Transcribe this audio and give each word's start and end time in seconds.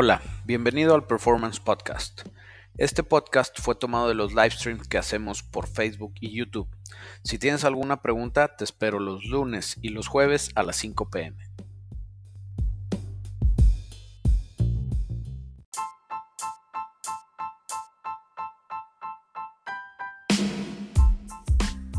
Hola, 0.00 0.22
bienvenido 0.44 0.94
al 0.94 1.08
Performance 1.08 1.58
Podcast. 1.58 2.22
Este 2.76 3.02
podcast 3.02 3.60
fue 3.60 3.74
tomado 3.74 4.06
de 4.06 4.14
los 4.14 4.30
live 4.32 4.52
streams 4.52 4.86
que 4.86 4.96
hacemos 4.96 5.42
por 5.42 5.66
Facebook 5.66 6.14
y 6.20 6.36
YouTube. 6.36 6.68
Si 7.24 7.36
tienes 7.36 7.64
alguna 7.64 8.00
pregunta, 8.00 8.54
te 8.54 8.62
espero 8.62 9.00
los 9.00 9.24
lunes 9.24 9.76
y 9.82 9.88
los 9.88 10.06
jueves 10.06 10.52
a 10.54 10.62
las 10.62 10.76
5 10.76 11.10
pm. 11.10 11.36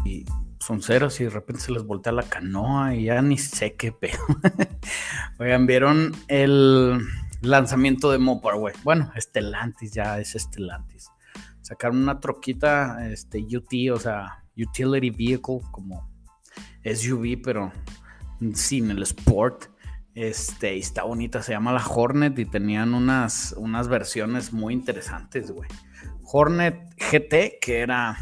y 0.06 0.24
son 0.61 0.82
ceros 0.82 1.20
y 1.20 1.25
de 1.25 1.32
repente 1.32 1.64
se 1.64 1.74
les 1.74 1.84
voltea 1.84 2.14
la 2.14 2.24
canoa 2.24 2.96
y 2.96 3.04
ya 3.04 3.21
ni 3.21 3.38
sé 3.38 3.75
qué 3.75 3.92
pedo. 3.92 4.25
Oigan, 5.39 5.68
¿vieron 5.68 6.14
el 6.29 7.02
lanzamiento 7.42 8.11
de 8.11 8.18
Mopar, 8.18 8.56
güey? 8.56 8.74
Bueno, 8.84 9.11
Estelantis 9.16 9.93
ya 9.93 10.20
es 10.20 10.36
Estelantis. 10.36 11.10
Sacaron 11.62 12.02
una 12.02 12.20
troquita, 12.20 13.10
este, 13.10 13.39
UT, 13.39 13.71
o 13.93 14.00
sea, 14.00 14.43
Utility 14.57 15.10
Vehicle, 15.10 15.60
como 15.71 16.10
SUV, 16.84 17.42
pero 17.43 17.71
sin 18.54 18.92
el 18.92 19.04
Sport. 19.04 19.65
Este, 20.15 20.75
y 20.75 20.79
está 20.79 21.04
bonita, 21.04 21.42
se 21.42 21.54
llama 21.54 21.71
la 21.71 21.86
Hornet 21.86 22.38
y 22.39 22.46
tenían 22.46 22.93
unas, 22.93 23.54
unas 23.57 23.87
versiones 23.87 24.51
muy 24.51 24.74
interesantes, 24.74 25.51
güey. 25.51 25.70
Hornet 26.24 26.93
GT, 26.98 27.60
que 27.62 27.79
era 27.79 28.18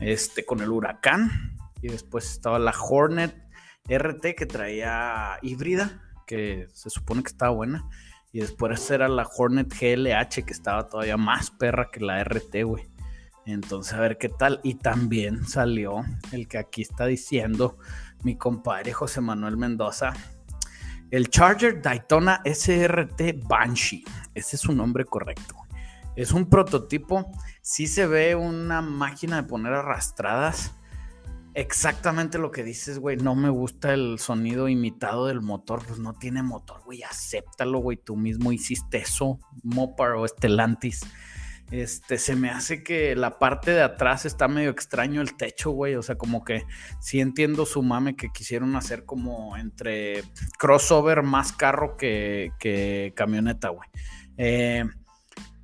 este, 0.00 0.44
con 0.44 0.60
el 0.60 0.70
huracán. 0.70 1.56
Y 1.82 1.88
después 1.88 2.30
estaba 2.30 2.58
la 2.58 2.74
Hornet 2.78 3.34
RT 3.88 4.34
que 4.36 4.46
traía 4.46 5.38
híbrida, 5.42 6.02
que 6.26 6.68
se 6.72 6.90
supone 6.90 7.22
que 7.22 7.28
estaba 7.28 7.52
buena. 7.52 7.88
Y 8.36 8.40
después 8.40 8.90
era 8.90 9.08
la 9.08 9.26
Hornet 9.26 9.72
GLH 9.72 10.44
que 10.44 10.52
estaba 10.52 10.86
todavía 10.86 11.16
más 11.16 11.50
perra 11.50 11.88
que 11.90 12.00
la 12.00 12.22
RT, 12.22 12.64
güey. 12.64 12.86
Entonces, 13.46 13.94
a 13.94 14.00
ver 14.00 14.18
qué 14.18 14.28
tal. 14.28 14.60
Y 14.62 14.74
también 14.74 15.46
salió 15.46 16.04
el 16.32 16.46
que 16.46 16.58
aquí 16.58 16.82
está 16.82 17.06
diciendo 17.06 17.78
mi 18.24 18.36
compadre 18.36 18.92
José 18.92 19.22
Manuel 19.22 19.56
Mendoza. 19.56 20.12
El 21.10 21.30
Charger 21.30 21.80
Daytona 21.80 22.42
SRT 22.44 23.42
Banshee. 23.42 24.04
Ese 24.34 24.56
es 24.56 24.60
su 24.60 24.74
nombre 24.74 25.06
correcto. 25.06 25.54
Es 26.14 26.32
un 26.32 26.50
prototipo. 26.50 27.32
Sí 27.62 27.86
se 27.86 28.06
ve 28.06 28.34
una 28.34 28.82
máquina 28.82 29.36
de 29.36 29.48
poner 29.48 29.72
arrastradas. 29.72 30.75
Exactamente 31.56 32.36
lo 32.36 32.50
que 32.50 32.62
dices, 32.62 32.98
güey. 32.98 33.16
No 33.16 33.34
me 33.34 33.48
gusta 33.48 33.94
el 33.94 34.18
sonido 34.18 34.68
imitado 34.68 35.26
del 35.26 35.40
motor. 35.40 35.82
Pues 35.86 35.98
no 35.98 36.12
tiene 36.12 36.42
motor, 36.42 36.82
güey. 36.84 37.02
Acéptalo, 37.02 37.78
güey. 37.78 37.96
Tú 37.96 38.14
mismo 38.14 38.52
hiciste 38.52 38.98
eso. 38.98 39.40
Mopar 39.62 40.12
o 40.12 40.26
Estelantis. 40.26 41.00
Este, 41.70 42.18
se 42.18 42.36
me 42.36 42.50
hace 42.50 42.84
que 42.84 43.16
la 43.16 43.38
parte 43.38 43.70
de 43.70 43.80
atrás 43.80 44.26
está 44.26 44.48
medio 44.48 44.68
extraño 44.68 45.22
el 45.22 45.34
techo, 45.34 45.70
güey. 45.70 45.94
O 45.94 46.02
sea, 46.02 46.16
como 46.16 46.44
que 46.44 46.64
sí 47.00 47.20
entiendo 47.20 47.64
su 47.64 47.82
mame 47.82 48.16
que 48.16 48.28
quisieron 48.28 48.76
hacer 48.76 49.06
como 49.06 49.56
entre 49.56 50.24
crossover 50.58 51.22
más 51.22 51.54
carro 51.54 51.96
que, 51.96 52.50
que 52.58 53.14
camioneta, 53.16 53.70
güey. 53.70 53.88
Eh, 54.36 54.84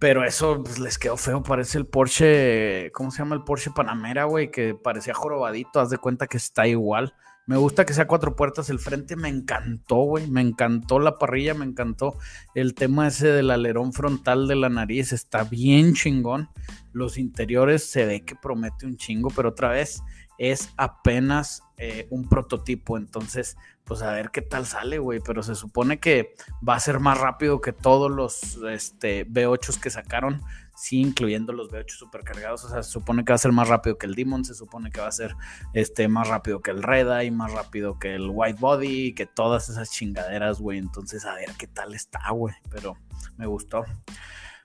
pero 0.03 0.25
eso 0.25 0.61
pues, 0.65 0.81
les 0.81 0.99
quedó 0.99 1.17
feo. 1.17 1.45
Parece 1.45 1.79
el 1.79 1.87
Porsche. 1.87 2.91
¿Cómo 2.91 3.13
se 3.13 3.19
llama 3.19 3.37
el 3.37 3.45
Porsche 3.45 3.71
Panamera, 3.71 4.25
güey? 4.25 4.51
Que 4.51 4.75
parecía 4.75 5.15
jorobadito. 5.15 5.79
Haz 5.79 5.91
de 5.91 5.99
cuenta 5.99 6.27
que 6.27 6.39
está 6.39 6.67
igual. 6.67 7.15
Me 7.47 7.57
gusta 7.57 7.87
que 7.87 7.95
sea 7.95 8.09
cuatro 8.09 8.35
puertas. 8.35 8.69
El 8.69 8.81
frente 8.81 9.15
me 9.15 9.29
encantó, 9.29 9.99
güey. 9.99 10.29
Me 10.29 10.41
encantó 10.41 10.99
la 10.99 11.19
parrilla, 11.19 11.55
me 11.55 11.65
encantó 11.65 12.19
el 12.57 12.75
tema 12.75 13.07
ese 13.07 13.29
del 13.29 13.53
alerón 13.53 13.93
frontal 13.93 14.49
de 14.49 14.57
la 14.57 14.69
nariz. 14.69 15.13
Está 15.13 15.45
bien 15.45 15.95
chingón. 15.95 16.49
Los 16.93 17.17
interiores 17.17 17.89
se 17.89 18.05
ve 18.05 18.25
que 18.25 18.35
promete 18.35 18.87
un 18.87 18.97
chingo, 18.97 19.31
pero 19.31 19.51
otra 19.51 19.69
vez 19.69 20.03
es 20.43 20.73
apenas 20.77 21.63
eh, 21.77 22.09
un 22.11 22.29
prototipo. 22.29 22.97
Entonces, 22.97 23.57
pues 23.85 24.03
a 24.03 24.11
ver 24.11 24.31
qué 24.33 24.43
tal 24.43 24.67
sale, 24.67 24.99
güey. 24.99 25.21
Pero 25.25 25.45
se 25.45 25.55
supone 25.55 26.01
que 26.01 26.35
va 26.69 26.75
a 26.75 26.81
ser 26.81 26.99
más 26.99 27.17
rápido 27.19 27.61
que 27.61 27.73
todos 27.73 28.11
los 28.11 28.59
este, 28.69 29.25
V8s 29.29 29.79
que 29.79 29.91
sacaron. 29.91 30.43
Sí, 30.75 31.01
incluyendo 31.01 31.53
los 31.53 31.71
V8 31.71 31.91
supercargados. 31.91 32.65
O 32.65 32.71
sea, 32.71 32.83
se 32.83 32.91
supone 32.91 33.25
que 33.25 33.33
va 33.33 33.37
a 33.37 33.39
ser 33.39 33.53
más 33.53 33.69
rápido 33.69 33.99
que 33.99 34.07
el 34.07 34.17
Demon. 34.17 34.45
Se 34.45 34.55
supone 34.55 34.91
que 34.91 35.01
va 35.01 35.07
a 35.07 35.13
ser 35.13 35.37
este, 35.75 36.09
más 36.09 36.27
rápido 36.27 36.61
que 36.61 36.73
el 36.73 36.83
Red 36.83 37.21
y 37.21 37.31
más 37.31 37.53
rápido 37.53 38.01
que 38.01 38.17
el 38.17 38.29
White 38.29 38.59
Body. 38.59 39.15
Que 39.15 39.27
todas 39.27 39.69
esas 39.69 39.93
chingaderas, 39.93 40.59
güey. 40.59 40.79
Entonces, 40.79 41.25
a 41.25 41.35
ver 41.35 41.53
qué 41.57 41.69
tal 41.69 41.95
está, 41.95 42.29
güey. 42.33 42.57
Pero 42.69 42.97
me 43.37 43.47
gustó. 43.47 43.85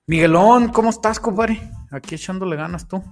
Miguelón, 0.08 0.70
¿cómo 0.70 0.90
estás, 0.90 1.20
compadre? 1.20 1.62
Aquí 1.92 2.16
echándole 2.16 2.56
ganas 2.56 2.88
tú. 2.88 3.04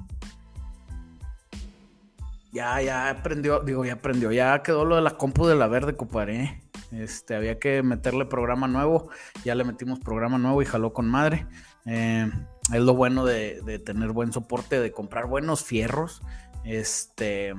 Ya, 2.56 2.82
ya 2.82 3.10
aprendió, 3.10 3.60
digo, 3.60 3.84
ya 3.84 3.96
aprendió, 3.96 4.32
ya 4.32 4.64
quedó 4.64 4.86
lo 4.86 4.96
de 4.96 5.02
la 5.02 5.18
compu 5.18 5.46
de 5.46 5.56
la 5.56 5.68
verde, 5.68 5.98
compadre. 5.98 6.62
Este, 6.94 7.36
había 7.36 7.60
que 7.60 7.84
meterle 7.84 8.24
programa 8.24 8.70
nuevo, 8.70 9.10
ya 9.44 9.56
le 9.56 9.66
metimos 9.66 10.00
programa 10.00 10.38
nuevo 10.38 10.62
y 10.62 10.66
jaló 10.66 10.94
con 10.94 11.06
madre. 11.06 11.48
Eh, 11.86 12.32
es 12.74 12.82
lo 12.82 12.94
bueno 12.94 13.26
de, 13.26 13.60
de, 13.66 13.78
tener 13.80 14.14
buen 14.14 14.32
soporte, 14.32 14.80
de 14.80 14.94
comprar 14.94 15.28
buenos 15.28 15.66
fierros, 15.66 16.22
este, 16.64 17.54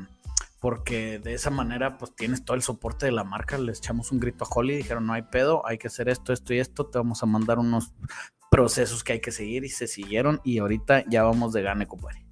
porque 0.60 1.18
de 1.18 1.34
esa 1.34 1.50
manera 1.50 1.98
pues 1.98 2.16
tienes 2.16 2.42
todo 2.46 2.56
el 2.56 2.62
soporte 2.62 3.04
de 3.04 3.12
la 3.12 3.22
marca. 3.22 3.58
Le 3.58 3.72
echamos 3.72 4.12
un 4.12 4.18
grito 4.18 4.46
a 4.46 4.48
Holly, 4.50 4.76
dijeron 4.76 5.06
no 5.06 5.12
hay 5.12 5.22
pedo, 5.22 5.66
hay 5.66 5.76
que 5.76 5.88
hacer 5.88 6.08
esto, 6.08 6.32
esto 6.32 6.54
y 6.54 6.58
esto, 6.58 6.86
te 6.86 6.96
vamos 6.96 7.22
a 7.22 7.26
mandar 7.26 7.58
unos 7.58 7.92
procesos 8.50 9.04
que 9.04 9.12
hay 9.12 9.20
que 9.20 9.30
seguir 9.30 9.62
y 9.66 9.68
se 9.68 9.88
siguieron 9.88 10.40
y 10.42 10.56
ahorita 10.56 11.04
ya 11.06 11.22
vamos 11.22 11.52
de 11.52 11.60
gane, 11.60 11.86
compadre. 11.86 12.25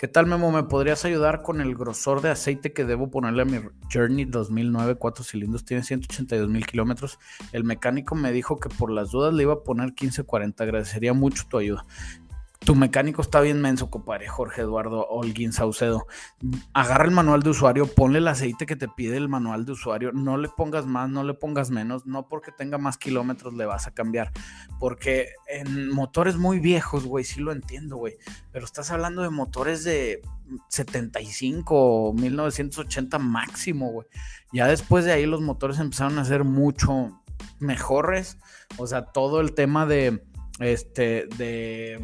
¿Qué 0.00 0.08
tal, 0.08 0.24
Memo? 0.24 0.50
¿Me 0.50 0.62
podrías 0.62 1.04
ayudar 1.04 1.42
con 1.42 1.60
el 1.60 1.74
grosor 1.74 2.22
de 2.22 2.30
aceite 2.30 2.72
que 2.72 2.86
debo 2.86 3.10
ponerle 3.10 3.42
a 3.42 3.44
mi 3.44 3.60
Journey 3.92 4.24
2009 4.24 4.94
4 4.94 5.24
cilindros? 5.24 5.66
Tiene 5.66 5.82
182 5.82 6.48
mil 6.48 6.66
kilómetros. 6.66 7.18
El 7.52 7.64
mecánico 7.64 8.14
me 8.14 8.32
dijo 8.32 8.58
que 8.58 8.70
por 8.70 8.90
las 8.90 9.10
dudas 9.10 9.34
le 9.34 9.42
iba 9.42 9.52
a 9.52 9.62
poner 9.62 9.88
1540. 9.88 10.64
Agradecería 10.64 11.12
mucho 11.12 11.44
tu 11.50 11.58
ayuda. 11.58 11.84
Tu 12.60 12.74
mecánico 12.74 13.22
está 13.22 13.40
bien 13.40 13.62
menso, 13.62 13.88
compadre, 13.88 14.28
Jorge 14.28 14.60
Eduardo 14.60 15.06
Holguín 15.08 15.54
Saucedo. 15.54 16.06
Agarra 16.74 17.06
el 17.06 17.10
manual 17.10 17.42
de 17.42 17.50
usuario, 17.50 17.86
ponle 17.86 18.18
el 18.18 18.28
aceite 18.28 18.66
que 18.66 18.76
te 18.76 18.86
pide 18.86 19.16
el 19.16 19.30
manual 19.30 19.64
de 19.64 19.72
usuario. 19.72 20.12
No 20.12 20.36
le 20.36 20.48
pongas 20.48 20.84
más, 20.84 21.08
no 21.08 21.24
le 21.24 21.32
pongas 21.32 21.70
menos. 21.70 22.04
No 22.04 22.28
porque 22.28 22.52
tenga 22.52 22.76
más 22.76 22.98
kilómetros 22.98 23.54
le 23.54 23.64
vas 23.64 23.86
a 23.86 23.94
cambiar. 23.94 24.30
Porque 24.78 25.30
en 25.48 25.88
motores 25.88 26.36
muy 26.36 26.60
viejos, 26.60 27.06
güey, 27.06 27.24
sí 27.24 27.40
lo 27.40 27.50
entiendo, 27.50 27.96
güey. 27.96 28.18
Pero 28.52 28.66
estás 28.66 28.90
hablando 28.90 29.22
de 29.22 29.30
motores 29.30 29.82
de 29.82 30.20
75, 30.68 32.12
1980 32.14 33.18
máximo, 33.18 33.90
güey. 33.90 34.06
Ya 34.52 34.66
después 34.66 35.06
de 35.06 35.12
ahí 35.12 35.24
los 35.24 35.40
motores 35.40 35.78
empezaron 35.78 36.18
a 36.18 36.26
ser 36.26 36.44
mucho 36.44 37.22
mejores. 37.58 38.36
O 38.76 38.86
sea, 38.86 39.06
todo 39.06 39.40
el 39.40 39.54
tema 39.54 39.86
de, 39.86 40.22
este, 40.58 41.26
de 41.38 41.98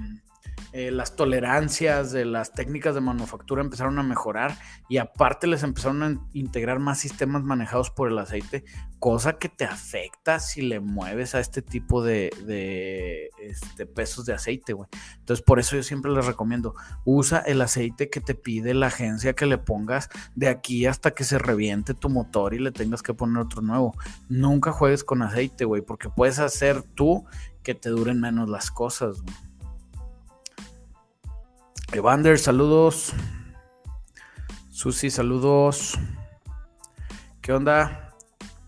eh, 0.78 0.90
las 0.90 1.16
tolerancias 1.16 2.12
de 2.12 2.26
las 2.26 2.52
técnicas 2.52 2.94
de 2.94 3.00
manufactura 3.00 3.62
empezaron 3.62 3.98
a 3.98 4.02
mejorar 4.02 4.58
y 4.90 4.98
aparte 4.98 5.46
les 5.46 5.62
empezaron 5.62 6.02
a 6.02 6.20
integrar 6.34 6.80
más 6.80 6.98
sistemas 6.98 7.42
manejados 7.44 7.88
por 7.88 8.10
el 8.10 8.18
aceite, 8.18 8.62
cosa 8.98 9.38
que 9.38 9.48
te 9.48 9.64
afecta 9.64 10.38
si 10.38 10.60
le 10.60 10.80
mueves 10.80 11.34
a 11.34 11.40
este 11.40 11.62
tipo 11.62 12.04
de, 12.04 12.30
de 12.44 13.30
este, 13.38 13.86
pesos 13.86 14.26
de 14.26 14.34
aceite, 14.34 14.74
güey. 14.74 14.86
Entonces 15.18 15.42
por 15.42 15.60
eso 15.60 15.76
yo 15.76 15.82
siempre 15.82 16.12
les 16.12 16.26
recomiendo, 16.26 16.74
usa 17.06 17.38
el 17.38 17.62
aceite 17.62 18.10
que 18.10 18.20
te 18.20 18.34
pide 18.34 18.74
la 18.74 18.88
agencia 18.88 19.32
que 19.32 19.46
le 19.46 19.56
pongas 19.56 20.10
de 20.34 20.48
aquí 20.48 20.84
hasta 20.84 21.12
que 21.12 21.24
se 21.24 21.38
reviente 21.38 21.94
tu 21.94 22.10
motor 22.10 22.52
y 22.52 22.58
le 22.58 22.70
tengas 22.70 23.02
que 23.02 23.14
poner 23.14 23.38
otro 23.38 23.62
nuevo. 23.62 23.94
Nunca 24.28 24.72
juegues 24.72 25.04
con 25.04 25.22
aceite, 25.22 25.64
güey, 25.64 25.80
porque 25.80 26.10
puedes 26.10 26.38
hacer 26.38 26.82
tú 26.82 27.24
que 27.62 27.74
te 27.74 27.88
duren 27.88 28.20
menos 28.20 28.50
las 28.50 28.70
cosas, 28.70 29.22
güey. 29.22 29.34
Evander, 31.92 32.38
saludos. 32.38 33.12
Susi, 34.70 35.10
saludos. 35.10 35.98
¿Qué 37.40 37.52
onda? 37.52 38.14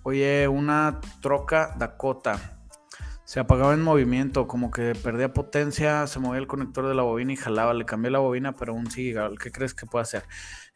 Oye, 0.05 0.47
una 0.47 1.01
troca 1.21 1.75
Dakota. 1.77 2.58
Se 3.29 3.41
apagaba 3.41 3.75
en 3.75 3.83
movimiento, 3.83 4.49
como 4.49 4.71
que 4.71 4.95
perdía 4.95 5.35
potencia, 5.35 6.07
se 6.07 6.19
movía 6.19 6.41
el 6.41 6.47
conector 6.47 6.89
de 6.89 6.95
la 6.95 7.03
bobina 7.03 7.35
y 7.35 7.37
jalaba. 7.37 7.75
Le 7.75 7.85
cambié 7.85 8.11
la 8.11 8.21
bobina, 8.21 8.57
pero 8.57 8.73
aún 8.73 8.91
sigue. 8.91 9.21
¿Qué 9.39 9.53
crees 9.53 9.75
que 9.75 9.85
puede 9.85 10.05
hacer? 10.05 10.23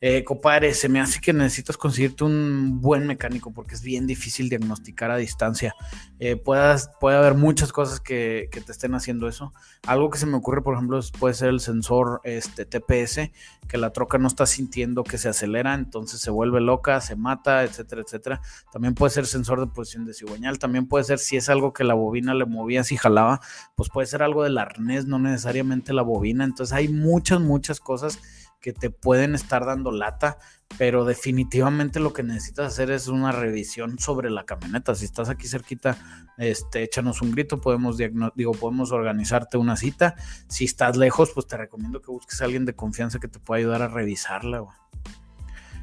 Eh, 0.04 0.25
compadre, 0.25 0.75
se 0.75 0.88
me 0.88 1.00
hace 1.00 1.20
que 1.20 1.32
necesitas 1.32 1.76
conseguirte 1.76 2.25
un 2.25 2.81
buen 2.81 3.06
mecánico 3.06 3.52
porque 3.52 3.76
es 3.76 3.82
bien 3.82 4.04
difícil 4.06 4.49
diagnosticar 4.49 5.12
a 5.12 5.16
distancia. 5.16 5.76
Eh, 6.19 6.34
puedas, 6.34 6.90
puede 7.00 7.16
haber 7.16 7.34
muchas 7.34 7.72
cosas 7.72 8.00
que, 8.00 8.49
que, 8.50 8.60
te 8.60 8.72
estén 8.72 8.96
haciendo 8.96 9.28
eso. 9.28 9.55
Algo 9.87 10.10
que 10.10 10.19
se 10.19 10.26
me 10.26 10.37
ocurre, 10.37 10.60
por 10.60 10.75
ejemplo, 10.75 10.98
puede 11.20 11.34
ser 11.34 11.50
el 11.50 11.60
sensor 11.60 12.20
este, 12.25 12.66
TPS, 12.66 13.31
que 13.69 13.78
la 13.78 13.93
troca 13.93 14.19
no 14.19 14.26
está 14.26 14.44
sintiendo 14.44 15.05
que 15.05 15.19
se 15.19 15.28
acelera, 15.28 15.72
entonces 15.72 16.20
se 16.20 16.32
vuelve 16.32 16.60
loca, 16.60 17.00
se 17.00 17.14
mata, 17.14 17.62
etcétera, 17.62 18.02
etcétera. 18.02 18.40
También 18.72 18.94
puede 18.94 19.10
ser 19.12 19.26
sensor 19.26 19.60
de 19.60 19.69
posición 19.69 20.05
de 20.05 20.14
cigüeñal. 20.14 20.58
También 20.58 20.88
puede 20.88 21.05
ser 21.05 21.20
si 21.20 21.37
es 21.37 21.48
algo 21.48 21.72
que 21.72 21.84
la 21.84 21.94
bobina 21.94 22.34
le 22.43 22.50
movías 22.50 22.93
y 22.93 22.97
jalaba, 22.97 23.41
pues 23.75 23.89
puede 23.89 24.06
ser 24.06 24.23
algo 24.23 24.43
del 24.44 24.59
arnés, 24.59 25.06
no 25.06 25.19
necesariamente 25.19 25.93
la 25.93 26.03
bobina. 26.03 26.44
Entonces 26.44 26.73
hay 26.73 26.89
muchas, 26.89 27.41
muchas 27.41 27.81
cosas 27.81 28.19
que 28.62 28.73
te 28.73 28.91
pueden 28.91 29.35
estar 29.35 29.67
dando 29.67 29.91
lata, 29.91 30.39
pero 30.79 31.05
definitivamente 31.05 31.99
lo 32.00 32.12
que 32.12 32.23
necesitas 32.23 32.69
hacer 32.69 32.91
es 32.93 33.09
una 33.09 33.33
revisión 33.33 33.99
sobre 33.99 34.31
la 34.31 34.44
camioneta. 34.44 34.94
Si 34.94 35.05
estás 35.05 35.29
aquí 35.29 35.49
cerquita, 35.49 35.99
este, 36.39 36.85
échanos 36.85 37.21
un 37.21 37.33
grito, 37.33 37.61
podemos, 37.61 37.99
digo, 37.99 38.53
podemos 38.53 38.93
organizarte 38.93 39.59
una 39.59 39.77
cita. 39.77 40.15
Si 40.49 40.65
estás 40.65 40.97
lejos, 40.97 41.33
pues 41.35 41.49
te 41.49 41.56
recomiendo 41.56 42.00
que 42.00 42.12
busques 42.12 42.41
a 42.41 42.44
alguien 42.44 42.65
de 42.65 42.75
confianza 42.75 43.19
que 43.19 43.29
te 43.29 43.41
pueda 43.41 43.59
ayudar 43.59 43.83
a 43.83 43.89
revisarla. 43.89 44.65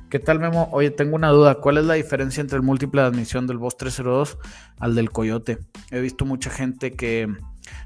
¿Qué 0.09 0.17
tal, 0.17 0.39
Memo? 0.39 0.69
Oye, 0.71 0.89
tengo 0.89 1.15
una 1.15 1.29
duda. 1.29 1.61
¿Cuál 1.61 1.77
es 1.77 1.85
la 1.85 1.93
diferencia 1.93 2.41
entre 2.41 2.57
el 2.57 2.63
múltiple 2.63 3.01
de 3.01 3.07
admisión 3.07 3.45
del 3.45 3.59
Boss 3.59 3.77
302 3.77 4.39
al 4.79 4.95
del 4.95 5.11
Coyote? 5.11 5.59
He 5.91 5.99
visto 5.99 6.25
mucha 6.25 6.49
gente 6.49 6.93
que 6.93 7.27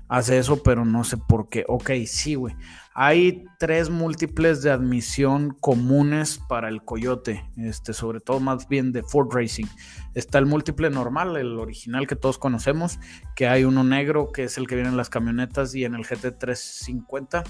hace 0.08 0.38
eso, 0.38 0.64
pero 0.64 0.86
no 0.86 1.04
sé 1.04 1.18
por 1.18 1.50
qué. 1.50 1.66
Ok, 1.68 1.92
sí, 2.06 2.36
güey. 2.36 2.56
Hay 2.94 3.44
tres 3.60 3.90
múltiples 3.90 4.62
de 4.62 4.72
admisión 4.72 5.58
comunes 5.60 6.40
para 6.48 6.70
el 6.70 6.82
Coyote, 6.86 7.44
este, 7.58 7.92
sobre 7.92 8.22
todo 8.22 8.40
más 8.40 8.70
bien 8.70 8.94
de 8.94 9.04
Ford 9.04 9.28
Racing. 9.34 9.66
Está 10.14 10.38
el 10.38 10.46
múltiple 10.46 10.90
normal, 10.92 11.36
el 11.36 11.60
original 11.60 12.08
que 12.08 12.16
todos 12.16 12.38
conocemos, 12.38 13.00
que 13.36 13.48
hay 13.48 13.66
uno 13.66 13.84
negro, 13.84 14.32
que 14.32 14.46
es 14.46 14.58
el 14.58 14.68
que 14.68 14.76
viene 14.76 14.92
en 14.92 14.98
las 14.98 15.10
camionetas 15.10 15.76
y 15.76 15.84
en 15.84 15.96
el 15.96 16.06
GT350 16.06 17.44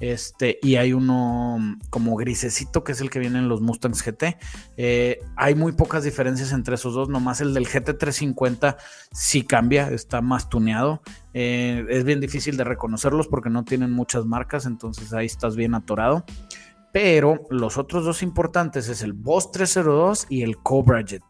este, 0.00 0.58
y 0.62 0.76
hay 0.76 0.94
uno 0.94 1.58
como 1.90 2.16
grisecito 2.16 2.82
que 2.82 2.92
es 2.92 3.00
el 3.02 3.10
que 3.10 3.18
viene 3.18 3.38
en 3.38 3.48
los 3.48 3.60
Mustangs 3.60 4.02
GT. 4.02 4.38
Eh, 4.76 5.20
hay 5.36 5.54
muy 5.54 5.72
pocas 5.72 6.04
diferencias 6.04 6.52
entre 6.52 6.74
esos 6.74 6.94
dos, 6.94 7.08
nomás 7.08 7.40
el 7.42 7.52
del 7.52 7.68
GT350 7.68 8.76
sí 9.12 9.42
cambia, 9.42 9.90
está 9.90 10.22
más 10.22 10.48
tuneado. 10.48 11.02
Eh, 11.34 11.84
es 11.90 12.04
bien 12.04 12.20
difícil 12.20 12.56
de 12.56 12.64
reconocerlos 12.64 13.28
porque 13.28 13.50
no 13.50 13.64
tienen 13.64 13.92
muchas 13.92 14.24
marcas, 14.24 14.66
entonces 14.66 15.12
ahí 15.12 15.26
estás 15.26 15.54
bien 15.54 15.74
atorado. 15.74 16.24
Pero 16.92 17.42
los 17.50 17.78
otros 17.78 18.04
dos 18.04 18.22
importantes 18.22 18.88
es 18.88 19.02
el 19.02 19.12
Boss 19.12 19.52
302 19.52 20.26
y 20.28 20.42
el 20.42 20.56
Cobra 20.58 21.02
Jet. 21.02 21.22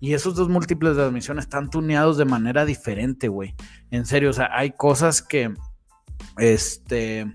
Y 0.00 0.14
esos 0.14 0.34
dos 0.34 0.48
múltiples 0.48 0.96
de 0.96 1.02
admisión 1.02 1.38
están 1.38 1.70
tuneados 1.70 2.18
de 2.18 2.24
manera 2.24 2.64
diferente, 2.64 3.28
güey. 3.28 3.54
En 3.90 4.06
serio, 4.06 4.30
o 4.30 4.32
sea, 4.32 4.50
hay 4.52 4.72
cosas 4.72 5.22
que, 5.22 5.54
este, 6.36 7.26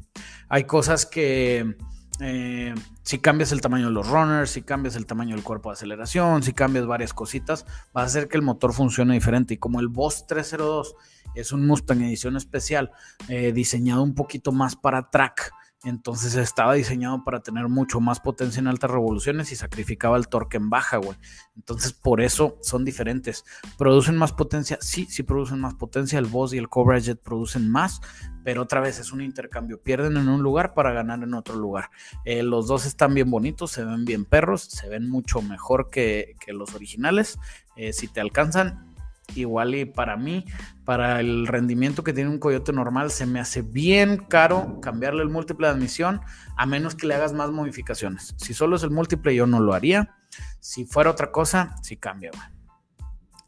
hay 0.53 0.65
cosas 0.65 1.07
que 1.07 1.77
eh, 2.19 2.75
si 3.01 3.17
cambias 3.17 3.51
el 3.51 3.59
tamaño 3.59 3.87
de 3.87 3.91
los 3.91 4.07
runners, 4.07 4.51
si 4.51 4.61
cambias 4.61 4.95
el 4.95 5.07
tamaño 5.07 5.33
del 5.33 5.43
cuerpo 5.43 5.69
de 5.69 5.73
aceleración, 5.73 6.43
si 6.43 6.53
cambias 6.53 6.85
varias 6.85 7.11
cositas, 7.11 7.65
va 7.97 8.03
a 8.03 8.05
hacer 8.05 8.27
que 8.27 8.37
el 8.37 8.43
motor 8.43 8.71
funcione 8.71 9.15
diferente. 9.15 9.55
Y 9.55 9.57
como 9.57 9.79
el 9.79 9.87
Boss 9.87 10.27
302 10.27 10.95
es 11.33 11.53
un 11.53 11.65
Mustang 11.65 12.03
edición 12.03 12.37
especial, 12.37 12.91
eh, 13.29 13.51
diseñado 13.51 14.03
un 14.03 14.13
poquito 14.13 14.51
más 14.51 14.75
para 14.75 15.09
track, 15.09 15.51
entonces 15.83 16.35
estaba 16.35 16.73
diseñado 16.75 17.23
para 17.23 17.41
tener 17.41 17.67
mucho 17.67 17.99
más 17.99 18.19
potencia 18.19 18.59
en 18.59 18.67
altas 18.67 18.89
revoluciones 18.89 19.51
y 19.51 19.55
sacrificaba 19.55 20.17
el 20.17 20.27
torque 20.27 20.57
en 20.57 20.69
baja, 20.69 20.97
güey. 20.97 21.17
Entonces 21.55 21.91
por 21.91 22.21
eso 22.21 22.57
son 22.61 22.85
diferentes. 22.85 23.43
¿Producen 23.77 24.15
más 24.15 24.31
potencia? 24.31 24.77
Sí, 24.81 25.05
sí 25.09 25.23
producen 25.23 25.59
más 25.59 25.73
potencia. 25.73 26.19
El 26.19 26.25
Boss 26.25 26.53
y 26.53 26.57
el 26.57 26.69
Cobra 26.69 26.99
Jet 26.99 27.21
producen 27.21 27.69
más, 27.69 28.01
pero 28.43 28.61
otra 28.61 28.79
vez 28.79 28.99
es 28.99 29.11
un 29.11 29.21
intercambio. 29.21 29.81
Pierden 29.81 30.15
en 30.17 30.29
un 30.29 30.41
lugar 30.41 30.73
para 30.73 30.93
ganar 30.93 31.21
en 31.21 31.33
otro 31.33 31.55
lugar. 31.55 31.89
Eh, 32.23 32.43
los 32.43 32.67
dos 32.67 32.85
están 32.85 33.13
bien 33.13 33.29
bonitos, 33.29 33.71
se 33.71 33.83
ven 33.83 34.05
bien 34.05 34.23
perros, 34.25 34.61
se 34.61 34.87
ven 34.87 35.09
mucho 35.09 35.41
mejor 35.41 35.89
que, 35.89 36.35
los 36.47 36.75
originales. 36.75 37.37
Eh, 37.75 37.91
si 37.91 38.07
te 38.07 38.21
alcanzan, 38.21 38.92
igual 39.35 39.75
y 39.75 39.85
para 39.85 40.17
mí, 40.17 40.45
para 40.85 41.19
el 41.19 41.47
rendimiento 41.47 42.03
que 42.03 42.13
tiene 42.13 42.29
un 42.29 42.39
coyote 42.39 42.73
normal, 42.73 43.11
se 43.11 43.25
me 43.25 43.39
hace 43.39 43.61
bien 43.61 44.17
caro 44.17 44.79
cambiarle 44.81 45.23
el 45.23 45.29
múltiple 45.29 45.67
de 45.67 45.73
admisión, 45.73 46.21
a 46.57 46.65
menos 46.65 46.95
que 46.95 47.07
le 47.07 47.15
hagas 47.15 47.33
más 47.33 47.51
modificaciones. 47.51 48.35
Si 48.37 48.53
solo 48.53 48.75
es 48.75 48.83
el 48.83 48.91
múltiple, 48.91 49.35
yo 49.35 49.47
no 49.47 49.59
lo 49.59 49.73
haría. 49.73 50.15
Si 50.59 50.85
fuera 50.85 51.09
otra 51.09 51.31
cosa, 51.31 51.75
sí 51.81 51.97
cambia, 51.97 52.31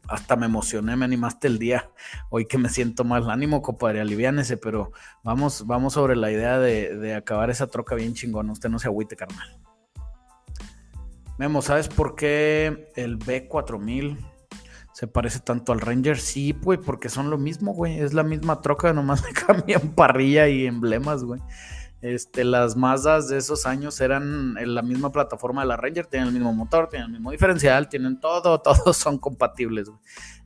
Hasta 0.08 0.36
me 0.36 0.46
emocioné, 0.46 0.96
me 0.96 1.04
animaste 1.04 1.48
el 1.48 1.58
día. 1.58 1.90
Hoy 2.30 2.46
que 2.46 2.58
me 2.58 2.68
siento 2.68 3.04
mal 3.04 3.28
ánimo, 3.30 3.62
compadre, 3.62 4.00
aliviánese, 4.00 4.56
pero 4.56 4.92
vamos, 5.24 5.66
vamos 5.66 5.94
sobre 5.94 6.14
la 6.16 6.30
idea 6.30 6.58
de, 6.58 6.96
de 6.96 7.14
acabar 7.14 7.50
esa 7.50 7.66
troca 7.66 7.94
bien 7.94 8.14
chingona. 8.14 8.52
Usted 8.52 8.68
no 8.68 8.78
se 8.78 8.86
agüite, 8.86 9.16
carnal. 9.16 9.60
Memo, 11.38 11.60
¿sabes 11.60 11.88
por 11.88 12.14
qué 12.14 12.90
el 12.96 13.18
B4000 13.18 14.16
se 14.96 15.06
parece 15.06 15.40
tanto 15.40 15.72
al 15.72 15.82
Ranger. 15.82 16.18
Sí, 16.18 16.56
güey, 16.58 16.78
porque 16.78 17.10
son 17.10 17.28
lo 17.28 17.36
mismo, 17.36 17.74
güey. 17.74 18.00
Es 18.00 18.14
la 18.14 18.22
misma 18.22 18.62
troca, 18.62 18.94
nomás 18.94 19.22
me 19.26 19.32
cambian 19.34 19.94
parrilla 19.94 20.48
y 20.48 20.66
emblemas, 20.66 21.22
güey. 21.22 21.42
Este, 22.00 22.44
las 22.44 22.76
Mazdas 22.76 23.28
de 23.28 23.36
esos 23.36 23.66
años 23.66 24.00
eran 24.00 24.56
en 24.56 24.74
la 24.74 24.80
misma 24.80 25.12
plataforma 25.12 25.60
de 25.60 25.68
la 25.68 25.76
Ranger, 25.76 26.06
tienen 26.06 26.28
el 26.28 26.34
mismo 26.34 26.54
motor, 26.54 26.88
tienen 26.88 27.08
el 27.08 27.12
mismo 27.12 27.30
diferencial, 27.30 27.90
tienen 27.90 28.20
todo, 28.20 28.58
todos 28.62 28.96
son 28.96 29.18
compatibles. 29.18 29.90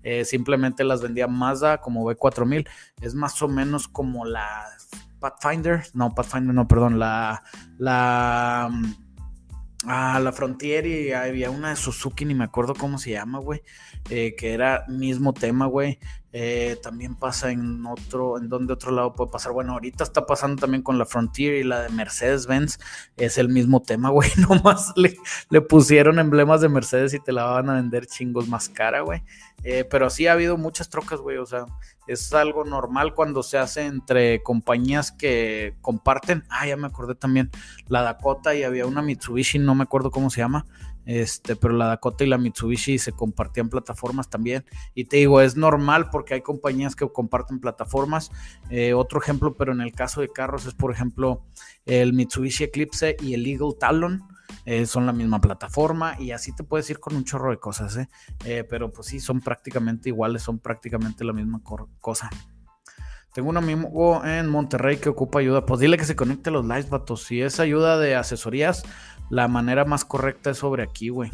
Eh, 0.02 0.24
simplemente 0.24 0.82
las 0.82 1.00
vendía 1.00 1.28
Mazda 1.28 1.80
como 1.80 2.04
B4000, 2.10 2.68
es 3.02 3.14
más 3.14 3.40
o 3.42 3.46
menos 3.46 3.86
como 3.86 4.24
la 4.24 4.66
Pathfinder, 5.20 5.84
no, 5.94 6.12
Pathfinder, 6.12 6.52
no, 6.52 6.66
perdón, 6.66 6.98
la, 6.98 7.44
la, 7.78 8.68
ah, 9.86 10.18
la 10.18 10.32
Frontier 10.32 10.86
y 10.86 11.12
había 11.12 11.50
una 11.50 11.70
de 11.70 11.76
Suzuki, 11.76 12.24
ni 12.24 12.34
me 12.34 12.42
acuerdo 12.42 12.74
cómo 12.74 12.98
se 12.98 13.12
llama, 13.12 13.38
güey. 13.38 13.62
Eh, 14.08 14.34
que 14.36 14.52
era 14.54 14.84
mismo 14.88 15.32
tema, 15.32 15.66
güey. 15.66 15.98
Eh, 16.32 16.76
también 16.80 17.16
pasa 17.16 17.50
en 17.50 17.84
otro, 17.86 18.38
en 18.38 18.48
donde 18.48 18.72
otro 18.72 18.92
lado 18.92 19.12
puede 19.12 19.30
pasar. 19.30 19.52
Bueno, 19.52 19.72
ahorita 19.72 20.04
está 20.04 20.26
pasando 20.26 20.60
también 20.60 20.82
con 20.82 20.96
la 20.96 21.06
Frontier 21.06 21.54
y 21.54 21.64
la 21.64 21.82
de 21.82 21.88
Mercedes-Benz. 21.90 22.78
Es 23.16 23.38
el 23.38 23.48
mismo 23.48 23.82
tema, 23.82 24.10
güey. 24.10 24.30
Nomás 24.36 24.92
le, 24.96 25.16
le, 25.50 25.60
pusieron 25.60 26.18
emblemas 26.18 26.60
de 26.60 26.68
Mercedes 26.68 27.14
y 27.14 27.20
te 27.20 27.32
la 27.32 27.44
van 27.44 27.68
a 27.70 27.74
vender 27.74 28.06
chingos 28.06 28.48
más 28.48 28.68
cara, 28.68 29.00
güey. 29.00 29.22
Eh, 29.62 29.84
pero 29.84 30.08
sí 30.08 30.26
ha 30.26 30.32
habido 30.32 30.56
muchas 30.56 30.88
trocas, 30.88 31.20
güey. 31.20 31.36
O 31.36 31.46
sea, 31.46 31.66
es 32.06 32.32
algo 32.32 32.64
normal 32.64 33.14
cuando 33.14 33.42
se 33.42 33.58
hace 33.58 33.86
entre 33.86 34.42
compañías 34.42 35.12
que 35.12 35.74
comparten. 35.80 36.44
Ah, 36.48 36.66
ya 36.66 36.76
me 36.76 36.86
acordé 36.86 37.14
también. 37.16 37.50
La 37.88 38.02
Dakota 38.02 38.54
y 38.54 38.62
había 38.62 38.86
una 38.86 39.02
Mitsubishi, 39.02 39.58
no 39.58 39.74
me 39.74 39.82
acuerdo 39.82 40.10
cómo 40.10 40.30
se 40.30 40.40
llama 40.40 40.64
este, 41.06 41.56
pero 41.56 41.74
la 41.74 41.86
Dakota 41.86 42.24
y 42.24 42.28
la 42.28 42.38
Mitsubishi 42.38 42.98
se 42.98 43.12
compartían 43.12 43.68
plataformas 43.68 44.28
también. 44.28 44.64
Y 44.94 45.04
te 45.04 45.18
digo, 45.18 45.40
es 45.40 45.56
normal 45.56 46.10
porque 46.10 46.34
hay 46.34 46.42
compañías 46.42 46.96
que 46.96 47.08
comparten 47.08 47.60
plataformas. 47.60 48.30
Eh, 48.70 48.94
otro 48.94 49.20
ejemplo, 49.20 49.56
pero 49.56 49.72
en 49.72 49.80
el 49.80 49.92
caso 49.92 50.20
de 50.20 50.28
carros 50.28 50.66
es, 50.66 50.74
por 50.74 50.92
ejemplo, 50.92 51.44
el 51.86 52.12
Mitsubishi 52.12 52.64
Eclipse 52.64 53.16
y 53.20 53.34
el 53.34 53.46
Eagle 53.46 53.74
Talon. 53.78 54.22
Eh, 54.66 54.84
son 54.84 55.06
la 55.06 55.12
misma 55.12 55.40
plataforma 55.40 56.20
y 56.20 56.32
así 56.32 56.52
te 56.52 56.64
puedes 56.64 56.90
ir 56.90 56.98
con 56.98 57.14
un 57.14 57.24
chorro 57.24 57.50
de 57.50 57.58
cosas, 57.58 57.96
¿eh? 58.44 58.64
pero 58.68 58.92
pues 58.92 59.06
sí, 59.06 59.20
son 59.20 59.40
prácticamente 59.40 60.08
iguales, 60.08 60.42
son 60.42 60.58
prácticamente 60.58 61.24
la 61.24 61.32
misma 61.32 61.62
cosa. 62.00 62.30
Tengo 63.32 63.50
un 63.50 63.56
amigo 63.56 64.24
en 64.24 64.48
Monterrey 64.48 64.96
que 64.96 65.08
ocupa 65.08 65.38
ayuda. 65.38 65.64
Pues 65.64 65.80
dile 65.80 65.96
que 65.96 66.04
se 66.04 66.16
conecte 66.16 66.50
a 66.50 66.52
los 66.52 66.64
lives, 66.64 66.90
vatos. 66.90 67.22
Si 67.24 67.40
es 67.40 67.60
ayuda 67.60 67.98
de 67.98 68.16
asesorías, 68.16 68.82
la 69.28 69.46
manera 69.46 69.84
más 69.84 70.04
correcta 70.04 70.50
es 70.50 70.58
sobre 70.58 70.82
aquí, 70.82 71.10
güey. 71.10 71.30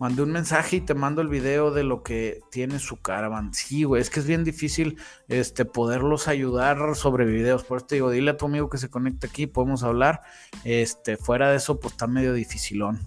Mandé 0.00 0.22
un 0.22 0.32
mensaje 0.32 0.76
y 0.76 0.80
te 0.80 0.94
mando 0.94 1.22
el 1.22 1.28
video 1.28 1.70
de 1.70 1.84
lo 1.84 2.02
que 2.02 2.40
tiene 2.50 2.78
su 2.78 3.00
caravan. 3.00 3.54
Sí, 3.54 3.84
güey, 3.84 4.02
es 4.02 4.10
que 4.10 4.20
es 4.20 4.26
bien 4.26 4.42
difícil 4.42 4.98
este, 5.28 5.64
poderlos 5.64 6.26
ayudar 6.28 6.96
sobre 6.96 7.26
videos. 7.26 7.62
Por 7.62 7.78
eso 7.78 7.86
te 7.86 7.94
digo, 7.96 8.10
dile 8.10 8.32
a 8.32 8.36
tu 8.36 8.46
amigo 8.46 8.68
que 8.68 8.78
se 8.78 8.90
conecte 8.90 9.26
aquí, 9.26 9.46
podemos 9.46 9.84
hablar. 9.84 10.22
Este, 10.64 11.16
fuera 11.16 11.50
de 11.50 11.56
eso, 11.56 11.78
pues 11.78 11.92
está 11.92 12.06
medio 12.06 12.32
dificilón. 12.32 13.06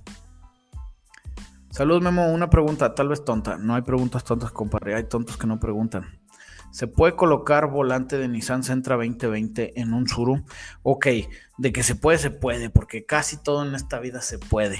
Saludos, 1.71 2.01
Memo. 2.01 2.31
Una 2.31 2.49
pregunta, 2.49 2.95
tal 2.95 3.09
vez 3.09 3.23
tonta. 3.25 3.57
No 3.57 3.75
hay 3.75 3.81
preguntas 3.81 4.23
tontas, 4.23 4.51
compadre. 4.51 4.95
Hay 4.95 5.03
tontos 5.03 5.37
que 5.37 5.45
no 5.45 5.59
preguntan. 5.59 6.19
¿Se 6.71 6.87
puede 6.87 7.15
colocar 7.15 7.69
volante 7.69 8.17
de 8.17 8.27
Nissan 8.27 8.63
Sentra 8.63 8.95
2020 8.95 9.79
en 9.79 9.93
un 9.93 10.07
Suru? 10.07 10.43
Ok, 10.83 11.07
de 11.57 11.71
que 11.71 11.83
se 11.83 11.95
puede, 11.95 12.17
se 12.17 12.31
puede, 12.31 12.69
porque 12.69 13.05
casi 13.05 13.41
todo 13.41 13.65
en 13.65 13.73
esta 13.73 13.99
vida 13.99 14.21
se 14.21 14.37
puede. 14.37 14.79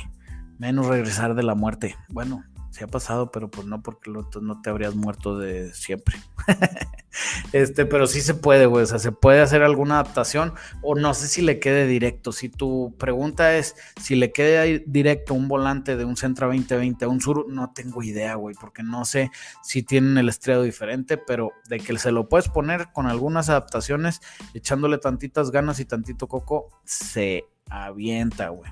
Menos 0.60 0.88
regresar 0.88 1.36
de 1.36 1.44
la 1.44 1.56
muerte. 1.56 1.96
Bueno, 2.10 2.44
se 2.78 2.84
ha 2.84 2.88
pasado, 2.88 3.32
pero 3.32 3.50
pues 3.50 3.66
no 3.66 3.82
porque 3.82 4.12
no 4.12 4.62
te 4.62 4.70
habrías 4.70 4.94
muerto 4.94 5.40
de 5.40 5.74
siempre. 5.74 6.18
este, 7.52 7.88
pero 7.88 8.06
sí 8.06 8.22
se 8.22 8.36
puede, 8.36 8.68
güey. 8.68 8.84
O 8.84 8.86
sea, 8.86 9.00
se 9.00 9.12
puede 9.12 9.42
hacer 9.42 9.64
alguna 9.64 9.96
adaptación 9.96 10.54
o 10.84 10.94
no 10.94 11.16
sé 11.16 11.28
si 11.28 11.42
le 11.42 11.60
quede 11.60 11.88
directo. 11.88 12.32
Si 12.32 12.50
tu 12.50 12.96
pregunta 13.00 13.58
es 13.58 13.76
si 14.00 14.16
le 14.16 14.32
quede 14.32 14.84
directo 14.86 15.34
un 15.34 15.48
volante 15.48 15.98
de 15.98 16.06
un 16.06 16.18
Centra 16.18 16.46
2020 16.46 17.06
a 17.06 17.08
un 17.08 17.20
Sur, 17.20 17.50
no 17.50 17.74
tengo 17.74 18.04
idea, 18.04 18.36
güey, 18.36 18.54
porque 18.54 18.84
no 18.84 19.06
sé 19.06 19.32
si 19.64 19.82
tienen 19.82 20.20
el 20.20 20.30
estriado 20.30 20.62
diferente, 20.62 21.18
pero 21.18 21.54
de 21.70 21.80
que 21.80 21.98
se 21.98 22.12
lo 22.12 22.30
puedes 22.30 22.48
poner 22.48 22.92
con 22.94 23.08
algunas 23.08 23.50
adaptaciones, 23.50 24.22
echándole 24.54 25.00
tantitas 25.00 25.50
ganas 25.50 25.80
y 25.80 25.86
tantito 25.86 26.28
coco, 26.28 26.70
se 26.86 27.46
avienta, 27.72 28.50
güey. 28.50 28.72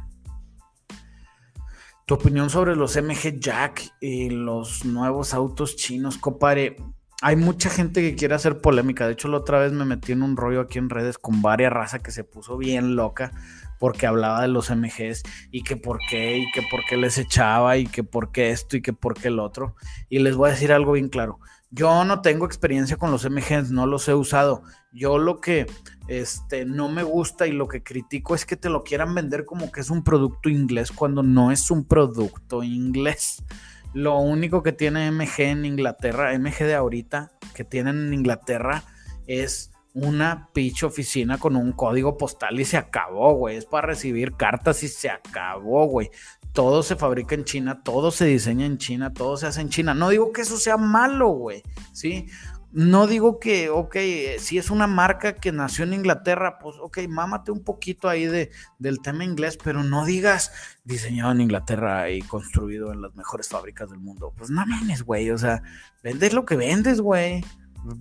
Tu 2.06 2.14
opinión 2.14 2.52
sobre 2.52 2.76
los 2.76 2.96
MG 2.96 3.40
Jack 3.40 3.96
y 4.00 4.30
los 4.30 4.86
nuevos 4.86 5.34
autos 5.34 5.76
chinos, 5.76 6.20
compadre. 6.20 6.76
hay 7.24 7.36
mucha 7.36 7.72
gente 7.72 8.02
que 8.02 8.16
quiere 8.16 8.36
hacer 8.36 8.62
polémica. 8.62 9.08
De 9.08 9.14
hecho, 9.14 9.28
la 9.28 9.38
otra 9.38 9.58
vez 9.58 9.72
me 9.72 9.86
metí 9.86 10.12
en 10.12 10.22
un 10.22 10.38
rollo 10.38 10.62
aquí 10.62 10.78
en 10.78 10.92
redes 10.92 11.18
con 11.18 11.42
varias 11.42 11.74
razas 11.74 12.04
que 12.04 12.12
se 12.12 12.24
puso 12.24 12.58
bien 12.58 12.96
loca 12.96 13.32
porque 13.80 14.06
hablaba 14.06 14.44
de 14.44 14.50
los 14.50 14.70
MGs 14.70 15.24
y 15.50 15.64
que 15.64 15.78
por 15.78 15.98
qué 16.08 16.38
y 16.38 16.52
que 16.52 16.62
por 16.70 16.82
qué 16.88 16.96
les 16.96 17.18
echaba 17.18 17.78
y 17.78 17.88
que 17.88 18.04
por 18.04 18.32
qué 18.32 18.52
esto 18.52 18.78
y 18.78 18.84
que 18.84 18.94
por 18.94 19.16
qué 19.16 19.30
el 19.30 19.40
otro. 19.40 19.76
Y 20.08 20.20
les 20.20 20.36
voy 20.36 20.50
a 20.50 20.54
decir 20.54 20.72
algo 20.72 20.92
bien 20.92 21.10
claro. 21.10 21.40
Yo 21.72 22.06
no 22.06 22.22
tengo 22.22 22.46
experiencia 22.46 22.98
con 22.98 23.10
los 23.10 23.28
MGs, 23.28 23.72
no 23.72 23.88
los 23.88 24.08
he 24.08 24.14
usado. 24.14 24.62
Yo 24.96 25.18
lo 25.18 25.42
que 25.42 25.66
este, 26.08 26.64
no 26.64 26.88
me 26.88 27.04
gusta 27.04 27.48
y 27.48 27.52
lo 27.52 27.68
que 27.68 27.84
critico 27.84 28.34
es 28.34 28.46
que 28.46 28.56
te 28.56 28.70
lo 28.70 28.86
quieran 28.86 29.14
vender 29.14 29.44
como 29.44 29.70
que 29.70 29.82
es 29.82 29.90
un 29.90 30.06
producto 30.06 30.48
inglés 30.48 30.94
cuando 30.94 31.22
no 31.22 31.52
es 31.52 31.70
un 31.70 31.84
producto 31.86 32.64
inglés. 32.64 33.44
Lo 33.94 34.18
único 34.20 34.64
que 34.64 34.72
tiene 34.72 35.12
MG 35.12 35.42
en 35.42 35.66
Inglaterra, 35.66 36.38
MG 36.40 36.60
de 36.60 36.76
ahorita, 36.76 37.34
que 37.54 37.66
tienen 37.66 38.08
en 38.08 38.14
Inglaterra 38.14 38.86
es 39.28 39.72
una 39.94 40.50
pitch 40.54 40.84
oficina 40.84 41.38
con 41.38 41.58
un 41.58 41.74
código 41.74 42.18
postal 42.18 42.58
y 42.58 42.64
se 42.64 42.78
acabó, 42.78 43.34
güey. 43.34 43.58
Es 43.58 43.66
para 43.66 43.88
recibir 43.88 44.34
cartas 44.38 44.82
y 44.84 44.88
se 44.88 45.10
acabó, 45.10 45.88
güey 45.88 46.10
todo 46.56 46.84
se 46.84 46.96
fabrica 46.96 47.36
en 47.36 47.44
China, 47.44 47.84
todo 47.84 48.12
se 48.12 48.26
diseña 48.26 48.66
en 48.66 48.78
China, 48.78 49.14
todo 49.14 49.36
se 49.36 49.46
hace 49.46 49.60
en 49.60 49.70
China. 49.70 49.94
No 49.94 50.08
digo 50.08 50.32
que 50.32 50.42
eso 50.42 50.58
sea 50.58 50.78
malo, 50.78 51.28
güey, 51.28 51.62
¿sí? 51.92 52.28
No 52.76 53.08
digo 53.08 53.40
que, 53.40 53.70
ok, 53.70 53.96
si 54.38 54.58
es 54.58 54.70
una 54.70 54.86
marca 54.86 55.36
que 55.36 55.54
nació 55.54 55.86
en 55.86 55.94
Inglaterra, 55.94 56.60
pues 56.60 56.76
ok, 56.82 57.00
mámate 57.08 57.52
un 57.52 57.64
poquito 57.64 58.10
ahí 58.10 58.26
de, 58.26 58.52
del 58.80 59.02
tema 59.02 59.24
inglés, 59.24 59.58
pero 59.64 59.82
no 59.82 60.04
digas 60.04 60.52
diseñado 60.84 61.32
en 61.32 61.40
Inglaterra 61.40 62.10
y 62.10 62.22
construido 62.22 62.92
en 62.92 63.02
las 63.02 63.16
mejores 63.16 63.48
fábricas 63.48 63.90
del 63.90 64.00
mundo. 64.00 64.34
Pues 64.36 64.50
no 64.50 64.66
mames, 64.66 65.04
güey, 65.04 65.32
o 65.32 65.38
sea, 65.38 65.64
vendes 66.04 66.34
lo 66.34 66.44
que 66.44 66.58
vendes, 66.58 67.00
güey. 67.00 67.46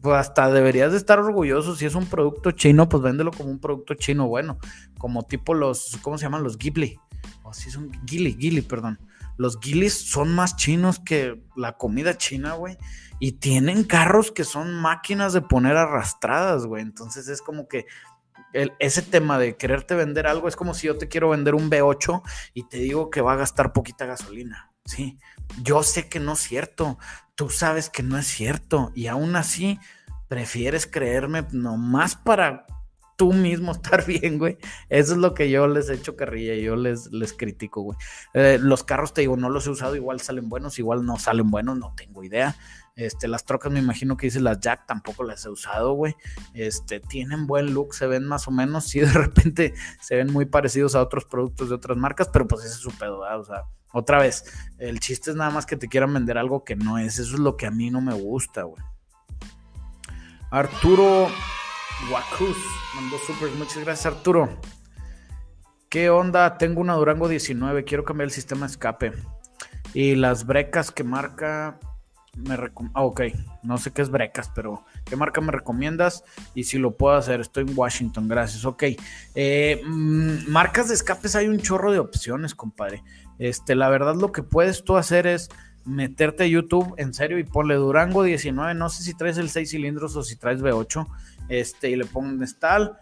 Pues 0.02 0.16
hasta 0.16 0.50
deberías 0.50 0.90
de 0.90 0.99
estar 0.99 1.21
orgulloso. 1.21 1.76
Si 1.76 1.87
es 1.87 1.95
un 1.95 2.07
producto 2.07 2.50
chino, 2.50 2.88
pues 2.88 3.00
véndelo 3.00 3.31
como 3.31 3.50
un 3.50 3.61
producto 3.61 3.95
chino 3.95 4.26
bueno. 4.26 4.59
Como 4.99 5.23
tipo 5.23 5.54
los, 5.54 6.00
¿cómo 6.02 6.19
se 6.19 6.25
llaman? 6.25 6.43
Los 6.43 6.59
Ghibli 6.59 6.99
sí 7.54 7.71
son 7.71 7.90
Gili, 8.07 8.37
Gili, 8.38 8.62
perdón. 8.62 8.99
Los 9.37 9.59
Gilis 9.61 10.11
son 10.11 10.35
más 10.35 10.57
chinos 10.57 10.99
que 10.99 11.43
la 11.57 11.76
comida 11.76 12.17
china, 12.17 12.55
güey. 12.55 12.76
Y 13.21 13.33
tienen 13.33 13.85
carros 13.85 14.33
que 14.33 14.45
son 14.45 14.75
máquinas 14.75 15.33
de 15.33 15.41
poner 15.41 15.76
arrastradas, 15.76 16.67
güey. 16.67 16.83
Entonces 16.83 17.29
es 17.29 17.43
como 17.43 17.69
que 17.69 17.87
ese 18.79 19.03
tema 19.03 19.38
de 19.38 19.57
quererte 19.57 19.95
vender 19.95 20.26
algo 20.26 20.49
es 20.49 20.57
como 20.57 20.75
si 20.75 20.87
yo 20.87 20.97
te 20.97 21.09
quiero 21.09 21.31
vender 21.31 21.55
un 21.55 21.71
V8 21.71 22.23
y 22.55 22.69
te 22.69 22.79
digo 22.79 23.11
que 23.11 23.21
va 23.21 23.33
a 23.33 23.37
gastar 23.37 23.73
poquita 23.73 24.07
gasolina. 24.07 24.71
Sí, 24.85 25.19
yo 25.62 25.83
sé 25.83 26.09
que 26.09 26.21
no 26.21 26.35
es 26.35 26.41
cierto. 26.41 26.99
Tú 27.35 27.50
sabes 27.50 27.91
que 27.91 28.03
no 28.03 28.19
es 28.19 28.26
cierto. 28.26 28.93
Y 28.95 29.07
aún 29.07 29.35
así 29.35 29.81
prefieres 30.29 30.87
creerme 30.87 31.47
nomás 31.53 32.17
para 32.17 32.67
tú 33.16 33.33
mismo 33.33 33.73
estar 33.73 34.04
bien, 34.06 34.38
güey. 34.38 34.59
Eso 34.88 35.12
es 35.12 35.18
lo 35.18 35.35
que 35.35 35.50
yo 35.50 35.66
les 35.66 35.88
he 35.88 35.94
hecho 35.94 36.16
carrilla, 36.16 36.54
yo 36.54 36.76
les, 36.76 37.11
les 37.12 37.33
critico, 37.33 37.83
güey. 37.83 37.99
Eh, 38.35 38.59
los 38.61 38.85
carros, 38.85 39.14
te 39.14 39.23
digo, 39.23 39.37
no 39.37 39.50
los 39.50 39.66
he 39.66 39.71
usado, 39.71 39.97
igual 39.97 40.21
salen 40.21 40.49
buenos, 40.49 40.78
igual 40.78 41.04
no 41.04 41.18
salen 41.18 41.50
buenos, 41.50 41.78
no 41.78 41.94
tengo 41.97 42.25
idea. 42.25 42.56
Este, 42.97 43.26
las 43.26 43.44
trocas 43.44 43.73
me 43.73 43.80
imagino 43.80 44.16
que 44.16 44.26
dice 44.26 44.40
las 44.40 44.61
Jack, 44.61 44.87
tampoco 44.87 45.25
las 45.25 45.44
he 45.44 45.49
usado, 45.49 45.94
güey. 45.94 46.14
Este, 46.54 47.00
tienen 47.00 47.47
buen 47.47 47.75
look, 47.75 47.94
se 47.94 48.06
ven 48.06 48.25
más 48.25 48.47
o 48.47 48.50
menos, 48.50 48.85
sí, 48.88 49.00
de 49.00 49.12
repente 49.12 49.75
se 50.00 50.16
ven 50.16 50.33
muy 50.33 50.47
parecidos 50.47 50.94
a 50.94 51.02
otros 51.02 51.25
productos 51.25 51.68
de 51.68 51.75
otras 51.75 51.97
marcas, 51.97 52.28
pero 52.33 52.47
pues 52.47 52.64
ese 52.64 52.75
es 52.75 52.80
su 52.80 52.90
pedo, 52.92 53.21
¿verdad? 53.21 53.40
O 53.40 53.44
sea, 53.44 53.64
otra 53.92 54.18
vez, 54.18 54.44
el 54.78 55.00
chiste 55.00 55.30
es 55.30 55.37
nada 55.37 55.50
más 55.50 55.66
que 55.66 55.76
te 55.76 55.88
quieran 55.88 56.12
vender 56.12 56.38
algo 56.38 56.64
que 56.64 56.76
no 56.76 56.99
es, 56.99 57.18
eso 57.18 57.35
es 57.35 57.40
lo 57.40 57.56
que 57.56 57.66
a 57.66 57.71
mí 57.71 57.90
no 57.90 58.00
me 58.00 58.14
gusta, 58.14 58.62
güey. 58.64 58.83
Arturo 60.50 61.28
Wacus 62.11 62.56
mandó 62.94 63.18
super. 63.18 63.50
Muchas 63.52 63.78
gracias, 63.84 64.06
Arturo. 64.06 64.49
¿Qué 65.88 66.11
onda? 66.11 66.58
Tengo 66.58 66.80
una 66.80 66.94
Durango 66.94 67.28
19. 67.28 67.84
Quiero 67.84 68.04
cambiar 68.04 68.26
el 68.26 68.30
sistema 68.30 68.66
de 68.66 68.73
escape. 68.73 69.12
Y 69.94 70.14
las 70.14 70.44
brecas 70.44 70.90
que 70.90 71.04
marca. 71.04 71.78
Me 72.37 72.54
ah, 72.94 73.04
ok, 73.04 73.20
no 73.62 73.78
sé 73.78 73.92
qué 73.92 74.02
es 74.02 74.11
brecas, 74.11 74.50
pero 74.52 74.84
¿qué 75.04 75.14
marca 75.14 75.40
me 75.40 75.52
recomiendas? 75.52 76.25
Y 76.52 76.64
si 76.64 76.78
lo 76.78 76.96
puedo 76.96 77.14
hacer, 77.14 77.40
estoy 77.40 77.62
en 77.62 77.78
Washington, 77.78 78.26
gracias. 78.26 78.64
Ok, 78.64 78.82
eh, 79.37 79.80
mm, 79.87 80.50
marcas 80.50 80.88
de 80.88 80.94
escapes 80.94 81.37
hay 81.37 81.46
un 81.46 81.61
chorro 81.61 81.92
de 81.92 82.00
opciones, 82.00 82.56
compadre. 82.56 83.04
Este, 83.38 83.76
la 83.76 83.88
verdad, 83.88 84.16
lo 84.16 84.32
que 84.32 84.42
puedes 84.42 84.82
tú 84.82 84.96
hacer 84.96 85.28
es 85.28 85.49
meterte 85.85 86.45
a 86.45 86.47
YouTube 86.47 86.95
en 86.97 87.14
serio 87.14 87.38
y 87.38 87.45
ponle 87.45 87.75
Durango 87.75 88.23
19. 88.23 88.75
No 88.75 88.88
sé 88.88 89.03
si 89.03 89.14
traes 89.14 89.38
el 89.38 89.50
6 89.50 89.71
cilindros 89.71 90.17
o 90.17 90.23
si 90.23 90.37
traes 90.37 90.62
V8 90.62 91.07
este, 91.49 91.91
y 91.91 91.97
le 91.97 92.05
pones 92.07 92.59
tal, 92.59 92.97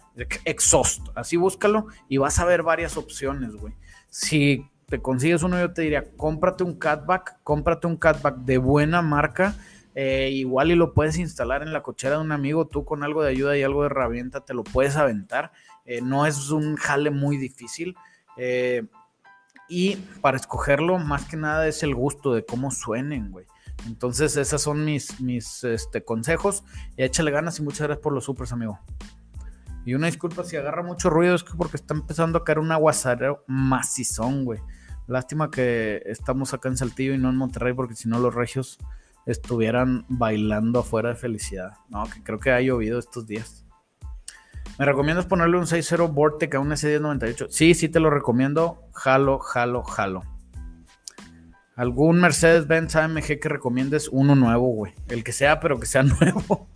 exhaust, 0.45 1.07
así 1.15 1.37
búscalo 1.37 1.87
y 2.09 2.19
vas 2.19 2.39
a 2.39 2.45
ver 2.45 2.63
varias 2.63 2.97
opciones, 2.97 3.55
güey. 3.55 3.75
Si 4.09 4.69
te 4.87 5.01
consigues 5.01 5.43
uno, 5.43 5.59
yo 5.59 5.73
te 5.73 5.83
diría, 5.83 6.11
cómprate 6.17 6.65
un 6.65 6.79
catback, 6.79 7.39
cómprate 7.43 7.87
un 7.87 7.97
catback 7.97 8.39
de 8.39 8.59
buena 8.59 9.01
marca, 9.01 9.55
eh, 9.95 10.31
igual 10.33 10.71
y 10.71 10.75
lo 10.75 10.93
puedes 10.93 11.19
instalar 11.19 11.63
en 11.63 11.73
la 11.73 11.83
cochera 11.83 12.17
de 12.17 12.23
un 12.23 12.33
amigo, 12.33 12.67
tú 12.67 12.85
con 12.85 13.03
algo 13.05 13.23
de 13.23 13.31
ayuda 13.31 13.57
y 13.57 13.63
algo 13.63 13.83
de 13.83 13.87
herramienta 13.87 14.45
te 14.45 14.55
lo 14.55 14.65
puedes 14.65 14.97
aventar, 14.97 15.53
eh, 15.85 16.01
no 16.03 16.27
es 16.27 16.51
un 16.51 16.77
jale 16.77 17.11
muy 17.11 17.37
difícil. 17.37 17.97
Eh, 18.37 18.85
y 19.69 19.97
para 20.21 20.37
escogerlo, 20.37 20.99
más 20.99 21.25
que 21.25 21.37
nada 21.37 21.67
es 21.67 21.83
el 21.83 21.95
gusto 21.95 22.35
de 22.35 22.45
cómo 22.45 22.71
suenen, 22.71 23.31
güey. 23.31 23.47
Entonces, 23.87 24.37
esos 24.37 24.63
son 24.63 24.85
mis, 24.85 25.21
mis 25.21 25.65
este, 25.65 26.05
consejos. 26.05 26.65
Y 26.97 27.03
échale 27.03 27.31
ganas 27.31 27.59
y 27.59 27.63
muchas 27.63 27.87
gracias 27.87 28.03
por 28.03 28.13
los 28.13 28.25
supers, 28.25 28.53
amigo. 28.53 28.79
Y 29.85 29.95
una 29.95 30.07
disculpa 30.07 30.45
si 30.45 30.57
agarra 30.57 30.83
mucho 30.83 31.11
ruido, 31.11 31.35
es 31.35 31.43
que 31.43 31.55
porque 31.57 31.77
está 31.77 31.95
empezando 31.95 32.39
a 32.39 32.45
caer 32.45 32.59
un 32.61 32.71
aguacero 32.71 33.45
macizón, 33.49 34.45
güey. 34.45 34.61
Lástima 35.09 35.51
que 35.51 36.03
estamos 36.07 36.55
acá 36.55 36.69
en 36.69 36.77
Saltillo 36.77 37.15
y 37.15 37.19
no 37.19 37.31
en 37.31 37.37
Monterrey, 37.37 37.73
porque 37.73 37.97
si 37.97 38.09
no 38.09 38.21
los 38.21 38.35
regios 38.35 38.79
estuvieran 39.27 40.05
bailando 40.09 40.81
afuera 40.81 41.11
de 41.11 41.15
felicidad. 41.17 41.73
No, 41.89 42.05
que 42.05 42.23
creo 42.23 42.39
que 42.39 42.53
ha 42.53 42.61
llovido 42.61 42.99
estos 42.99 43.27
días. 43.27 43.62
¿Me 44.79 44.87
recomiendas 44.87 45.27
ponerle 45.27 45.59
un 45.59 45.67
6.0 45.67 46.13
Vortec 46.13 46.55
a 46.55 46.61
un 46.61 46.71
S1098? 46.71 47.49
Sí, 47.51 47.75
sí 47.75 47.89
te 47.89 48.01
lo 48.01 48.11
recomiendo. 48.11 48.83
Jalo, 48.93 49.39
jalo, 49.39 49.83
jalo. 49.83 50.23
¿Algún 51.77 52.21
Mercedes-Benz 52.21 52.97
AMG 52.97 53.39
que 53.41 53.49
recomiendes? 53.49 54.09
Uno 54.09 54.35
nuevo, 54.35 54.69
güey. 54.69 54.95
El 55.09 55.25
que 55.25 55.33
sea, 55.33 55.61
pero 55.61 55.79
que 55.79 55.87
sea 55.87 56.03
nuevo. 56.21 56.69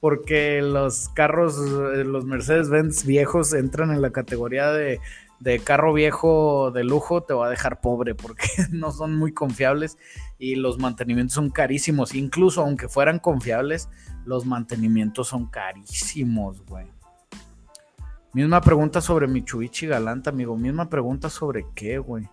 Porque 0.00 0.62
los 0.62 1.08
carros, 1.10 1.58
eh, 1.94 2.04
los 2.04 2.24
Mercedes-Benz 2.24 3.04
viejos 3.04 3.52
entran 3.52 3.92
en 3.92 4.02
la 4.02 4.10
categoría 4.10 4.70
de, 4.72 5.00
de, 5.40 5.58
carro 5.60 5.92
viejo 5.92 6.70
de 6.72 6.84
lujo. 6.84 7.22
Te 7.22 7.34
va 7.34 7.46
a 7.46 7.50
dejar 7.50 7.80
pobre 7.80 8.14
porque 8.14 8.48
no 8.70 8.90
son 8.90 9.16
muy 9.16 9.32
confiables 9.32 9.96
y 10.38 10.56
los 10.56 10.78
mantenimientos 10.78 11.34
son 11.34 11.50
carísimos. 11.50 12.14
Incluso 12.14 12.62
aunque 12.62 12.88
fueran 12.88 13.20
confiables, 13.20 13.88
los 14.24 14.44
mantenimientos 14.44 15.28
son 15.28 15.46
carísimos, 15.46 16.64
güey. 16.66 16.97
Misma 18.34 18.60
pregunta 18.60 19.00
sobre 19.00 19.26
Mitsubishi 19.26 19.86
Galante, 19.86 20.28
amigo. 20.28 20.56
Misma 20.56 20.90
pregunta 20.90 21.30
sobre 21.30 21.66
qué, 21.74 21.98
güey. 21.98 22.28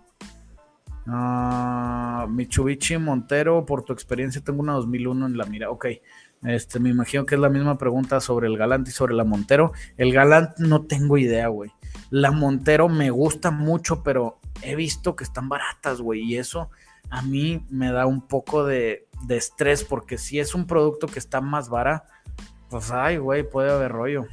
Uh, 1.08 2.28
Mitsubishi 2.28 2.98
Montero, 2.98 3.66
por 3.66 3.84
tu 3.84 3.94
experiencia, 3.94 4.42
tengo 4.42 4.62
una 4.62 4.74
2001 4.74 5.26
en 5.28 5.38
la 5.38 5.46
mira. 5.46 5.70
Ok, 5.70 5.86
este, 6.44 6.80
me 6.80 6.90
imagino 6.90 7.26
que 7.26 7.36
es 7.36 7.42
la 7.42 7.50
misma 7.50 7.78
pregunta 7.78 8.20
sobre 8.20 8.48
el 8.48 8.58
Galant 8.58 8.88
y 8.90 8.92
sobre 8.92 9.16
la 9.16 9.24
Montero. 9.24 9.72
El 9.98 10.12
Galant 10.12 10.58
no 10.60 10.86
tengo 10.86 11.18
idea, 11.18 11.48
güey. 11.48 11.72
La 12.10 12.32
Montero 12.32 12.90
me 12.90 13.10
gusta 13.10 13.50
mucho, 13.52 14.04
pero 14.04 14.40
he 14.62 14.76
visto 14.76 15.16
que 15.16 15.24
están 15.24 15.48
baratas, 15.48 16.02
güey. 16.02 16.22
Y 16.22 16.38
eso 16.38 16.70
a 17.10 17.22
mí 17.22 17.66
me 17.70 17.92
da 17.92 18.06
un 18.06 18.22
poco 18.28 18.66
de, 18.66 19.08
de 19.28 19.38
estrés, 19.38 19.86
porque 19.86 20.18
si 20.18 20.40
es 20.40 20.56
un 20.56 20.68
producto 20.68 21.08
que 21.08 21.20
está 21.20 21.40
más 21.40 21.70
vara, 21.70 22.04
pues 22.70 22.92
ay, 22.92 23.18
güey, 23.18 23.50
puede 23.50 23.72
haber 23.72 23.92
rollo. 23.92 24.26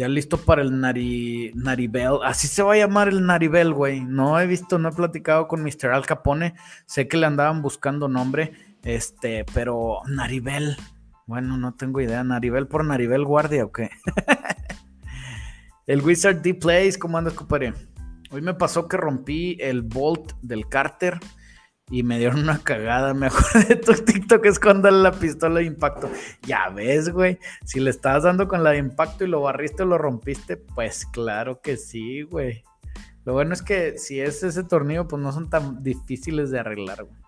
Ya 0.00 0.08
listo 0.08 0.38
para 0.38 0.62
el 0.62 0.80
Nari, 0.80 1.52
Naribel. 1.54 2.20
Así 2.24 2.48
se 2.48 2.62
va 2.62 2.72
a 2.72 2.78
llamar 2.78 3.08
el 3.08 3.26
Naribel, 3.26 3.74
güey. 3.74 4.00
No 4.00 4.40
he 4.40 4.46
visto, 4.46 4.78
no 4.78 4.88
he 4.88 4.92
platicado 4.92 5.46
con 5.46 5.62
Mr. 5.62 5.90
Al 5.92 6.06
Capone. 6.06 6.54
Sé 6.86 7.06
que 7.06 7.18
le 7.18 7.26
andaban 7.26 7.60
buscando 7.60 8.08
nombre. 8.08 8.54
Este, 8.82 9.44
pero 9.52 10.00
Naribel. 10.06 10.78
Bueno, 11.26 11.58
no 11.58 11.74
tengo 11.74 12.00
idea. 12.00 12.24
Naribel 12.24 12.66
por 12.66 12.82
Naribel 12.82 13.26
Guardia 13.26 13.62
o 13.62 13.72
qué. 13.72 13.90
el 15.86 16.00
Wizard 16.00 16.40
D 16.40 16.54
Plays, 16.54 16.96
¿cómo 16.96 17.18
andas, 17.18 17.34
compadre? 17.34 17.74
Hoy 18.30 18.40
me 18.40 18.54
pasó 18.54 18.88
que 18.88 18.96
rompí 18.96 19.58
el 19.60 19.82
bolt 19.82 20.32
del 20.40 20.66
cárter 20.66 21.20
y 21.90 22.02
me 22.02 22.18
dieron 22.18 22.40
una 22.40 22.58
cagada. 22.62 23.12
Me 23.14 23.26
acuerdo 23.26 23.68
de 23.68 23.76
tu 23.76 23.92
TikTok 23.92 24.46
es 24.46 24.58
cuando 24.58 24.90
la 24.90 25.12
pistola 25.12 25.60
de 25.60 25.66
impacto. 25.66 26.10
Ya 26.42 26.68
ves, 26.70 27.10
güey. 27.10 27.38
Si 27.64 27.80
le 27.80 27.90
estabas 27.90 28.22
dando 28.22 28.48
con 28.48 28.62
la 28.62 28.70
de 28.70 28.78
impacto 28.78 29.24
y 29.24 29.28
lo 29.28 29.42
barriste 29.42 29.82
o 29.82 29.86
lo 29.86 29.98
rompiste, 29.98 30.56
pues 30.56 31.06
claro 31.06 31.60
que 31.60 31.76
sí, 31.76 32.22
güey. 32.22 32.64
Lo 33.24 33.34
bueno 33.34 33.52
es 33.52 33.62
que 33.62 33.98
si 33.98 34.20
es 34.20 34.42
ese 34.42 34.64
tornillo, 34.64 35.06
pues 35.06 35.22
no 35.22 35.32
son 35.32 35.50
tan 35.50 35.82
difíciles 35.82 36.50
de 36.50 36.60
arreglar, 36.60 37.04
güey. 37.04 37.19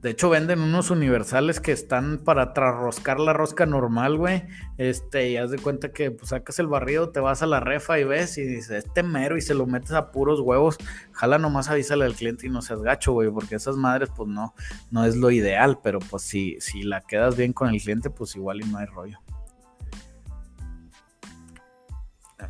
De 0.00 0.10
hecho, 0.10 0.30
venden 0.30 0.60
unos 0.60 0.92
universales 0.92 1.58
que 1.58 1.72
están 1.72 2.18
para 2.18 2.52
trasroscar 2.52 3.18
la 3.18 3.32
rosca 3.32 3.66
normal, 3.66 4.16
güey. 4.16 4.44
Este, 4.76 5.30
y 5.30 5.36
haz 5.36 5.50
de 5.50 5.58
cuenta 5.58 5.92
que 5.92 6.12
pues, 6.12 6.28
sacas 6.28 6.60
el 6.60 6.68
barrido, 6.68 7.10
te 7.10 7.18
vas 7.18 7.42
a 7.42 7.46
la 7.46 7.58
refa 7.58 7.98
y 7.98 8.04
ves 8.04 8.38
y 8.38 8.42
dices, 8.42 8.84
este 8.84 9.02
mero, 9.02 9.36
y 9.36 9.40
se 9.40 9.54
lo 9.54 9.66
metes 9.66 9.90
a 9.90 10.12
puros 10.12 10.38
huevos. 10.38 10.78
Jala 11.10 11.38
nomás 11.38 11.68
avísale 11.68 12.04
al 12.04 12.14
cliente 12.14 12.46
y 12.46 12.50
no 12.50 12.62
seas 12.62 12.80
gacho, 12.80 13.12
güey, 13.12 13.28
porque 13.28 13.56
esas 13.56 13.76
madres, 13.76 14.08
pues 14.14 14.28
no, 14.28 14.54
no 14.92 15.04
es 15.04 15.16
lo 15.16 15.32
ideal, 15.32 15.80
pero 15.82 15.98
pues 15.98 16.22
si, 16.22 16.60
si 16.60 16.84
la 16.84 17.00
quedas 17.00 17.36
bien 17.36 17.52
con 17.52 17.68
el 17.68 17.80
cliente, 17.80 18.08
pues 18.08 18.36
igual 18.36 18.60
y 18.60 18.68
no 18.68 18.78
hay 18.78 18.86
rollo. 18.86 19.18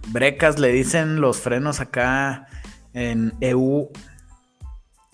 Brecas 0.09 0.59
le 0.59 0.69
dicen 0.69 1.23
los 1.23 1.40
frenos 1.40 1.81
acá 1.81 2.47
en 2.93 3.33
EU 3.40 3.90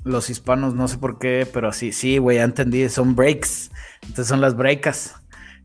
los 0.04 0.30
hispanos, 0.30 0.74
no 0.74 0.86
sé 0.86 0.98
por 0.98 1.18
qué, 1.18 1.48
pero 1.50 1.72
sí, 1.72 1.92
sí, 1.92 2.18
güey, 2.18 2.36
ya 2.36 2.44
entendí, 2.44 2.88
son 2.88 3.16
breaks. 3.16 3.70
Entonces 4.02 4.28
son 4.28 4.40
las 4.40 4.56
brecas. 4.56 5.16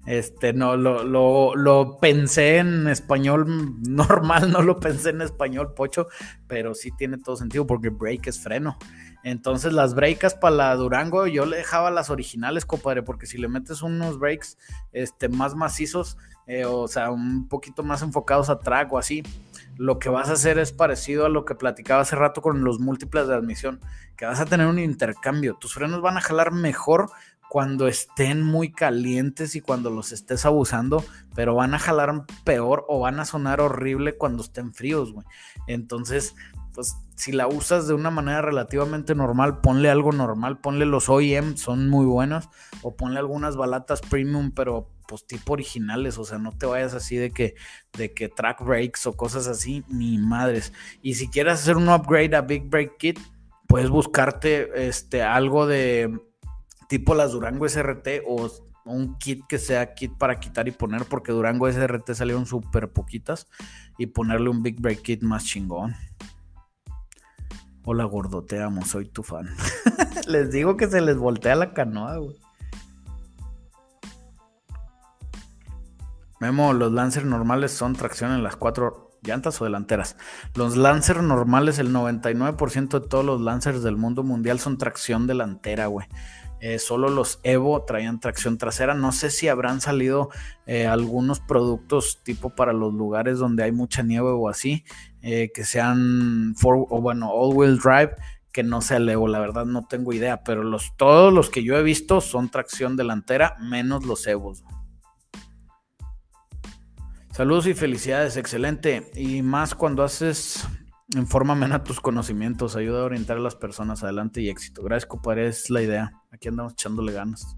Este, 0.06 0.54
no, 0.54 0.76
lo, 0.78 1.04
lo, 1.04 1.56
lo, 1.56 2.00
pensé 2.00 2.58
en 2.58 2.88
español 2.88 3.76
normal, 3.88 4.52
no 4.52 4.62
lo 4.62 4.80
pensé 4.80 5.10
en 5.10 5.22
español 5.22 5.74
pocho, 5.76 6.08
pero 6.48 6.74
sí 6.74 6.90
tiene 6.98 7.18
todo 7.18 7.36
sentido 7.36 7.68
porque 7.68 7.90
break 7.90 8.28
es 8.28 8.42
freno. 8.42 8.78
Entonces 9.24 9.74
las 9.74 9.94
breaks 9.94 10.34
para 10.36 10.56
la 10.56 10.76
Durango 10.76 11.28
yo 11.28 11.46
le 11.46 11.58
dejaba 11.58 11.92
las 11.92 12.10
originales, 12.10 12.66
compadre, 12.66 13.04
porque 13.04 13.28
si 13.28 13.38
le 13.38 13.50
metes 13.50 13.82
unos 13.82 14.18
breaks 14.18 14.58
este, 14.94 15.28
más 15.28 15.56
macizos, 15.56 16.18
eh, 16.50 16.66
o 16.66 16.88
sea, 16.88 17.12
un 17.12 17.48
poquito 17.48 17.84
más 17.84 18.02
enfocados 18.02 18.50
a 18.50 18.58
track 18.58 18.92
o 18.92 18.98
así, 18.98 19.22
lo 19.78 20.00
que 20.00 20.10
vas 20.10 20.30
a 20.30 20.34
hacer 20.34 20.58
es 20.58 20.72
parecido 20.72 21.28
a 21.28 21.30
lo 21.30 21.46
que 21.46 21.54
platicaba 21.54 22.02
hace 22.02 22.16
rato 22.16 22.42
con 22.42 22.64
los 22.64 22.80
múltiples 22.80 23.28
de 23.28 23.36
admisión, 23.36 23.80
que 24.18 24.26
vas 24.26 24.40
a 24.40 24.46
tener 24.46 24.66
un 24.66 24.80
intercambio. 24.80 25.54
Tus 25.54 25.76
frenos 25.76 26.02
van 26.02 26.18
a 26.18 26.22
jalar 26.22 26.52
mejor 26.52 27.12
cuando 27.50 27.88
estén 27.88 28.42
muy 28.42 28.72
calientes 28.72 29.56
y 29.56 29.62
cuando 29.62 29.92
los 29.92 30.12
estés 30.12 30.44
abusando, 30.44 31.06
pero 31.36 31.54
van 31.54 31.76
a 31.76 31.80
jalar 31.80 32.24
peor 32.44 32.84
o 32.88 33.00
van 33.00 33.20
a 33.20 33.26
sonar 33.26 33.62
horrible 33.62 34.18
cuando 34.18 34.42
estén 34.42 34.74
fríos, 34.74 35.14
güey. 35.14 35.28
Entonces, 35.68 36.34
pues 36.74 36.98
si 37.16 37.32
la 37.32 37.48
usas 37.48 37.88
de 37.88 37.94
una 37.94 38.12
manera 38.12 38.42
relativamente 38.42 39.16
normal, 39.16 39.60
ponle 39.62 39.90
algo 39.90 40.12
normal, 40.12 40.60
ponle 40.60 40.86
los 40.86 41.10
OEM, 41.10 41.58
son 41.58 41.90
muy 41.90 42.06
buenos, 42.06 42.50
o 42.82 42.96
ponle 42.96 43.20
algunas 43.20 43.56
balatas 43.56 44.02
premium, 44.02 44.52
pero 44.52 44.90
pues 45.08 45.26
tipo 45.26 45.54
originales, 45.54 46.18
o 46.18 46.24
sea, 46.24 46.38
no 46.38 46.52
te 46.52 46.66
vayas 46.66 46.94
así 46.94 47.18
de 47.18 47.32
que, 47.32 47.56
de 47.98 48.14
que 48.14 48.30
track 48.30 48.64
breaks 48.64 49.08
o 49.08 49.14
cosas 49.14 49.48
así, 49.48 49.84
ni 49.88 50.18
madres. 50.18 50.72
Y 51.02 51.16
si 51.16 51.28
quieres 51.28 51.54
hacer 51.54 51.78
un 51.78 51.90
upgrade 51.90 52.36
a 52.36 52.42
Big 52.42 52.70
Break 52.70 52.98
Kit, 52.98 53.20
puedes 53.68 53.90
buscarte 53.90 54.88
este, 54.88 55.24
algo 55.24 55.66
de 55.66 56.20
tipo 56.88 57.16
las 57.16 57.32
Durango 57.32 57.68
SRT 57.68 58.24
o 58.28 58.50
un 58.86 59.18
kit 59.20 59.46
que 59.48 59.60
sea 59.60 59.94
kit 59.94 60.12
para 60.18 60.40
quitar 60.40 60.68
y 60.68 60.72
poner, 60.72 61.06
porque 61.06 61.32
Durango 61.32 61.72
SRT 61.72 62.14
salieron 62.14 62.46
súper 62.46 62.92
poquitas, 62.92 63.48
y 63.98 64.08
ponerle 64.08 64.50
un 64.50 64.64
Big 64.64 64.80
Break 64.80 65.02
Kit 65.02 65.22
más 65.22 65.46
chingón. 65.46 65.96
Hola 67.92 68.04
gordo, 68.04 68.46
amo, 68.64 68.86
soy 68.86 69.08
tu 69.08 69.24
fan. 69.24 69.50
les 70.28 70.52
digo 70.52 70.78
que 70.78 70.88
se 70.88 71.02
les 71.02 71.18
voltea 71.18 71.56
la 71.56 71.74
canoa, 71.74 72.18
güey. 72.18 72.38
Memo, 76.40 76.74
los 76.74 76.92
Lancer 76.92 77.26
normales 77.26 77.72
son 77.72 77.96
tracción 77.96 78.32
en 78.32 78.44
las 78.44 78.58
cuatro 78.58 79.10
llantas 79.24 79.60
o 79.60 79.66
delanteras. 79.66 80.18
Los 80.54 80.78
Lancer 80.78 81.24
normales, 81.24 81.80
el 81.80 81.92
99% 81.92 83.02
de 83.02 83.08
todos 83.08 83.26
los 83.26 83.42
Lancers 83.42 83.82
del 83.82 83.98
mundo 83.98 84.22
mundial 84.22 84.60
son 84.60 84.78
tracción 84.78 85.26
delantera, 85.26 85.88
güey. 85.88 86.06
Eh, 86.62 86.80
solo 86.80 87.10
los 87.10 87.40
Evo 87.44 87.84
traían 87.84 88.20
tracción 88.20 88.58
trasera. 88.58 88.94
No 88.94 89.12
sé 89.12 89.30
si 89.30 89.48
habrán 89.48 89.82
salido 89.82 90.30
eh, 90.66 90.88
algunos 90.88 91.40
productos 91.40 92.22
tipo 92.24 92.50
para 92.50 92.74
los 92.74 92.94
lugares 92.94 93.40
donde 93.40 93.64
hay 93.64 93.72
mucha 93.72 94.04
nieve 94.04 94.30
o 94.30 94.50
así, 94.50 94.84
eh, 95.22 95.52
que 95.54 95.64
sean 95.64 96.56
o 96.64 97.02
bueno, 97.02 97.32
all-wheel 97.32 97.80
drive, 97.80 98.16
que 98.52 98.64
no 98.64 98.82
sea 98.82 98.98
el 98.98 99.10
Evo. 99.10 99.28
La 99.28 99.40
verdad 99.40 99.66
no 99.66 99.88
tengo 99.88 100.14
idea, 100.14 100.44
pero 100.44 100.64
los, 100.64 100.96
todos 100.98 101.34
los 101.34 101.50
que 101.50 101.64
yo 101.64 101.78
he 101.78 101.84
visto 101.84 102.22
son 102.22 102.50
tracción 102.50 102.98
delantera, 102.98 103.56
menos 103.62 104.06
los 104.06 104.28
Evos. 104.28 104.64
Saludos 107.32 107.68
y 107.68 107.74
felicidades, 107.74 108.36
excelente. 108.36 109.12
Y 109.16 109.44
más 109.44 109.74
cuando 109.74 110.04
haces 110.04 110.68
en 111.16 111.26
forma 111.26 111.54
a 111.74 111.84
tus 111.84 112.02
conocimientos, 112.02 112.76
ayuda 112.76 113.02
a 113.02 113.06
orientar 113.06 113.38
a 113.38 113.40
las 113.40 113.56
personas 113.56 114.04
adelante 114.04 114.42
y 114.42 114.50
éxito. 114.50 114.84
Gracias, 114.84 115.08
compadre, 115.08 115.48
es 115.48 115.70
la 115.70 115.82
idea. 115.82 116.19
Aquí 116.32 116.48
andamos 116.48 116.74
echándole 116.74 117.12
ganas. 117.12 117.58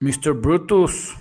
Mr. 0.00 0.32
Brutus. 0.34 1.16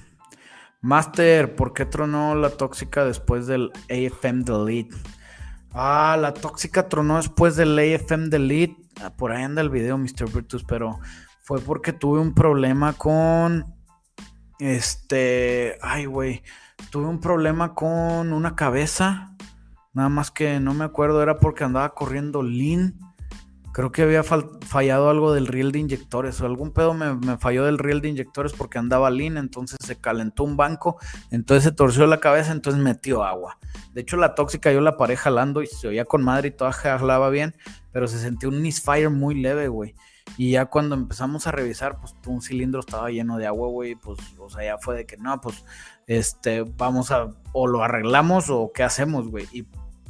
Master, 0.82 1.56
¿por 1.56 1.74
qué 1.74 1.86
tronó 1.86 2.36
la 2.36 2.50
tóxica 2.50 3.06
después 3.06 3.48
del 3.48 3.72
AFM 3.89 4.43
Delete? 4.43 4.93
Ah, 5.72 6.17
la 6.19 6.34
tóxica 6.34 6.89
tronó 6.89 7.15
después 7.17 7.56
del 7.56 7.80
AFM 7.80 8.28
Delete. 8.28 8.76
Ah, 9.02 9.12
por 9.12 9.32
ahí 9.32 9.43
anda 9.43 9.62
el 9.62 9.69
video, 9.69 9.98
Mr. 9.98 10.30
Brutus, 10.30 10.65
pero 10.65 11.00
fue 11.41 11.62
porque 11.62 11.93
tuve 11.93 12.19
un 12.19 12.34
problema 12.34 12.93
con 12.93 13.74
este, 14.60 15.78
ay, 15.82 16.06
güey, 16.06 16.43
tuve 16.89 17.08
un 17.08 17.19
problema 17.19 17.74
con 17.74 18.34
una 18.34 18.56
cabeza. 18.56 19.36
Nada 19.93 20.10
más 20.10 20.32
que 20.32 20.60
no 20.60 20.74
me 20.74 20.86
acuerdo, 20.86 21.24
era 21.24 21.39
porque 21.39 21.63
andaba 21.63 21.93
corriendo 21.93 22.43
lean. 22.43 23.00
Creo 23.73 23.91
que 23.91 24.03
había 24.03 24.21
fallado 24.23 25.09
algo 25.09 25.33
del 25.33 25.47
riel 25.47 25.71
de 25.71 25.79
inyectores 25.79 26.39
o 26.39 26.45
algún 26.45 26.71
pedo 26.71 26.93
me, 26.93 27.38
falló 27.38 27.65
del 27.65 27.79
riel 27.79 28.01
de 28.01 28.09
inyectores 28.09 28.53
porque 28.53 28.77
andaba 28.77 29.09
lean, 29.09 29.36
entonces 29.36 29.79
se 29.83 29.99
calentó 29.99 30.43
un 30.43 30.55
banco, 30.55 30.97
entonces 31.31 31.63
se 31.63 31.71
torció 31.71 32.05
la 32.05 32.19
cabeza, 32.19 32.51
entonces 32.51 32.79
metió 32.79 33.23
agua. 33.23 33.57
De 33.91 34.01
hecho, 34.01 34.15
la 34.15 34.36
tóxica 34.36 34.71
yo 34.71 34.79
la 34.79 34.95
paré 34.95 35.17
jalando 35.17 35.63
y 35.63 35.67
se 35.67 35.88
oía 35.88 36.05
con 36.05 36.23
madre 36.23 36.49
y 36.49 36.51
toda 36.51 36.71
jalaba 36.71 37.31
bien, 37.31 37.55
pero 37.91 38.07
se 38.07 38.19
sentía 38.19 38.47
un 38.47 38.62
misfire 38.62 39.09
muy 39.09 39.41
leve, 39.41 39.69
güey. 39.69 39.95
Y 40.38 40.51
ya 40.51 40.65
cuando 40.67 40.93
empezamos 40.93 41.47
a 41.47 41.51
revisar, 41.51 41.99
pues 41.99 42.13
un 42.27 42.43
cilindro 42.43 42.79
estaba 42.79 43.09
lleno 43.09 43.38
de 43.38 43.47
agua, 43.47 43.69
güey, 43.69 43.95
pues, 43.95 44.19
o 44.38 44.51
sea, 44.51 44.63
ya 44.63 44.77
fue 44.77 44.95
de 44.95 45.05
que 45.07 45.17
no, 45.17 45.41
pues, 45.41 45.65
este, 46.05 46.62
vamos 46.62 47.09
a, 47.09 47.29
o 47.53 47.65
lo 47.65 47.83
arreglamos 47.83 48.51
o 48.51 48.71
qué 48.71 48.83
hacemos, 48.83 49.29
güey. 49.29 49.47
Y 49.51 49.65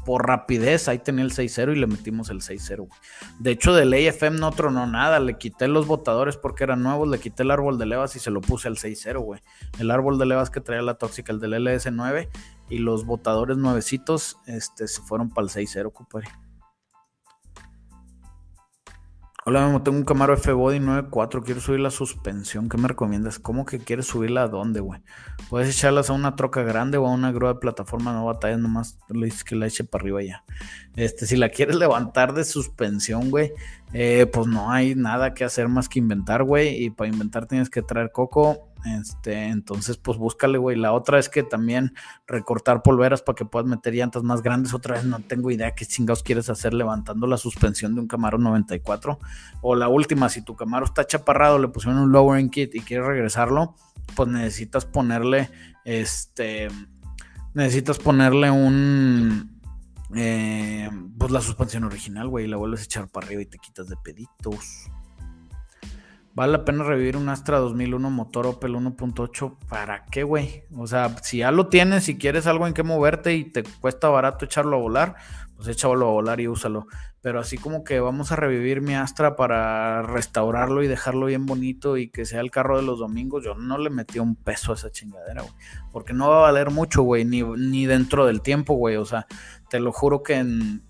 por 0.05 0.27
rapidez, 0.27 0.87
ahí 0.87 0.99
tenía 0.99 1.23
el 1.23 1.31
6-0 1.31 1.75
y 1.75 1.79
le 1.79 1.87
metimos 1.87 2.29
el 2.29 2.41
6-0, 2.41 2.77
güey. 2.77 2.99
De 3.39 3.51
hecho, 3.51 3.73
del 3.73 3.93
AFM 3.93 4.39
no 4.39 4.51
tronó 4.51 4.85
nada, 4.87 5.19
le 5.19 5.37
quité 5.37 5.67
los 5.67 5.87
botadores 5.87 6.37
porque 6.37 6.63
eran 6.63 6.83
nuevos, 6.83 7.07
le 7.07 7.19
quité 7.19 7.43
el 7.43 7.51
árbol 7.51 7.77
de 7.77 7.85
levas 7.85 8.15
y 8.15 8.19
se 8.19 8.31
lo 8.31 8.41
puse 8.41 8.67
al 8.67 8.77
6-0, 8.77 9.19
güey. 9.21 9.41
El 9.79 9.91
árbol 9.91 10.17
de 10.17 10.25
levas 10.25 10.49
que 10.49 10.61
traía 10.61 10.81
la 10.81 10.95
tóxica, 10.95 11.31
el 11.31 11.39
del 11.39 11.53
LS9, 11.53 12.29
y 12.69 12.77
los 12.79 13.05
botadores 13.05 13.57
nuevecitos, 13.57 14.37
este, 14.47 14.87
se 14.87 15.01
fueron 15.01 15.29
para 15.29 15.45
el 15.45 15.51
6-0, 15.51 15.91
compadre. 15.91 16.27
Hola, 19.45 19.81
tengo 19.83 19.97
un 19.97 20.05
Camaro 20.05 20.35
F-Body 20.35 20.79
9.4, 20.79 21.43
quiero 21.43 21.59
subir 21.59 21.81
la 21.81 21.91
suspensión, 21.91 22.69
¿qué 22.69 22.77
me 22.77 22.87
recomiendas? 22.87 23.39
¿Cómo 23.39 23.65
que 23.65 23.77
quieres 23.77 24.07
subirla 24.07 24.43
a 24.43 24.47
dónde, 24.47 24.79
güey? 24.79 25.01
Puedes 25.49 25.67
echarlas 25.67 26.09
a 26.09 26.13
una 26.13 26.37
troca 26.37 26.63
grande 26.63 26.97
o 26.97 27.05
a 27.05 27.11
una 27.11 27.33
grúa 27.33 27.55
de 27.55 27.59
plataforma, 27.59 28.13
no 28.13 28.23
batallas, 28.23 28.59
nomás 28.59 28.97
le 29.09 29.25
dices 29.25 29.43
que 29.43 29.57
la 29.57 29.67
eche 29.67 29.83
para 29.83 30.01
arriba 30.01 30.23
ya. 30.23 30.45
Este, 30.95 31.25
si 31.25 31.35
la 31.35 31.49
quieres 31.49 31.75
levantar 31.75 32.33
de 32.33 32.45
suspensión, 32.45 33.31
güey, 33.31 33.51
eh, 33.93 34.25
pues 34.31 34.47
no 34.47 34.71
hay 34.71 34.95
nada 34.95 35.33
que 35.33 35.43
hacer 35.43 35.67
más 35.67 35.87
que 35.87 35.99
inventar, 35.99 36.43
güey, 36.43 36.83
y 36.83 36.89
para 36.89 37.09
inventar 37.09 37.45
tienes 37.45 37.69
que 37.69 37.81
traer 37.81 38.11
coco, 38.11 38.73
este, 38.85 39.47
entonces, 39.47 39.97
pues 39.97 40.17
búscale, 40.17 40.57
güey. 40.57 40.77
La 40.77 40.93
otra 40.93 41.17
es 41.17 41.29
que 41.29 41.43
también 41.43 41.93
recortar 42.27 42.83
polveras 42.83 43.21
para 43.21 43.35
que 43.35 43.45
puedas 43.45 43.67
meter 43.67 43.93
llantas 43.93 44.23
más 44.23 44.41
grandes. 44.41 44.73
Otra 44.73 44.95
vez 44.95 45.05
no 45.05 45.19
tengo 45.19 45.51
idea 45.51 45.73
qué 45.73 45.85
chingados 45.85 46.23
quieres 46.23 46.49
hacer 46.49 46.73
levantando 46.73 47.27
la 47.27 47.37
suspensión 47.37 47.95
de 47.95 48.01
un 48.01 48.07
Camaro 48.07 48.37
94. 48.37 49.19
O 49.61 49.75
la 49.75 49.87
última, 49.87 50.29
si 50.29 50.41
tu 50.41 50.55
Camaro 50.55 50.85
está 50.85 51.05
chaparrado, 51.07 51.59
le 51.59 51.69
pusieron 51.69 51.99
un 51.99 52.11
lowering 52.11 52.49
kit 52.49 52.75
y 52.75 52.81
quieres 52.81 53.07
regresarlo, 53.07 53.75
pues 54.15 54.27
necesitas 54.27 54.85
ponerle, 54.85 55.49
este, 55.85 56.67
necesitas 57.53 57.99
ponerle 57.99 58.51
un, 58.51 59.52
eh, 60.15 60.89
pues 61.17 61.31
la 61.31 61.41
suspensión 61.41 61.83
original, 61.83 62.27
güey, 62.27 62.47
la 62.47 62.57
vuelves 62.57 62.81
a 62.81 62.83
echar 62.85 63.07
para 63.07 63.27
arriba 63.27 63.41
y 63.41 63.45
te 63.45 63.57
quitas 63.57 63.89
de 63.89 63.95
peditos. 64.03 64.89
¿Vale 66.35 66.51
la 66.51 66.65
pena 66.65 66.83
revivir 66.83 67.15
un 67.15 67.29
Astra 67.29 67.59
2001 67.59 68.09
motor 68.09 68.47
Opel 68.47 68.73
1.8? 68.73 69.57
¿Para 69.69 70.05
qué, 70.05 70.23
güey? 70.23 70.63
O 70.75 70.87
sea, 70.87 71.15
si 71.21 71.37
ya 71.37 71.51
lo 71.51 71.67
tienes, 71.67 72.05
si 72.05 72.17
quieres 72.17 72.47
algo 72.47 72.65
en 72.65 72.73
que 72.73 72.81
moverte 72.81 73.35
y 73.35 73.43
te 73.43 73.61
cuesta 73.63 74.09
barato 74.09 74.45
echarlo 74.45 74.77
a 74.77 74.79
volar, 74.79 75.15
pues 75.65 75.83
a 75.83 75.87
volar 75.87 76.39
y 76.39 76.47
úsalo. 76.47 76.87
Pero 77.21 77.39
así 77.39 77.57
como 77.57 77.83
que 77.83 77.99
vamos 77.99 78.31
a 78.31 78.35
revivir 78.35 78.81
mi 78.81 78.95
Astra 78.95 79.35
para 79.35 80.01
restaurarlo 80.01 80.83
y 80.83 80.87
dejarlo 80.87 81.27
bien 81.27 81.45
bonito 81.45 81.97
y 81.97 82.09
que 82.09 82.25
sea 82.25 82.41
el 82.41 82.51
carro 82.51 82.77
de 82.77 82.83
los 82.83 82.99
domingos, 82.99 83.43
yo 83.43 83.55
no 83.55 83.77
le 83.77 83.89
metí 83.89 84.19
un 84.19 84.35
peso 84.35 84.71
a 84.71 84.75
esa 84.75 84.91
chingadera, 84.91 85.41
güey. 85.41 85.53
Porque 85.91 86.13
no 86.13 86.29
va 86.29 86.39
a 86.39 86.51
valer 86.51 86.69
mucho, 86.69 87.03
güey, 87.03 87.23
ni, 87.23 87.41
ni 87.43 87.85
dentro 87.85 88.25
del 88.25 88.41
tiempo, 88.41 88.73
güey. 88.75 88.97
O 88.97 89.05
sea, 89.05 89.25
te 89.69 89.79
lo 89.79 89.91
juro 89.91 90.21
que 90.21 90.35
en 90.35 90.83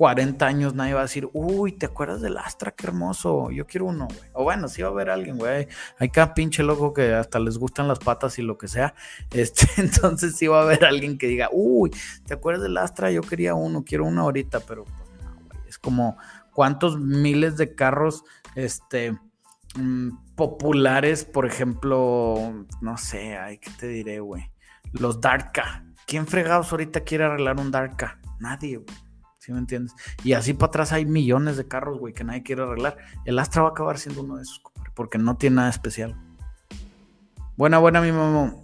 40 0.00 0.46
años 0.46 0.74
nadie 0.74 0.94
va 0.94 1.00
a 1.00 1.02
decir, 1.02 1.28
uy, 1.34 1.72
¿te 1.72 1.84
acuerdas 1.84 2.22
del 2.22 2.38
Astra? 2.38 2.70
Qué 2.70 2.86
hermoso, 2.86 3.50
yo 3.50 3.66
quiero 3.66 3.84
uno, 3.84 4.06
güey. 4.06 4.30
O 4.32 4.44
bueno, 4.44 4.66
sí 4.66 4.80
va 4.80 4.88
a 4.88 4.92
haber 4.92 5.10
alguien, 5.10 5.36
güey. 5.36 5.68
Hay 5.98 6.08
cada 6.08 6.32
pinche 6.32 6.62
loco 6.62 6.94
que 6.94 7.12
hasta 7.12 7.38
les 7.38 7.58
gustan 7.58 7.86
las 7.86 7.98
patas 7.98 8.38
y 8.38 8.42
lo 8.42 8.56
que 8.56 8.66
sea. 8.66 8.94
Este, 9.30 9.68
entonces 9.76 10.36
sí 10.36 10.46
va 10.46 10.60
a 10.60 10.62
haber 10.62 10.86
alguien 10.86 11.18
que 11.18 11.26
diga, 11.26 11.50
uy, 11.52 11.90
¿te 12.24 12.32
acuerdas 12.32 12.62
del 12.62 12.78
Astra? 12.78 13.10
Yo 13.10 13.20
quería 13.20 13.54
uno, 13.54 13.84
quiero 13.84 14.06
uno 14.06 14.22
ahorita, 14.22 14.60
pero 14.60 14.86
pues 14.86 15.22
no, 15.22 15.34
güey. 15.34 15.68
Es 15.68 15.76
como 15.76 16.16
cuántos 16.54 16.98
miles 16.98 17.58
de 17.58 17.74
carros, 17.74 18.24
este, 18.54 19.18
mm, 19.74 20.34
populares, 20.34 21.26
por 21.26 21.44
ejemplo, 21.44 22.64
no 22.80 22.96
sé, 22.96 23.36
ay, 23.36 23.58
¿qué 23.58 23.70
te 23.78 23.86
diré, 23.86 24.20
güey? 24.20 24.50
Los 24.92 25.20
Darka. 25.20 25.84
¿Quién 26.06 26.26
fregados 26.26 26.72
ahorita 26.72 27.00
quiere 27.00 27.24
arreglar 27.24 27.60
un 27.60 27.70
Darka? 27.70 28.18
Nadie, 28.38 28.78
güey. 28.78 29.09
¿Sí 29.40 29.52
me 29.52 29.58
entiendes? 29.58 29.94
Y 30.22 30.34
así 30.34 30.52
para 30.52 30.68
atrás 30.68 30.92
hay 30.92 31.06
millones 31.06 31.56
de 31.56 31.66
carros, 31.66 31.98
güey, 31.98 32.12
que 32.12 32.24
nadie 32.24 32.42
quiere 32.42 32.62
arreglar. 32.62 32.98
El 33.24 33.38
Astra 33.38 33.62
va 33.62 33.68
a 33.68 33.70
acabar 33.70 33.98
siendo 33.98 34.22
uno 34.22 34.36
de 34.36 34.42
esos, 34.42 34.60
porque 34.94 35.16
no 35.16 35.38
tiene 35.38 35.56
nada 35.56 35.70
especial. 35.70 36.14
Buena, 37.56 37.78
buena, 37.78 38.02
mi 38.02 38.12
mamá. 38.12 38.54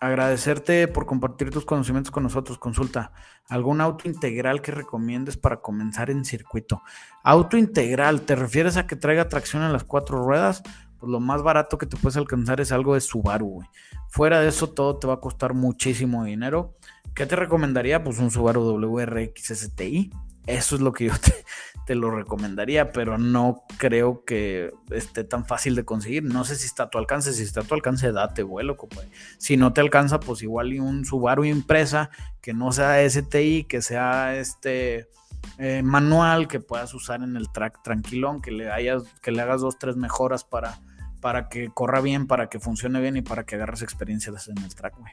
Agradecerte 0.00 0.86
por 0.86 1.04
compartir 1.04 1.50
tus 1.50 1.64
conocimientos 1.64 2.12
con 2.12 2.22
nosotros. 2.22 2.58
Consulta, 2.58 3.12
¿algún 3.48 3.80
auto 3.80 4.08
integral 4.08 4.62
que 4.62 4.70
recomiendes 4.70 5.36
para 5.36 5.60
comenzar 5.60 6.10
en 6.10 6.24
circuito? 6.24 6.80
Auto 7.24 7.56
integral, 7.56 8.22
¿te 8.22 8.36
refieres 8.36 8.76
a 8.76 8.86
que 8.86 8.94
traiga 8.94 9.28
tracción 9.28 9.64
en 9.64 9.72
las 9.72 9.82
cuatro 9.82 10.24
ruedas? 10.24 10.62
Pues 10.98 11.10
lo 11.10 11.18
más 11.18 11.42
barato 11.42 11.76
que 11.76 11.86
te 11.86 11.96
puedes 11.96 12.16
alcanzar 12.16 12.60
es 12.60 12.70
algo 12.70 12.94
de 12.94 13.00
Subaru, 13.00 13.46
güey. 13.46 13.68
Fuera 14.08 14.40
de 14.40 14.48
eso, 14.48 14.68
todo 14.70 14.96
te 14.96 15.08
va 15.08 15.14
a 15.14 15.20
costar 15.20 15.54
muchísimo 15.54 16.22
dinero. 16.22 16.76
¿Qué 17.14 17.26
te 17.26 17.36
recomendaría? 17.36 18.02
Pues 18.02 18.18
un 18.18 18.30
Subaru 18.30 18.62
WRX 18.62 19.48
STI. 19.48 20.10
Eso 20.46 20.74
es 20.74 20.80
lo 20.80 20.92
que 20.92 21.06
yo 21.06 21.12
te, 21.86 21.94
lo 21.94 22.10
recomendaría, 22.10 22.92
pero 22.92 23.18
no 23.18 23.64
creo 23.78 24.24
que 24.24 24.72
esté 24.90 25.24
tan 25.24 25.44
fácil 25.44 25.74
de 25.74 25.84
conseguir. 25.84 26.24
No 26.24 26.44
sé 26.44 26.56
si 26.56 26.66
está 26.66 26.84
a 26.84 26.90
tu 26.90 26.98
alcance. 26.98 27.32
Si 27.32 27.42
está 27.42 27.60
a 27.60 27.64
tu 27.64 27.74
alcance, 27.74 28.10
date 28.12 28.42
vuelo, 28.42 28.76
compadre. 28.76 29.10
Si 29.38 29.56
no 29.56 29.72
te 29.72 29.80
alcanza, 29.80 30.20
pues 30.20 30.42
igual 30.42 30.72
y 30.72 30.80
un 30.80 31.04
Subaru 31.04 31.44
impresa 31.44 32.10
que 32.40 32.54
no 32.54 32.72
sea 32.72 33.08
STI, 33.08 33.64
que 33.64 33.82
sea 33.82 34.36
este 34.36 35.08
eh, 35.58 35.82
manual 35.82 36.48
que 36.48 36.60
puedas 36.60 36.94
usar 36.94 37.22
en 37.22 37.36
el 37.36 37.50
track 37.50 37.82
tranquilón, 37.82 38.40
que 38.40 38.50
le, 38.50 38.70
hayas, 38.70 39.02
que 39.22 39.30
le 39.30 39.42
hagas 39.42 39.60
dos, 39.60 39.78
tres 39.78 39.96
mejoras 39.96 40.44
para, 40.44 40.80
para 41.20 41.48
que 41.48 41.70
corra 41.70 42.00
bien, 42.00 42.26
para 42.26 42.48
que 42.48 42.60
funcione 42.60 43.00
bien 43.00 43.16
y 43.16 43.22
para 43.22 43.44
que 43.44 43.56
agarres 43.56 43.82
experiencia 43.82 44.32
en 44.48 44.64
el 44.64 44.74
track, 44.74 44.96
güey. 44.98 45.12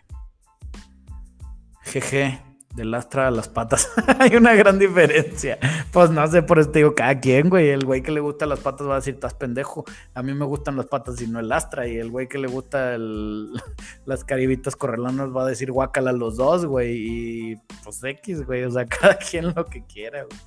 Jeje, 1.87 2.41
del 2.75 2.93
Astra 2.93 3.27
a 3.27 3.31
las 3.31 3.49
patas. 3.49 3.89
Hay 4.19 4.35
una 4.35 4.53
gran 4.53 4.77
diferencia. 4.77 5.57
Pues 5.91 6.11
no 6.11 6.25
sé, 6.27 6.43
por 6.43 6.59
eso 6.59 6.69
te 6.69 6.79
digo, 6.79 6.93
cada 6.93 7.19
quien, 7.19 7.49
güey. 7.49 7.69
El 7.69 7.85
güey 7.85 8.03
que 8.03 8.11
le 8.11 8.19
gusta 8.19 8.45
las 8.45 8.59
patas 8.59 8.87
va 8.87 8.93
a 8.93 8.95
decir, 8.97 9.15
estás 9.15 9.33
pendejo. 9.33 9.83
A 10.13 10.21
mí 10.21 10.33
me 10.33 10.45
gustan 10.45 10.77
las 10.77 10.85
patas 10.85 11.19
y 11.21 11.27
no 11.27 11.39
el 11.39 11.51
Astra. 11.51 11.87
Y 11.87 11.97
el 11.97 12.11
güey 12.11 12.27
que 12.27 12.37
le 12.37 12.47
gusta 12.47 12.97
las 14.05 14.23
caribitas 14.23 14.75
correlanas 14.75 15.35
va 15.35 15.43
a 15.43 15.47
decir, 15.47 15.71
guácala 15.71 16.11
los 16.11 16.37
dos, 16.37 16.65
güey. 16.65 16.95
Y 16.97 17.55
pues 17.83 18.03
X, 18.03 18.45
güey. 18.45 18.63
O 18.63 18.71
sea, 18.71 18.85
cada 18.85 19.17
quien 19.17 19.53
lo 19.55 19.65
que 19.65 19.83
quiera, 19.85 20.23
güey. 20.23 20.39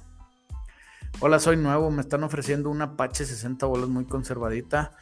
Hola, 1.18 1.40
soy 1.40 1.57
nuevo. 1.57 1.90
Me 1.90 2.00
están 2.00 2.22
ofreciendo 2.22 2.70
una 2.70 2.85
Apache 2.85 3.24
60 3.24 3.66
bolas 3.66 3.88
muy 3.88 4.05
conservadita, 4.05 4.92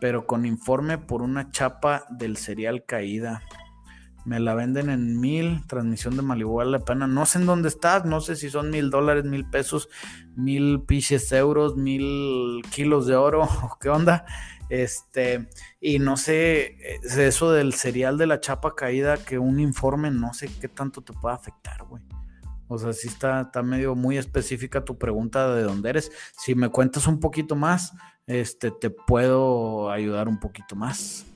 pero 0.00 0.26
con 0.26 0.44
informe 0.44 0.98
por 0.98 1.22
una 1.22 1.50
chapa 1.50 2.04
del 2.10 2.36
serial 2.36 2.84
caída. 2.84 3.42
Me 4.24 4.40
la 4.40 4.54
venden 4.54 4.88
en 4.88 5.20
mil, 5.20 5.66
transmisión 5.66 6.16
de 6.16 6.22
Malibu 6.22 6.54
vale 6.54 6.70
la 6.70 6.78
pena. 6.78 7.06
No 7.06 7.26
sé 7.26 7.38
en 7.38 7.46
dónde 7.46 7.68
estás, 7.68 8.04
no 8.04 8.20
sé 8.20 8.36
si 8.36 8.48
son 8.48 8.70
mil 8.70 8.90
dólares, 8.90 9.24
mil 9.24 9.48
pesos, 9.48 9.88
mil 10.34 10.82
piches 10.86 11.30
euros, 11.32 11.76
mil 11.76 12.62
kilos 12.70 13.06
de 13.06 13.16
oro, 13.16 13.48
qué 13.80 13.90
onda. 13.90 14.24
Este, 14.70 15.48
y 15.80 15.98
no 15.98 16.16
sé, 16.16 16.76
eso 17.02 17.52
del 17.52 17.74
serial 17.74 18.16
de 18.16 18.26
la 18.26 18.40
chapa 18.40 18.74
caída, 18.74 19.18
que 19.18 19.38
un 19.38 19.60
informe, 19.60 20.10
no 20.10 20.32
sé 20.32 20.50
qué 20.60 20.68
tanto 20.68 21.02
te 21.02 21.12
puede 21.12 21.34
afectar, 21.34 21.84
güey. 21.84 22.02
O 22.68 22.78
sea, 22.78 22.92
si 22.92 23.08
está, 23.08 23.42
está 23.42 23.62
medio 23.62 23.94
muy 23.94 24.16
específica 24.16 24.84
tu 24.84 24.98
pregunta 24.98 25.54
de 25.54 25.62
dónde 25.62 25.90
eres. 25.90 26.10
Si 26.36 26.54
me 26.54 26.70
cuentas 26.70 27.06
un 27.06 27.20
poquito 27.20 27.56
más, 27.56 27.92
este, 28.26 28.70
te 28.70 28.90
puedo 28.90 29.90
ayudar 29.90 30.28
un 30.28 30.40
poquito 30.40 30.74
más. 30.74 31.26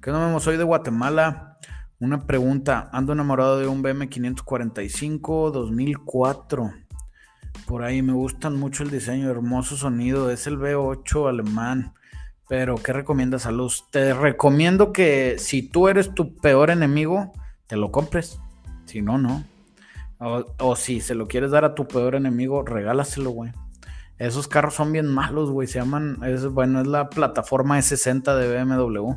Que 0.00 0.10
no 0.10 0.20
vemos, 0.20 0.42
soy 0.42 0.56
de 0.56 0.64
Guatemala. 0.64 1.55
Una 1.98 2.26
pregunta, 2.26 2.90
ando 2.92 3.14
enamorado 3.14 3.58
de 3.58 3.66
un 3.66 3.80
BM 3.80 4.10
545 4.10 5.50
2004. 5.50 6.70
Por 7.66 7.84
ahí 7.84 8.02
me 8.02 8.12
gustan 8.12 8.58
mucho 8.58 8.82
el 8.82 8.90
diseño, 8.90 9.30
hermoso 9.30 9.78
sonido, 9.78 10.30
es 10.30 10.46
el 10.46 10.58
V8 10.58 11.26
alemán. 11.26 11.94
Pero, 12.48 12.74
¿qué 12.74 12.92
recomiendas 12.92 13.46
a 13.46 13.50
luz? 13.50 13.86
Te 13.90 14.12
recomiendo 14.12 14.92
que 14.92 15.36
si 15.38 15.62
tú 15.62 15.88
eres 15.88 16.14
tu 16.14 16.36
peor 16.36 16.68
enemigo, 16.68 17.32
te 17.66 17.76
lo 17.76 17.90
compres. 17.90 18.38
Si 18.84 19.00
no, 19.00 19.16
no. 19.16 19.44
O, 20.18 20.44
o 20.58 20.76
si 20.76 21.00
se 21.00 21.14
lo 21.14 21.26
quieres 21.26 21.50
dar 21.50 21.64
a 21.64 21.74
tu 21.74 21.88
peor 21.88 22.14
enemigo, 22.14 22.62
regálaselo, 22.62 23.30
güey. 23.30 23.52
Esos 24.18 24.48
carros 24.48 24.74
son 24.74 24.92
bien 24.92 25.06
malos, 25.06 25.50
güey. 25.50 25.66
Se 25.66 25.78
llaman, 25.78 26.18
es, 26.24 26.46
bueno, 26.46 26.82
es 26.82 26.86
la 26.86 27.08
plataforma 27.08 27.78
S60 27.78 28.36
de 28.36 28.64
BMW. 28.64 29.14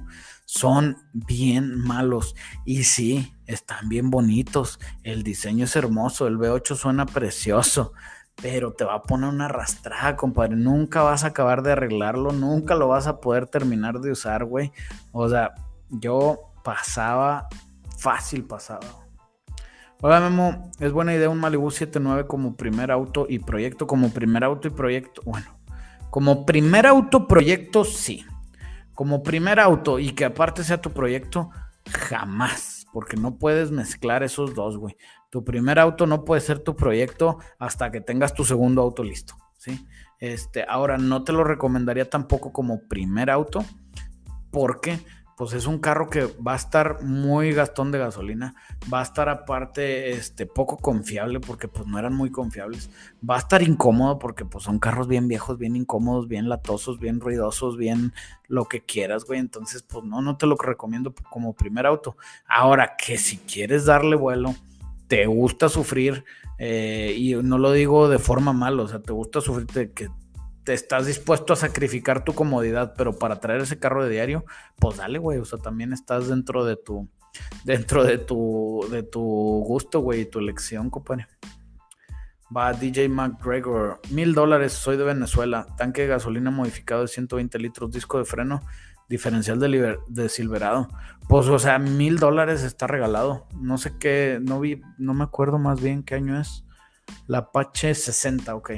Son 0.51 0.97
bien 1.13 1.77
malos. 1.77 2.35
Y 2.65 2.83
sí, 2.85 3.35
están 3.45 3.87
bien 3.87 4.09
bonitos. 4.09 4.79
El 5.03 5.21
diseño 5.21 5.65
es 5.65 5.75
hermoso. 5.75 6.25
El 6.25 6.39
V8 6.39 6.75
suena 6.75 7.05
precioso. 7.05 7.93
Pero 8.41 8.73
te 8.73 8.83
va 8.83 8.95
a 8.95 9.03
poner 9.03 9.29
una 9.29 9.45
arrastrada, 9.45 10.15
compadre. 10.15 10.55
Nunca 10.55 11.03
vas 11.03 11.23
a 11.23 11.27
acabar 11.27 11.61
de 11.61 11.73
arreglarlo. 11.73 12.31
Nunca 12.31 12.73
lo 12.73 12.87
vas 12.87 13.05
a 13.05 13.21
poder 13.21 13.45
terminar 13.45 13.99
de 13.99 14.09
usar, 14.11 14.43
güey. 14.43 14.71
O 15.11 15.29
sea, 15.29 15.53
yo 15.91 16.39
pasaba, 16.63 17.47
fácil 17.99 18.43
pasaba. 18.43 19.05
Hola 20.01 20.19
Memo, 20.19 20.71
es 20.79 20.91
buena 20.91 21.13
idea 21.13 21.29
un 21.29 21.39
Malibu 21.39 21.69
79 21.69 22.25
como 22.25 22.55
primer 22.55 22.89
auto 22.89 23.27
y 23.29 23.37
proyecto, 23.37 23.85
como 23.85 24.09
primer 24.09 24.43
auto 24.43 24.67
y 24.67 24.71
proyecto, 24.71 25.21
bueno, 25.25 25.59
como 26.09 26.45
primer 26.45 26.87
auto 26.87 27.27
proyecto 27.27 27.83
sí, 27.83 28.25
como 28.99 29.23
primer 29.23 29.61
auto 29.61 29.97
y 29.97 30.11
que 30.11 30.25
aparte 30.25 30.61
sea 30.61 30.81
tu 30.81 30.91
proyecto, 30.91 31.51
jamás, 31.89 32.85
porque 32.91 33.15
no 33.15 33.37
puedes 33.37 33.71
mezclar 33.71 34.23
esos 34.23 34.53
dos, 34.53 34.77
güey. 34.77 34.97
Tu 35.29 35.45
primer 35.45 35.79
auto 35.79 36.05
no 36.05 36.25
puede 36.25 36.41
ser 36.41 36.59
tu 36.59 36.75
proyecto 36.75 37.37
hasta 37.59 37.91
que 37.91 38.01
tengas 38.01 38.33
tu 38.33 38.43
segundo 38.43 38.81
auto 38.81 39.01
listo, 39.01 39.35
¿sí? 39.57 39.87
Este, 40.19 40.65
ahora 40.67 40.97
no 40.97 41.23
te 41.23 41.31
lo 41.31 41.45
recomendaría 41.45 42.09
tampoco 42.09 42.51
como 42.51 42.89
primer 42.89 43.29
auto, 43.29 43.63
porque 44.51 44.99
pues 45.39 45.53
es 45.53 45.67
un 45.67 45.79
carro 45.79 46.09
que 46.09 46.25
va 46.45 46.51
a 46.51 46.57
estar 46.57 47.01
muy 47.01 47.53
gastón 47.53 47.93
de 47.93 47.97
gasolina, 47.97 48.55
va 48.93 48.99
a 48.99 49.03
estar 49.03 49.29
aparte 49.29 50.09
este, 50.09 50.45
poco 50.45 50.75
confiable 50.75 51.39
porque 51.39 51.69
pues 51.69 51.87
no 51.87 51.97
eran 51.97 52.13
muy 52.13 52.29
confiables, 52.29 52.89
va 53.27 53.35
a 53.35 53.39
estar 53.39 53.61
incómodo 53.61 54.19
porque 54.19 54.43
pues 54.43 54.65
son 54.65 54.79
carros 54.79 55.07
bien 55.07 55.29
viejos, 55.29 55.57
bien 55.57 55.77
incómodos, 55.77 56.27
bien 56.27 56.49
latosos, 56.49 56.99
bien 56.99 57.21
ruidosos, 57.21 57.77
bien 57.77 58.11
lo 58.49 58.65
que 58.65 58.81
quieras, 58.81 59.23
güey, 59.23 59.39
entonces 59.39 59.81
pues 59.81 60.03
no, 60.03 60.21
no 60.21 60.35
te 60.35 60.45
lo 60.45 60.57
recomiendo 60.57 61.15
como 61.29 61.53
primer 61.53 61.85
auto. 61.85 62.17
Ahora 62.45 62.97
que 62.97 63.17
si 63.17 63.37
quieres 63.37 63.85
darle 63.85 64.17
vuelo, 64.17 64.55
te 65.07 65.25
gusta 65.25 65.69
sufrir, 65.69 66.25
eh, 66.57 67.13
y 67.15 67.35
no 67.35 67.57
lo 67.57 67.71
digo 67.71 68.09
de 68.09 68.19
forma 68.19 68.51
mala, 68.51 68.83
o 68.83 68.87
sea, 68.89 69.01
te 69.01 69.13
gusta 69.13 69.39
sufrir, 69.39 69.93
que 69.93 70.09
estás 70.73 71.05
dispuesto 71.05 71.53
a 71.53 71.55
sacrificar 71.55 72.23
tu 72.23 72.33
comodidad, 72.33 72.93
pero 72.97 73.17
para 73.17 73.39
traer 73.39 73.61
ese 73.61 73.79
carro 73.79 74.03
de 74.03 74.09
diario, 74.09 74.45
pues 74.77 74.97
dale, 74.97 75.19
güey. 75.19 75.39
O 75.39 75.45
sea, 75.45 75.59
también 75.59 75.93
estás 75.93 76.27
dentro 76.27 76.65
de 76.65 76.75
tu, 76.75 77.09
dentro 77.63 78.03
de 78.03 78.17
tu, 78.17 78.85
de 78.91 79.03
tu 79.03 79.21
gusto, 79.21 79.99
güey, 79.99 80.21
y 80.21 80.25
tu 80.25 80.39
elección, 80.39 80.89
compadre. 80.89 81.27
Va 82.55 82.73
DJ 82.73 83.09
McGregor, 83.09 83.99
mil 84.09 84.33
dólares, 84.33 84.73
soy 84.73 84.97
de 84.97 85.03
Venezuela, 85.03 85.67
tanque 85.77 86.01
de 86.01 86.07
gasolina 86.07 86.49
modificado 86.49 87.01
de 87.01 87.07
120 87.07 87.59
litros, 87.59 87.91
disco 87.91 88.17
de 88.17 88.25
freno, 88.25 88.61
diferencial 89.07 89.59
de, 89.59 90.29
Silverado. 90.29 90.87
Pues, 91.27 91.47
o 91.47 91.59
sea, 91.59 91.77
mil 91.77 92.17
dólares 92.17 92.63
está 92.63 92.87
regalado. 92.87 93.47
No 93.55 93.77
sé 93.77 93.97
qué, 93.99 94.39
no 94.41 94.59
vi, 94.59 94.81
no 94.97 95.13
me 95.13 95.23
acuerdo 95.23 95.59
más 95.59 95.79
bien 95.79 96.01
qué 96.01 96.15
año 96.15 96.39
es. 96.39 96.65
La 97.27 97.39
Apache 97.39 97.93
60, 97.93 98.55
ok. 98.55 98.71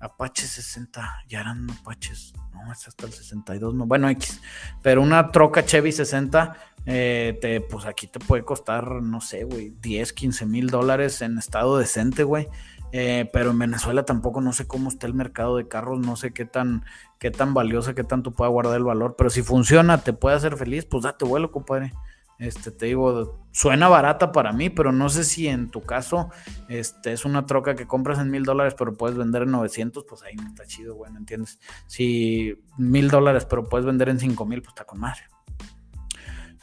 Apache 0.00 0.46
60, 0.46 1.24
ya 1.28 1.40
eran 1.40 1.68
Apaches, 1.70 2.34
no, 2.52 2.72
es 2.72 2.86
hasta 2.86 3.06
el 3.06 3.12
62, 3.12 3.74
no, 3.74 3.86
bueno, 3.86 4.08
X, 4.10 4.40
pero 4.82 5.02
una 5.02 5.30
troca 5.30 5.64
Chevy 5.64 5.92
60, 5.92 6.56
eh, 6.86 7.38
te, 7.40 7.60
pues 7.60 7.84
aquí 7.84 8.06
te 8.06 8.18
puede 8.18 8.44
costar, 8.44 9.02
no 9.02 9.20
sé, 9.20 9.44
güey, 9.44 9.74
10, 9.80 10.12
15 10.12 10.46
mil 10.46 10.70
dólares 10.70 11.20
en 11.22 11.38
estado 11.38 11.78
decente, 11.78 12.22
güey. 12.22 12.48
Eh, 12.90 13.28
pero 13.34 13.50
en 13.50 13.58
Venezuela 13.58 14.04
tampoco 14.04 14.40
no 14.40 14.54
sé 14.54 14.66
cómo 14.66 14.88
está 14.88 15.06
el 15.06 15.12
mercado 15.12 15.58
de 15.58 15.68
carros, 15.68 16.00
no 16.00 16.16
sé 16.16 16.32
qué 16.32 16.46
tan, 16.46 16.84
qué 17.18 17.30
tan 17.30 17.52
valiosa, 17.52 17.94
qué 17.94 18.04
tanto 18.04 18.30
pueda 18.30 18.50
guardar 18.50 18.76
el 18.76 18.84
valor, 18.84 19.14
pero 19.16 19.28
si 19.28 19.42
funciona, 19.42 19.98
te 19.98 20.14
puede 20.14 20.36
hacer 20.36 20.56
feliz, 20.56 20.86
pues 20.86 21.02
date 21.02 21.26
vuelo, 21.26 21.52
compadre. 21.52 21.92
Este, 22.38 22.70
te 22.70 22.86
digo, 22.86 23.44
suena 23.50 23.88
barata 23.88 24.30
para 24.30 24.52
mí, 24.52 24.70
pero 24.70 24.92
no 24.92 25.08
sé 25.08 25.24
si 25.24 25.48
en 25.48 25.70
tu 25.70 25.82
caso 25.82 26.30
este, 26.68 27.12
es 27.12 27.24
una 27.24 27.46
troca 27.46 27.74
que 27.74 27.86
compras 27.86 28.20
en 28.20 28.30
mil 28.30 28.44
dólares, 28.44 28.74
pero 28.78 28.92
puedes 28.92 29.16
vender 29.16 29.42
en 29.42 29.50
900, 29.50 30.04
pues 30.04 30.22
ahí 30.22 30.36
no 30.36 30.46
está 30.46 30.64
chido, 30.64 30.94
güey, 30.94 31.10
¿me 31.10 31.18
entiendes? 31.18 31.58
Si 31.88 32.54
mil 32.76 33.10
dólares, 33.10 33.44
pero 33.44 33.64
puedes 33.64 33.84
vender 33.84 34.08
en 34.08 34.20
cinco 34.20 34.46
mil, 34.46 34.62
pues 34.62 34.70
está 34.70 34.84
con 34.84 35.00
madre. 35.00 35.22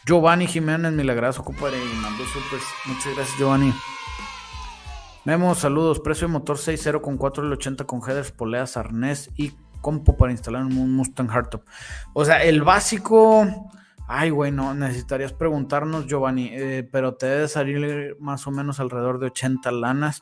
Giovanni 0.05 0.47
Jiménez, 0.47 0.93
milagroso, 0.93 1.43
compadre, 1.43 1.77
y 1.83 1.95
mandó 1.97 2.23
super. 2.25 2.59
Muchas 2.85 3.15
gracias, 3.15 3.37
Giovanni. 3.39 3.73
Memo, 5.25 5.55
saludos. 5.55 5.99
Precio 5.99 6.27
de 6.27 6.33
motor 6.33 6.57
6.0 6.57 7.01
con 7.01 7.17
4.80 7.17 7.87
con 7.87 7.99
headers, 8.07 8.31
poleas, 8.31 8.77
arnés 8.77 9.31
y 9.35 9.53
compo 9.81 10.15
para 10.15 10.31
instalar 10.31 10.63
un 10.63 10.95
Mustang 10.95 11.27
Hardtop. 11.27 11.63
O 12.13 12.23
sea, 12.23 12.43
el 12.43 12.61
básico. 12.61 13.47
Ay, 14.07 14.29
güey, 14.29 14.51
no, 14.51 14.73
necesitarías 14.73 15.33
preguntarnos, 15.33 16.05
Giovanni, 16.05 16.49
eh, 16.51 16.87
pero 16.91 17.15
te 17.15 17.25
debe 17.25 17.47
salir 17.47 18.15
más 18.19 18.45
o 18.45 18.51
menos 18.51 18.79
alrededor 18.79 19.19
de 19.19 19.27
80 19.27 19.71
lanas 19.71 20.21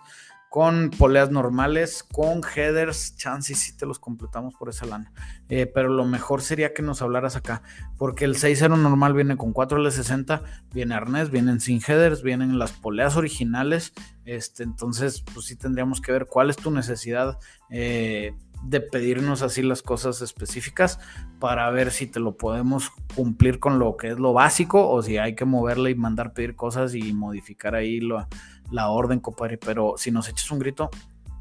con 0.54 0.92
poleas 0.92 1.32
normales, 1.32 2.04
con 2.04 2.42
headers, 2.44 3.18
chances 3.18 3.58
si 3.58 3.76
te 3.76 3.88
los 3.88 3.98
completamos 3.98 4.54
por 4.54 4.70
esa 4.70 4.86
lana. 4.86 5.12
Eh, 5.50 5.66
pero 5.66 5.90
lo 5.90 6.06
mejor 6.06 6.44
sería 6.44 6.76
que 6.76 6.84
nos 6.84 7.02
hablaras 7.02 7.36
acá, 7.36 7.64
porque 7.98 8.26
el 8.26 8.36
6.0 8.36 8.78
normal 8.78 9.16
viene 9.16 9.36
con 9.36 9.52
4L60, 9.52 10.44
viene 10.72 10.94
arnés, 10.94 11.32
vienen 11.32 11.60
sin 11.60 11.82
headers, 11.82 12.22
vienen 12.22 12.60
las 12.60 12.72
poleas 12.72 13.16
originales. 13.16 13.94
Este, 14.26 14.62
entonces, 14.62 15.24
pues 15.34 15.48
sí 15.48 15.56
tendríamos 15.56 16.02
que 16.02 16.12
ver 16.12 16.28
cuál 16.28 16.52
es 16.52 16.58
tu 16.58 16.70
necesidad. 16.70 17.40
Eh, 17.72 18.36
de 18.64 18.82
pedirnos 18.82 19.42
así 19.42 19.62
las 19.62 19.82
cosas 19.82 20.22
específicas 20.22 21.00
para 21.40 21.70
ver 21.70 21.92
si 21.92 22.08
te 22.08 22.20
lo 22.20 22.38
podemos 22.38 22.92
cumplir 23.16 23.60
con 23.60 23.78
lo 23.78 23.98
que 23.98 24.10
es 24.10 24.20
lo 24.20 24.34
básico 24.34 24.90
o 24.90 25.02
si 25.04 25.18
hay 25.18 25.36
que 25.36 25.46
moverle 25.46 25.92
y 25.92 25.96
mandar 25.96 26.34
pedir 26.34 26.56
cosas 26.56 26.96
y 26.96 27.14
modificar 27.14 27.76
ahí 27.76 28.00
lo, 28.00 28.28
la 28.72 28.90
orden, 28.90 29.20
compadre. 29.20 29.58
Pero 29.58 29.96
si 29.98 30.12
nos 30.12 30.30
echas 30.30 30.50
un 30.52 30.60
grito, 30.60 30.90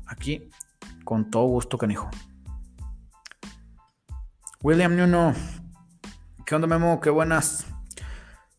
aquí, 0.06 0.48
con 1.04 1.30
todo 1.30 1.44
gusto, 1.44 1.78
canijo. 1.78 2.10
William 4.62 4.96
Nuno. 4.96 5.34
¿Qué 6.46 6.54
onda, 6.54 6.66
Memo? 6.66 7.00
Qué 7.00 7.10
buenas. 7.10 7.66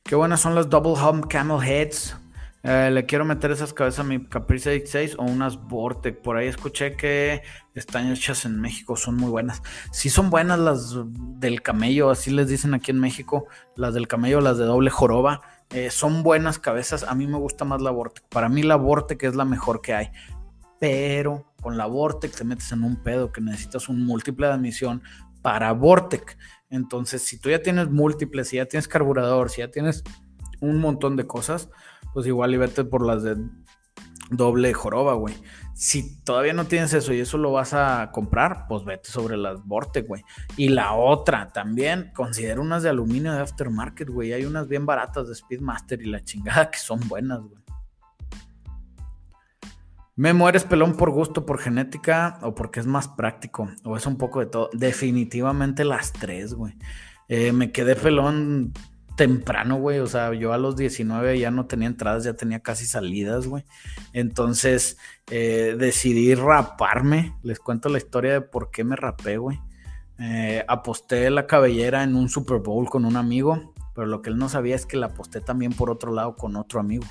Qué 0.03 0.15
buenas 0.15 0.41
son 0.41 0.55
las 0.55 0.69
Double 0.69 1.01
Hum 1.01 1.21
Camel 1.21 1.61
Heads. 1.61 2.17
Eh, 2.65 2.89
le 2.91 3.05
quiero 3.05 3.25
meter 3.25 3.51
esas 3.51 3.73
cabezas 3.73 3.99
a 3.99 4.03
mi 4.07 4.25
Caprice 4.25 4.71
66 4.71 5.15
o 5.19 5.23
unas 5.23 5.61
Vortex. 5.67 6.17
Por 6.19 6.37
ahí 6.37 6.47
escuché 6.47 6.95
que 6.95 7.43
están 7.75 8.09
hechas 8.09 8.45
en 8.45 8.61
México, 8.61 8.95
son 8.95 9.17
muy 9.17 9.29
buenas. 9.29 9.61
Si 9.91 10.09
son 10.09 10.29
buenas 10.29 10.59
las 10.59 10.95
del 11.39 11.61
camello, 11.61 12.09
así 12.09 12.31
les 12.31 12.47
dicen 12.47 12.73
aquí 12.73 12.91
en 12.91 13.01
México. 13.01 13.47
Las 13.75 13.93
del 13.93 14.07
camello, 14.07 14.39
las 14.39 14.57
de 14.57 14.63
doble 14.63 14.89
joroba. 14.89 15.41
Eh, 15.71 15.89
son 15.89 16.23
buenas 16.23 16.57
cabezas. 16.57 17.03
A 17.03 17.13
mí 17.15 17.27
me 17.27 17.37
gusta 17.37 17.65
más 17.65 17.81
la 17.81 17.91
Vortex. 17.91 18.25
Para 18.29 18.47
mí 18.47 18.63
la 18.63 18.77
Vortex 18.77 19.21
es 19.25 19.35
la 19.35 19.43
mejor 19.43 19.81
que 19.81 19.93
hay. 19.93 20.11
Pero 20.79 21.53
con 21.61 21.77
la 21.77 21.85
Vortex 21.85 22.37
te 22.37 22.43
metes 22.45 22.71
en 22.71 22.85
un 22.85 22.95
pedo 23.03 23.31
que 23.33 23.41
necesitas 23.41 23.89
un 23.89 24.05
múltiple 24.05 24.47
de 24.47 24.53
admisión 24.53 25.03
para 25.41 25.73
Vortex. 25.73 26.37
Entonces, 26.69 27.23
si 27.23 27.37
tú 27.39 27.49
ya 27.49 27.61
tienes 27.61 27.89
múltiples, 27.89 28.47
si 28.47 28.55
ya 28.55 28.65
tienes 28.65 28.87
carburador, 28.87 29.49
si 29.49 29.59
ya 29.59 29.69
tienes 29.69 30.03
un 30.61 30.79
montón 30.79 31.17
de 31.17 31.27
cosas, 31.27 31.69
pues 32.13 32.27
igual 32.27 32.53
y 32.53 32.57
vete 32.57 32.83
por 32.83 33.05
las 33.05 33.23
de 33.23 33.37
doble 34.29 34.73
joroba, 34.73 35.13
güey. 35.13 35.35
Si 35.73 36.21
todavía 36.23 36.53
no 36.53 36.65
tienes 36.65 36.93
eso 36.93 37.13
y 37.13 37.19
eso 37.19 37.37
lo 37.37 37.51
vas 37.51 37.73
a 37.73 38.11
comprar, 38.11 38.67
pues 38.67 38.85
vete 38.85 39.09
sobre 39.09 39.37
las 39.37 39.65
Vortex, 39.65 40.07
güey. 40.07 40.23
Y 40.55 40.69
la 40.69 40.93
otra 40.93 41.47
también, 41.47 42.11
considera 42.13 42.61
unas 42.61 42.83
de 42.83 42.89
aluminio 42.89 43.33
de 43.33 43.41
aftermarket, 43.41 44.09
güey. 44.09 44.33
Hay 44.33 44.45
unas 44.45 44.67
bien 44.67 44.85
baratas 44.85 45.27
de 45.27 45.35
Speedmaster 45.35 46.01
y 46.01 46.05
la 46.05 46.23
chingada 46.23 46.69
que 46.69 46.77
son 46.77 46.99
buenas, 47.07 47.41
güey. 47.41 47.63
¿Me 50.15 50.31
mueres 50.33 50.63
pelón 50.63 50.95
por 50.95 51.09
gusto, 51.09 51.43
por 51.43 51.57
genética 51.57 52.37
o 52.43 52.53
porque 52.53 52.79
es 52.79 52.85
más 52.85 53.07
práctico? 53.07 53.67
¿O 53.83 53.97
es 53.97 54.05
un 54.05 54.17
poco 54.17 54.41
de 54.41 54.45
todo? 54.45 54.69
Definitivamente 54.71 55.83
las 55.83 56.13
tres, 56.13 56.53
güey. 56.53 56.75
Eh, 57.29 57.51
me 57.51 57.71
quedé 57.71 57.95
pelón 57.95 58.73
temprano, 59.15 59.77
güey. 59.77 59.99
O 59.99 60.07
sea, 60.07 60.33
yo 60.33 60.53
a 60.53 60.57
los 60.57 60.75
19 60.75 61.39
ya 61.39 61.51
no 61.51 61.65
tenía 61.65 61.87
entradas, 61.87 62.23
ya 62.23 62.33
tenía 62.33 62.59
casi 62.59 62.85
salidas, 62.85 63.47
güey. 63.47 63.65
Entonces 64.13 64.97
eh, 65.29 65.75
decidí 65.77 66.35
raparme. 66.35 67.35
Les 67.43 67.59
cuento 67.59 67.89
la 67.89 67.97
historia 67.97 68.33
de 68.33 68.41
por 68.41 68.71
qué 68.71 68.83
me 68.83 68.95
rapé, 68.95 69.37
güey. 69.37 69.59
Eh, 70.19 70.63
aposté 70.67 71.29
la 71.29 71.47
cabellera 71.47 72.03
en 72.03 72.15
un 72.15 72.29
Super 72.29 72.59
Bowl 72.59 72.89
con 72.89 73.05
un 73.05 73.17
amigo, 73.17 73.73
pero 73.95 74.07
lo 74.07 74.21
que 74.21 74.29
él 74.29 74.37
no 74.37 74.47
sabía 74.47 74.75
es 74.75 74.85
que 74.85 74.97
la 74.97 75.07
aposté 75.07 75.41
también 75.41 75.73
por 75.73 75.89
otro 75.89 76.13
lado 76.13 76.35
con 76.35 76.55
otro 76.55 76.79
amigo 76.79 77.05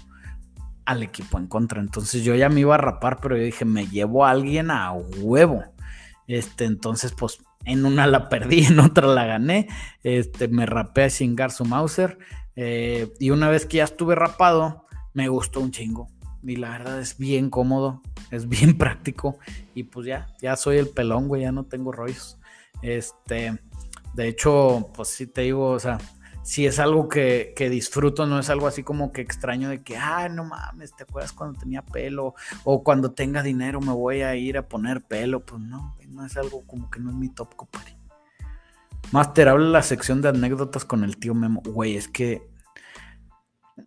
al 0.84 1.02
equipo 1.02 1.38
en 1.38 1.46
contra. 1.46 1.80
Entonces 1.80 2.24
yo 2.24 2.34
ya 2.34 2.48
me 2.48 2.60
iba 2.60 2.74
a 2.74 2.78
rapar, 2.78 3.18
pero 3.20 3.36
yo 3.36 3.44
dije, 3.44 3.64
me 3.64 3.86
llevo 3.86 4.24
a 4.24 4.30
alguien 4.30 4.70
a 4.70 4.92
huevo. 4.92 5.64
Este, 6.26 6.64
entonces, 6.64 7.12
pues 7.12 7.38
en 7.64 7.84
una 7.84 8.06
la 8.06 8.28
perdí, 8.28 8.64
en 8.66 8.78
otra 8.80 9.06
la 9.06 9.24
gané. 9.26 9.68
Este, 10.02 10.48
me 10.48 10.66
rapé 10.66 11.04
a 11.04 11.10
chingar 11.10 11.50
su 11.50 11.64
Mauser. 11.64 12.18
Eh, 12.56 13.12
y 13.18 13.30
una 13.30 13.48
vez 13.48 13.66
que 13.66 13.78
ya 13.78 13.84
estuve 13.84 14.14
rapado, 14.14 14.86
me 15.14 15.28
gustó 15.28 15.60
un 15.60 15.70
chingo. 15.70 16.08
Y 16.42 16.56
la 16.56 16.70
verdad 16.70 17.00
es 17.00 17.18
bien 17.18 17.50
cómodo, 17.50 18.02
es 18.30 18.48
bien 18.48 18.76
práctico. 18.78 19.38
Y 19.74 19.84
pues 19.84 20.06
ya, 20.06 20.26
ya 20.40 20.56
soy 20.56 20.78
el 20.78 20.88
pelón, 20.88 21.28
güey, 21.28 21.42
ya 21.42 21.52
no 21.52 21.64
tengo 21.64 21.92
rollos. 21.92 22.38
Este, 22.82 23.58
de 24.14 24.28
hecho, 24.28 24.90
pues 24.94 25.08
sí 25.08 25.26
te 25.26 25.42
digo, 25.42 25.70
o 25.70 25.78
sea, 25.78 25.98
si 26.42 26.66
es 26.66 26.80
algo 26.80 27.08
que, 27.08 27.54
disfruto, 27.70 28.26
no 28.26 28.38
es 28.38 28.50
algo 28.50 28.66
así 28.66 28.82
como 28.82 29.12
que 29.12 29.20
extraño 29.20 29.68
de 29.68 29.82
que, 29.82 29.96
ay, 29.96 30.30
no 30.30 30.44
mames, 30.44 30.94
¿te 30.94 31.04
acuerdas 31.04 31.32
cuando 31.32 31.58
tenía 31.58 31.82
pelo? 31.82 32.34
O 32.64 32.82
cuando 32.82 33.12
tenga 33.12 33.42
dinero 33.42 33.80
me 33.80 33.92
voy 33.92 34.22
a 34.22 34.34
ir 34.34 34.58
a 34.58 34.68
poner 34.68 35.02
pelo. 35.02 35.40
Pues 35.40 35.60
no, 35.60 35.96
no 36.08 36.26
es 36.26 36.36
algo 36.36 36.66
como 36.66 36.90
que 36.90 36.98
no 36.98 37.10
es 37.10 37.16
mi 37.16 37.28
top, 37.28 37.54
compadre. 37.54 37.96
Master, 39.12 39.48
habla 39.48 39.66
la 39.66 39.82
sección 39.82 40.20
de 40.20 40.30
anécdotas 40.30 40.84
con 40.84 41.04
el 41.04 41.16
tío 41.16 41.34
Memo. 41.34 41.62
Güey, 41.64 41.96
es 41.96 42.08
que 42.08 42.42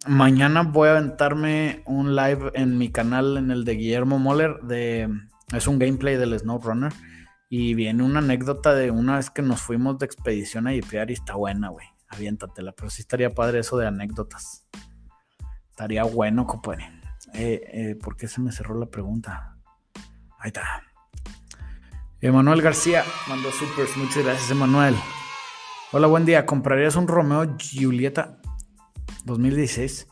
mañana 0.07 0.63
voy 0.63 0.87
a 0.87 0.91
aventarme 0.91 1.83
un 1.85 2.15
live 2.15 2.51
en 2.53 2.77
mi 2.77 2.89
canal, 2.89 3.37
en 3.37 3.51
el 3.51 3.65
de 3.65 3.73
Guillermo 3.73 4.17
Moller, 4.17 4.61
de, 4.61 5.09
es 5.53 5.67
un 5.67 5.77
gameplay 5.77 6.15
del 6.15 6.37
SnowRunner. 6.39 6.93
Y 7.49 7.73
viene 7.73 8.03
una 8.03 8.19
anécdota 8.19 8.73
de 8.73 8.91
una 8.91 9.17
vez 9.17 9.29
que 9.29 9.41
nos 9.41 9.61
fuimos 9.61 9.99
de 9.99 10.05
expedición 10.05 10.67
a 10.67 10.73
Yipear 10.73 11.09
y 11.09 11.13
está 11.13 11.35
buena, 11.35 11.69
güey 11.69 11.94
aviéntatela. 12.15 12.71
Pero 12.71 12.89
sí 12.89 13.01
estaría 13.01 13.33
padre 13.33 13.59
eso 13.59 13.77
de 13.77 13.87
anécdotas. 13.87 14.65
Estaría 15.69 16.03
bueno, 16.03 16.47
compadre. 16.47 16.89
Eh, 17.33 17.61
eh, 17.73 17.95
¿Por 17.95 18.15
qué 18.15 18.27
se 18.27 18.41
me 18.41 18.51
cerró 18.51 18.79
la 18.79 18.85
pregunta? 18.85 19.57
Ahí 20.39 20.47
está. 20.47 20.83
Emanuel 22.21 22.61
García 22.61 23.03
mandó 23.27 23.51
supers. 23.51 23.95
Muchas 23.97 24.23
gracias, 24.23 24.49
Emanuel. 24.49 24.95
Hola, 25.91 26.07
buen 26.07 26.25
día. 26.25 26.45
¿Comprarías 26.45 26.95
un 26.95 27.07
Romeo 27.07 27.57
Giulietta 27.57 28.39
2016? 29.25 30.07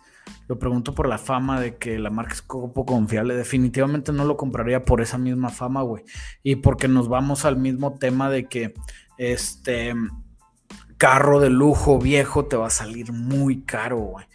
Lo 0.48 0.60
pregunto 0.60 0.94
por 0.94 1.08
la 1.08 1.18
fama 1.18 1.60
de 1.62 1.78
que 1.78 1.98
la 1.98 2.10
marca 2.10 2.34
es 2.34 2.42
poco 2.42 2.86
confiable. 2.86 3.36
Definitivamente 3.36 4.12
no 4.12 4.26
lo 4.26 4.36
compraría 4.36 4.84
por 4.84 5.02
esa 5.02 5.18
misma 5.18 5.50
fama, 5.50 5.82
güey. 5.82 6.04
Y 6.44 6.58
porque 6.58 6.88
nos 6.88 7.08
vamos 7.08 7.46
al 7.46 7.58
mismo 7.58 7.96
tema 7.98 8.30
de 8.30 8.48
que 8.48 8.74
este 9.18 9.94
carro 10.98 11.40
de 11.40 11.50
lujo 11.50 12.00
viejo 12.00 12.46
te 12.46 12.56
va 12.56 12.68
a 12.68 12.72
salir 12.72 13.12
muy 13.12 13.62
caro, 13.62 13.98
güey. 13.98 14.26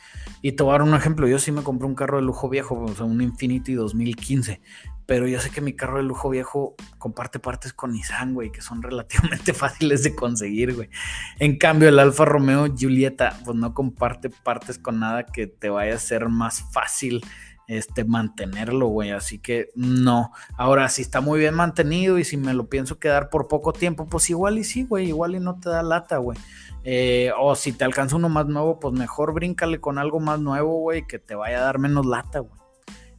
Y 0.42 0.52
te 0.52 0.62
voy 0.62 0.70
a 0.70 0.78
dar 0.78 0.82
un 0.82 0.94
ejemplo. 0.94 1.26
Yo 1.26 1.38
sí 1.38 1.50
me 1.52 1.62
compré 1.62 1.86
un 1.86 1.94
carro 1.94 2.18
de 2.18 2.22
lujo 2.22 2.48
viejo, 2.48 2.80
o 2.80 2.94
sea, 2.94 3.04
un 3.04 3.20
Infinity 3.20 3.74
2015. 3.74 4.60
Pero 5.06 5.26
yo 5.26 5.40
sé 5.40 5.50
que 5.50 5.62
mi 5.62 5.72
carro 5.72 5.96
de 5.96 6.02
lujo 6.02 6.28
viejo 6.28 6.74
comparte 6.98 7.38
partes 7.38 7.72
con 7.72 7.92
Nissan, 7.92 8.34
güey, 8.34 8.52
que 8.52 8.60
son 8.60 8.82
relativamente 8.84 9.54
fáciles 9.54 10.02
de 10.02 10.14
conseguir, 10.14 10.74
güey. 10.74 10.90
En 11.38 11.56
cambio, 11.56 11.88
el 11.88 11.98
Alfa 11.98 12.24
Romeo 12.24 12.66
Giulietta, 12.74 13.38
pues 13.44 13.56
no 13.56 13.72
comparte 13.72 14.30
partes 14.30 14.78
con 14.78 15.00
nada 15.00 15.24
que 15.24 15.46
te 15.46 15.70
vaya 15.70 15.94
a 15.94 15.98
ser 15.98 16.28
más 16.28 16.62
fácil 16.72 17.22
este, 17.68 18.04
mantenerlo, 18.04 18.88
güey. 18.88 19.10
Así 19.12 19.38
que 19.38 19.68
no. 19.76 20.32
Ahora, 20.56 20.88
si 20.88 21.02
está 21.02 21.20
muy 21.20 21.38
bien 21.38 21.54
mantenido 21.54 22.18
y 22.18 22.24
si 22.24 22.36
me 22.36 22.54
lo 22.54 22.68
pienso 22.68 22.98
quedar 22.98 23.28
por 23.28 23.46
poco 23.46 23.72
tiempo, 23.72 24.06
pues 24.06 24.28
igual 24.30 24.58
y 24.58 24.64
sí, 24.64 24.82
güey. 24.82 25.08
Igual 25.08 25.36
y 25.36 25.40
no 25.40 25.60
te 25.60 25.68
da 25.68 25.82
lata, 25.82 26.16
güey. 26.16 26.36
Eh, 26.82 27.30
o 27.38 27.54
si 27.54 27.72
te 27.72 27.84
alcanza 27.84 28.16
uno 28.16 28.28
más 28.28 28.46
nuevo, 28.46 28.80
pues 28.80 28.94
mejor 28.94 29.34
bríncale 29.34 29.80
con 29.80 29.98
algo 29.98 30.18
más 30.18 30.40
nuevo, 30.40 30.80
güey, 30.80 31.06
que 31.06 31.18
te 31.18 31.34
vaya 31.34 31.58
a 31.58 31.62
dar 31.62 31.78
menos 31.78 32.06
lata, 32.06 32.40
güey. 32.40 32.58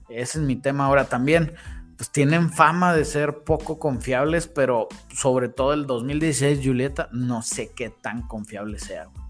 Ese 0.10 0.40
es 0.40 0.46
mi 0.46 0.56
tema 0.56 0.88
ahora 0.88 1.06
también. 1.06 1.54
Pues 1.96 2.12
tienen 2.12 2.50
fama 2.50 2.96
de 2.96 3.06
ser 3.06 3.44
poco 3.44 3.78
confiables, 3.78 4.48
pero 4.48 4.88
sobre 5.14 5.50
todo 5.50 5.74
el 5.74 5.86
2016 5.86 6.62
Julieta, 6.64 7.10
no 7.12 7.42
sé 7.42 7.72
qué 7.76 7.90
tan 7.90 8.26
confiable 8.26 8.80
sea, 8.80 9.06
güey. 9.06 9.29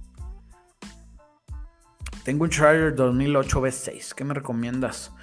Tengo 2.24 2.44
un 2.44 2.50
Charger 2.50 2.96
2008 2.96 3.62
V6. 3.62 4.14
¿Qué 4.14 4.24
me 4.24 4.34
recomiendas? 4.34 5.14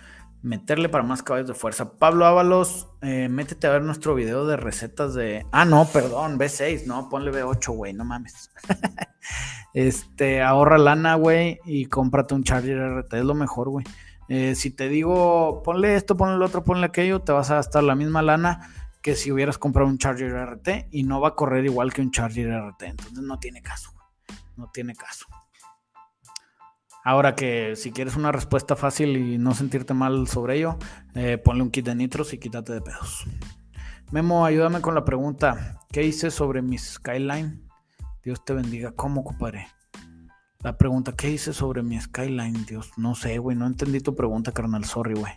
Meterle 0.43 0.89
para 0.89 1.05
más 1.05 1.23
caballos 1.23 1.49
de 1.49 1.55
fuerza. 1.55 1.99
Pablo 1.99 2.27
Ábalos, 2.27 2.89
eh, 3.03 3.29
métete 3.29 3.67
a 3.67 3.71
ver 3.71 3.83
nuestro 3.83 4.15
video 4.15 4.47
de 4.47 4.57
recetas 4.57 5.15
de. 5.15 5.47
Ah, 5.53 5.65
no, 5.65 5.87
perdón, 5.87 6.39
V6. 6.39 6.87
No, 6.87 7.09
ponle 7.09 7.33
V8, 7.33 7.75
güey, 7.75 7.93
no 7.93 8.05
mames. 8.05 8.51
Este, 9.75 10.41
ahorra 10.41 10.79
lana, 10.79 11.17
güey, 11.17 11.61
y 11.67 11.85
cómprate 11.85 12.35
un 12.35 12.45
Charger 12.45 12.79
RT, 12.79 13.13
es 13.13 13.25
lo 13.25 13.35
mejor, 13.35 13.69
güey. 13.69 13.85
Eh, 14.27 14.55
si 14.55 14.71
te 14.71 14.89
digo, 14.89 15.63
ponle 15.63 15.97
esto, 15.97 16.17
ponle 16.17 16.39
lo 16.39 16.47
otro, 16.47 16.65
ponle 16.65 16.87
aquello, 16.87 17.21
te 17.21 17.33
vas 17.33 17.51
a 17.51 17.57
gastar 17.57 17.85
la 17.85 17.95
misma 17.95 18.23
lana 18.23 18.71
que 19.03 19.15
si 19.15 19.31
hubieras 19.31 19.59
comprado 19.59 19.89
un 19.89 19.99
Charger 19.99 20.33
RT 20.33 20.89
y 20.91 21.05
no 21.05 21.21
va 21.21 21.29
a 21.29 21.35
correr 21.35 21.67
igual 21.67 21.93
que 21.93 22.01
un 22.01 22.11
Charger 22.11 22.49
RT. 22.49 22.83
Entonces 22.85 23.23
no 23.23 23.39
tiene 23.39 23.61
caso, 23.61 23.93
no 24.57 24.71
tiene 24.73 24.97
caso. 24.97 25.27
Ahora 27.07 27.37
que 27.37 27.77
si 27.77 27.93
quieres 27.93 28.17
una 28.17 28.33
respuesta 28.33 28.75
fácil 28.75 29.17
y 29.17 29.39
no 29.39 29.55
sentirte 29.55 29.95
mal 29.95 30.27
sobre 30.27 30.57
ello, 30.57 30.77
eh, 31.15 31.39
ponle 31.39 31.63
un 31.63 31.71
kit 31.71 31.87
de 31.87 31.95
nitros 31.95 32.33
y 32.33 32.39
quítate 32.39 32.73
de 32.73 32.81
pedos. 32.81 33.25
Memo, 34.11 34.45
ayúdame 34.45 34.81
con 34.81 34.97
la 34.97 35.05
pregunta. 35.05 35.79
¿Qué 35.93 36.03
hice 36.03 36.33
sobre 36.33 36.63
mi 36.63 36.77
Skyline? 36.77 37.63
Dios 38.25 38.45
te 38.45 38.55
bendiga. 38.55 38.91
¿Cómo, 38.91 39.23
compadre? 39.23 39.69
La 40.65 40.77
pregunta, 40.77 41.13
¿qué 41.13 41.31
hice 41.31 41.53
sobre 41.53 41.85
mi 41.85 42.01
Skyline? 42.01 42.67
Dios, 42.67 42.91
no 42.97 43.15
sé, 43.15 43.39
güey. 43.39 43.57
No 43.57 43.69
entendí 43.69 44.01
tu 44.01 44.17
pregunta, 44.17 44.51
carnal. 44.51 44.85
Sorry, 44.85 45.15
güey. 45.15 45.33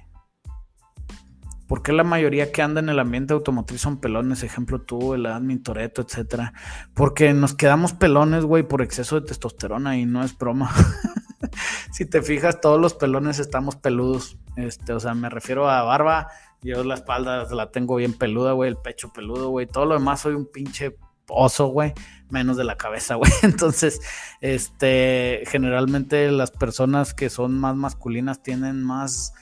¿Por 1.67 1.83
qué 1.83 1.93
la 1.93 2.03
mayoría 2.03 2.51
que 2.51 2.63
anda 2.63 2.79
en 2.79 2.89
el 2.89 2.97
ambiente 2.97 3.35
automotriz 3.35 3.79
son 3.79 3.99
pelones? 3.99 4.41
Ejemplo 4.41 4.81
tú, 4.81 5.13
el 5.13 5.27
admin 5.27 5.61
Toreto, 5.61 6.01
etcétera. 6.01 6.51
Porque 6.95 7.31
nos 7.35 7.53
quedamos 7.53 7.93
pelones, 7.93 8.43
güey, 8.43 8.63
por 8.63 8.81
exceso 8.81 9.19
de 9.19 9.27
testosterona 9.27 9.99
y 9.99 10.07
no 10.07 10.23
es 10.23 10.35
broma. 10.35 10.71
si 11.91 12.05
te 12.05 12.21
fijas, 12.21 12.61
todos 12.61 12.79
los 12.79 12.93
pelones 12.93 13.39
estamos 13.39 13.75
peludos. 13.75 14.37
Este, 14.55 14.93
o 14.93 14.99
sea, 14.99 15.13
me 15.13 15.29
refiero 15.29 15.69
a 15.69 15.83
barba. 15.83 16.29
Yo 16.61 16.83
la 16.83 16.95
espalda 16.95 17.45
la 17.53 17.71
tengo 17.71 17.95
bien 17.95 18.13
peluda, 18.13 18.51
güey, 18.51 18.69
el 18.69 18.77
pecho 18.77 19.13
peludo, 19.13 19.49
güey. 19.49 19.65
Todo 19.65 19.85
lo 19.85 19.93
demás 19.93 20.21
soy 20.21 20.33
un 20.33 20.45
pinche 20.45 20.97
oso, 21.27 21.67
güey, 21.67 21.93
menos 22.29 22.57
de 22.57 22.65
la 22.65 22.75
cabeza, 22.75 23.15
güey. 23.15 23.31
Entonces, 23.43 24.01
este, 24.41 25.43
generalmente 25.47 26.31
las 26.31 26.51
personas 26.51 27.13
que 27.13 27.29
son 27.29 27.57
más 27.57 27.75
masculinas 27.75 28.43
tienen 28.43 28.83
más 28.83 29.33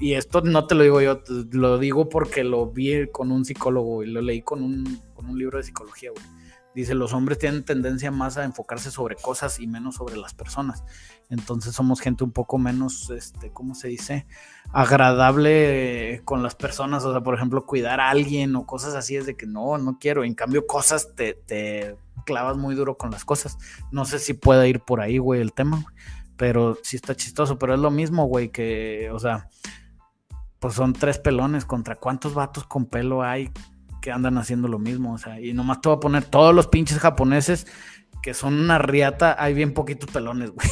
y 0.00 0.14
esto 0.14 0.42
no 0.42 0.66
te 0.66 0.74
lo 0.74 0.82
digo 0.82 1.00
yo, 1.00 1.22
lo 1.52 1.78
digo 1.78 2.08
porque 2.08 2.44
lo 2.44 2.66
vi 2.70 3.08
con 3.10 3.32
un 3.32 3.44
psicólogo 3.44 4.02
y 4.02 4.06
lo 4.06 4.20
leí 4.20 4.42
con 4.42 4.62
un, 4.62 5.00
con 5.14 5.26
un 5.26 5.38
libro 5.38 5.58
de 5.58 5.64
psicología, 5.64 6.10
güey. 6.10 6.24
Dice, 6.74 6.94
los 6.94 7.12
hombres 7.12 7.38
tienen 7.38 7.64
tendencia 7.64 8.10
más 8.10 8.36
a 8.36 8.44
enfocarse 8.44 8.90
sobre 8.90 9.14
cosas 9.14 9.60
y 9.60 9.66
menos 9.68 9.94
sobre 9.94 10.16
las 10.16 10.34
personas. 10.34 10.82
Entonces 11.30 11.74
somos 11.74 12.00
gente 12.00 12.24
un 12.24 12.32
poco 12.32 12.58
menos, 12.58 13.10
este, 13.10 13.50
¿cómo 13.52 13.74
se 13.74 13.88
dice? 13.88 14.26
Agradable 14.72 16.22
con 16.24 16.42
las 16.42 16.54
personas. 16.54 17.04
O 17.04 17.12
sea, 17.12 17.22
por 17.22 17.34
ejemplo, 17.34 17.66
cuidar 17.66 18.00
a 18.00 18.10
alguien 18.10 18.54
o 18.56 18.66
cosas 18.66 18.94
así 18.94 19.16
es 19.16 19.26
de 19.26 19.36
que 19.36 19.46
no, 19.46 19.78
no 19.78 19.98
quiero. 19.98 20.24
En 20.24 20.34
cambio, 20.34 20.66
cosas 20.66 21.14
te, 21.14 21.34
te 21.34 21.96
clavas 22.24 22.56
muy 22.56 22.74
duro 22.74 22.96
con 22.96 23.10
las 23.10 23.24
cosas. 23.24 23.58
No 23.90 24.04
sé 24.04 24.18
si 24.18 24.34
pueda 24.34 24.66
ir 24.66 24.80
por 24.80 25.00
ahí, 25.00 25.18
güey, 25.18 25.40
el 25.40 25.52
tema. 25.52 25.84
Pero 26.36 26.78
sí 26.82 26.96
está 26.96 27.14
chistoso, 27.14 27.58
pero 27.58 27.74
es 27.74 27.80
lo 27.80 27.90
mismo, 27.90 28.26
güey, 28.26 28.50
que, 28.50 29.10
o 29.12 29.18
sea, 29.18 29.48
pues 30.58 30.74
son 30.74 30.92
tres 30.92 31.18
pelones 31.18 31.64
contra 31.64 31.96
cuántos 31.96 32.34
vatos 32.34 32.64
con 32.64 32.86
pelo 32.86 33.22
hay 33.22 33.52
que 34.04 34.12
andan 34.12 34.36
haciendo 34.36 34.68
lo 34.68 34.78
mismo, 34.78 35.14
o 35.14 35.18
sea, 35.18 35.40
y 35.40 35.54
nomás 35.54 35.80
te 35.80 35.88
voy 35.88 35.96
a 35.96 36.00
poner 36.00 36.24
todos 36.24 36.54
los 36.54 36.66
pinches 36.66 36.98
japoneses 36.98 37.66
que 38.24 38.32
son 38.32 38.58
una 38.58 38.78
riata, 38.78 39.36
hay 39.38 39.52
bien 39.52 39.74
poquitos 39.74 40.10
pelones, 40.10 40.50
güey. 40.50 40.66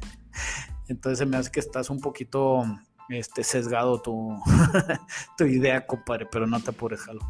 Entonces 0.88 1.18
se 1.18 1.26
me 1.26 1.36
hace 1.36 1.50
que 1.50 1.60
estás 1.60 1.90
un 1.90 2.00
poquito 2.00 2.64
este, 3.10 3.44
sesgado 3.44 4.00
tu, 4.00 4.42
tu 5.36 5.44
idea, 5.44 5.86
compadre, 5.86 6.26
pero 6.32 6.46
no 6.46 6.58
te 6.60 6.70
apures, 6.70 7.02
jalo. 7.02 7.20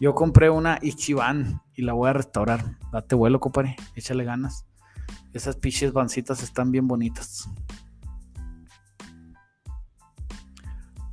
Yo 0.00 0.16
compré 0.16 0.50
una 0.50 0.80
Ichiban 0.82 1.62
y 1.76 1.82
la 1.82 1.92
voy 1.92 2.10
a 2.10 2.14
restaurar. 2.14 2.78
Date 2.90 3.14
vuelo, 3.14 3.38
compadre, 3.38 3.76
échale 3.94 4.24
ganas. 4.24 4.66
Esas 5.32 5.54
pinches 5.54 5.92
bancitas 5.92 6.42
están 6.42 6.72
bien 6.72 6.88
bonitas. 6.88 7.48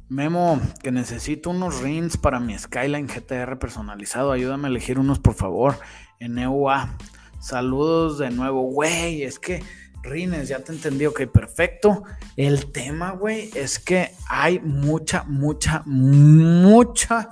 Memo, 0.09 0.59
que 0.81 0.91
necesito 0.91 1.51
unos 1.51 1.81
rings 1.81 2.17
para 2.17 2.39
mi 2.39 2.57
Skyline 2.57 3.05
GTR 3.05 3.59
personalizado. 3.59 4.31
Ayúdame 4.31 4.67
a 4.67 4.71
elegir 4.71 4.97
unos, 4.97 5.19
por 5.19 5.35
favor. 5.35 5.77
En 6.19 6.39
EUA. 6.39 6.97
Saludos 7.39 8.17
de 8.17 8.31
nuevo. 8.31 8.63
Güey, 8.63 9.23
es 9.23 9.39
que 9.39 9.63
Rines, 10.03 10.47
ya 10.47 10.59
te 10.63 10.71
entendí. 10.71 11.05
Ok, 11.05 11.23
perfecto. 11.27 12.03
El 12.35 12.71
tema, 12.71 13.11
güey, 13.11 13.49
es 13.55 13.79
que 13.79 14.11
hay 14.29 14.59
mucha, 14.59 15.23
mucha, 15.23 15.83
mucha. 15.85 17.29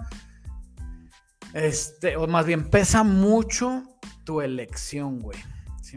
Este, 1.53 2.17
o 2.17 2.27
más 2.27 2.45
bien, 2.45 2.69
pesa 2.69 3.03
mucho 3.03 3.83
tu 4.23 4.41
elección, 4.41 5.19
güey 5.19 5.37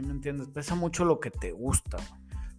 me 0.01 0.11
entiendes? 0.11 0.47
Pesa 0.47 0.75
mucho 0.75 1.05
lo 1.05 1.19
que 1.19 1.31
te 1.31 1.51
gusta, 1.51 1.97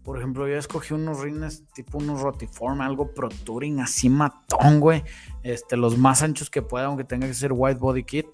Por 0.03 0.19
ejemplo, 0.19 0.49
yo 0.49 0.57
escogí 0.57 0.95
unos 0.95 1.21
rines 1.21 1.65
tipo 1.75 1.99
unos 1.99 2.21
rotiform, 2.21 2.81
algo 2.81 3.13
pro 3.13 3.29
touring, 3.29 3.81
así 3.81 4.09
matón, 4.09 4.81
güey. 4.81 5.05
Este, 5.43 5.77
los 5.77 5.99
más 5.99 6.23
anchos 6.23 6.49
que 6.49 6.63
pueda, 6.63 6.87
aunque 6.87 7.05
tenga 7.05 7.27
que 7.27 7.35
ser 7.35 7.53
white 7.55 7.79
body 7.79 8.05
kit. 8.05 8.27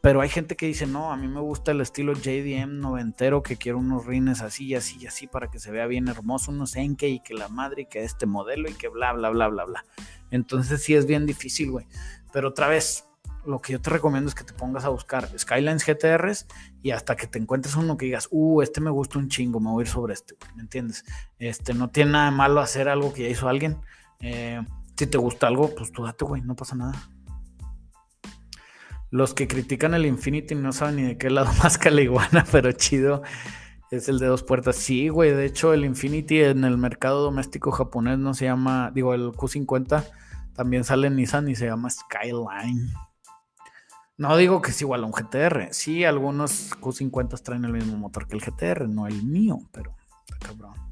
Pero 0.00 0.20
hay 0.20 0.28
gente 0.28 0.54
que 0.54 0.66
dice, 0.66 0.86
no, 0.86 1.12
a 1.12 1.16
mí 1.16 1.26
me 1.26 1.40
gusta 1.40 1.72
el 1.72 1.80
estilo 1.80 2.12
JDM 2.12 2.78
noventero, 2.78 3.42
que 3.42 3.56
quiero 3.56 3.78
unos 3.78 4.06
rines 4.06 4.40
así 4.40 4.66
y 4.66 4.74
así 4.76 4.96
y 5.00 5.06
así 5.06 5.26
para 5.26 5.50
que 5.50 5.58
se 5.58 5.72
vea 5.72 5.86
bien 5.86 6.06
hermoso, 6.06 6.52
unos 6.52 6.76
Enke 6.76 7.08
y 7.08 7.20
que 7.20 7.34
la 7.34 7.48
madre 7.48 7.82
y 7.82 7.86
que 7.86 8.04
este 8.04 8.26
modelo 8.26 8.70
y 8.70 8.74
que 8.74 8.88
bla, 8.88 9.12
bla, 9.12 9.30
bla, 9.30 9.48
bla, 9.48 9.64
bla. 9.64 9.84
Entonces 10.30 10.82
sí 10.82 10.94
es 10.94 11.06
bien 11.06 11.26
difícil, 11.26 11.72
güey. 11.72 11.86
Pero 12.32 12.50
otra 12.50 12.68
vez, 12.68 13.06
lo 13.44 13.60
que 13.60 13.72
yo 13.72 13.80
te 13.80 13.90
recomiendo 13.90 14.28
es 14.28 14.36
que 14.36 14.44
te 14.44 14.52
pongas 14.52 14.84
a 14.84 14.88
buscar 14.88 15.28
Skylines 15.36 15.84
GTRs 15.84 16.46
y 16.82 16.92
hasta 16.92 17.16
que 17.16 17.26
te 17.26 17.40
encuentres 17.40 17.74
uno 17.74 17.96
que 17.96 18.06
digas, 18.06 18.28
uh, 18.30 18.62
este 18.62 18.80
me 18.80 18.90
gusta 18.90 19.18
un 19.18 19.28
chingo, 19.28 19.58
me 19.58 19.70
voy 19.70 19.82
a 19.82 19.86
ir 19.86 19.92
sobre 19.92 20.14
este, 20.14 20.36
¿me 20.54 20.62
entiendes? 20.62 21.04
Este, 21.38 21.74
no 21.74 21.90
tiene 21.90 22.12
nada 22.12 22.30
de 22.30 22.36
malo 22.36 22.60
hacer 22.60 22.88
algo 22.88 23.12
que 23.12 23.22
ya 23.22 23.28
hizo 23.28 23.48
alguien. 23.48 23.78
Eh, 24.20 24.64
si 24.96 25.06
te 25.08 25.18
gusta 25.18 25.48
algo, 25.48 25.74
pues 25.74 25.90
tú 25.90 26.04
date, 26.04 26.24
güey, 26.24 26.42
no 26.42 26.54
pasa 26.54 26.76
nada. 26.76 26.94
Los 29.12 29.34
que 29.34 29.46
critican 29.46 29.92
el 29.92 30.06
Infinity 30.06 30.54
no 30.54 30.72
saben 30.72 30.96
ni 30.96 31.02
de 31.02 31.18
qué 31.18 31.28
lado 31.28 31.52
más 31.62 31.76
que 31.76 31.90
la 31.90 32.00
iguana, 32.00 32.46
pero 32.50 32.72
chido. 32.72 33.22
Es 33.90 34.08
el 34.08 34.18
de 34.18 34.26
dos 34.26 34.42
puertas. 34.42 34.74
Sí, 34.76 35.10
güey. 35.10 35.32
De 35.32 35.44
hecho, 35.44 35.74
el 35.74 35.84
Infinity 35.84 36.40
en 36.40 36.64
el 36.64 36.78
mercado 36.78 37.22
doméstico 37.22 37.70
japonés 37.72 38.18
no 38.18 38.32
se 38.32 38.46
llama. 38.46 38.90
Digo, 38.94 39.12
el 39.12 39.32
Q50 39.32 40.02
también 40.54 40.84
sale 40.84 41.08
en 41.08 41.16
Nissan 41.16 41.46
y 41.50 41.54
se 41.54 41.66
llama 41.66 41.90
Skyline. 41.90 42.90
No 44.16 44.34
digo 44.38 44.62
que 44.62 44.70
es 44.70 44.80
igual 44.80 45.02
a 45.02 45.06
un 45.06 45.12
GTR. 45.12 45.68
Sí, 45.72 46.04
algunos 46.04 46.70
Q50 46.80 47.42
traen 47.42 47.66
el 47.66 47.72
mismo 47.74 47.98
motor 47.98 48.26
que 48.26 48.36
el 48.36 48.40
GTR, 48.40 48.88
no 48.88 49.06
el 49.06 49.22
mío, 49.24 49.58
pero 49.72 49.94
está 50.24 50.48
cabrón. 50.48 50.91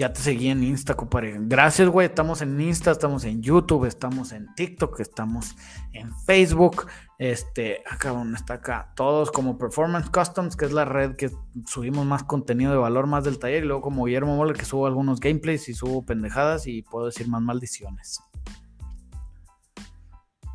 Ya 0.00 0.14
te 0.14 0.22
seguí 0.22 0.48
en 0.48 0.64
Insta, 0.64 0.94
compadre. 0.94 1.36
Gracias, 1.40 1.86
güey. 1.86 2.06
Estamos 2.06 2.40
en 2.40 2.58
Insta, 2.58 2.90
estamos 2.90 3.22
en 3.26 3.42
YouTube, 3.42 3.84
estamos 3.84 4.32
en 4.32 4.46
TikTok, 4.54 4.98
estamos 4.98 5.54
en 5.92 6.10
Facebook. 6.24 6.86
Este, 7.18 7.82
acá 7.86 8.08
donde 8.08 8.38
está 8.38 8.54
acá. 8.54 8.94
Todos 8.96 9.30
como 9.30 9.58
Performance 9.58 10.08
Customs, 10.08 10.56
que 10.56 10.64
es 10.64 10.72
la 10.72 10.86
red 10.86 11.16
que 11.16 11.30
subimos 11.66 12.06
más 12.06 12.24
contenido 12.24 12.72
de 12.72 12.78
valor, 12.78 13.08
más 13.08 13.24
del 13.24 13.38
taller. 13.38 13.62
Y 13.62 13.66
luego 13.66 13.82
como 13.82 14.06
Guillermo 14.06 14.36
Moller, 14.36 14.56
que 14.56 14.64
subo 14.64 14.86
algunos 14.86 15.20
gameplays 15.20 15.68
y 15.68 15.74
subo 15.74 16.02
pendejadas 16.06 16.66
y 16.66 16.80
puedo 16.80 17.04
decir 17.04 17.28
más 17.28 17.42
maldiciones. 17.42 18.22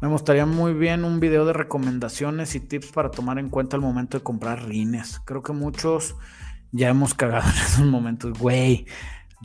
Me 0.02 0.08
gustaría 0.08 0.48
muy 0.48 0.74
bien 0.74 1.04
un 1.04 1.20
video 1.20 1.46
de 1.46 1.54
recomendaciones 1.54 2.56
y 2.56 2.62
tips 2.62 2.94
para 2.94 3.12
tomar 3.12 3.38
en 3.38 3.52
cuenta 3.52 3.76
al 3.76 3.84
momento 3.84 4.18
de 4.18 4.24
comprar 4.24 4.66
rines. 4.66 5.22
Creo 5.24 5.44
que 5.44 5.54
muchos 5.54 6.16
ya 6.72 6.90
hemos 6.90 7.14
cagado 7.14 7.48
en 7.48 7.58
esos 7.58 7.86
momentos. 7.86 8.40
Güey, 8.40 8.88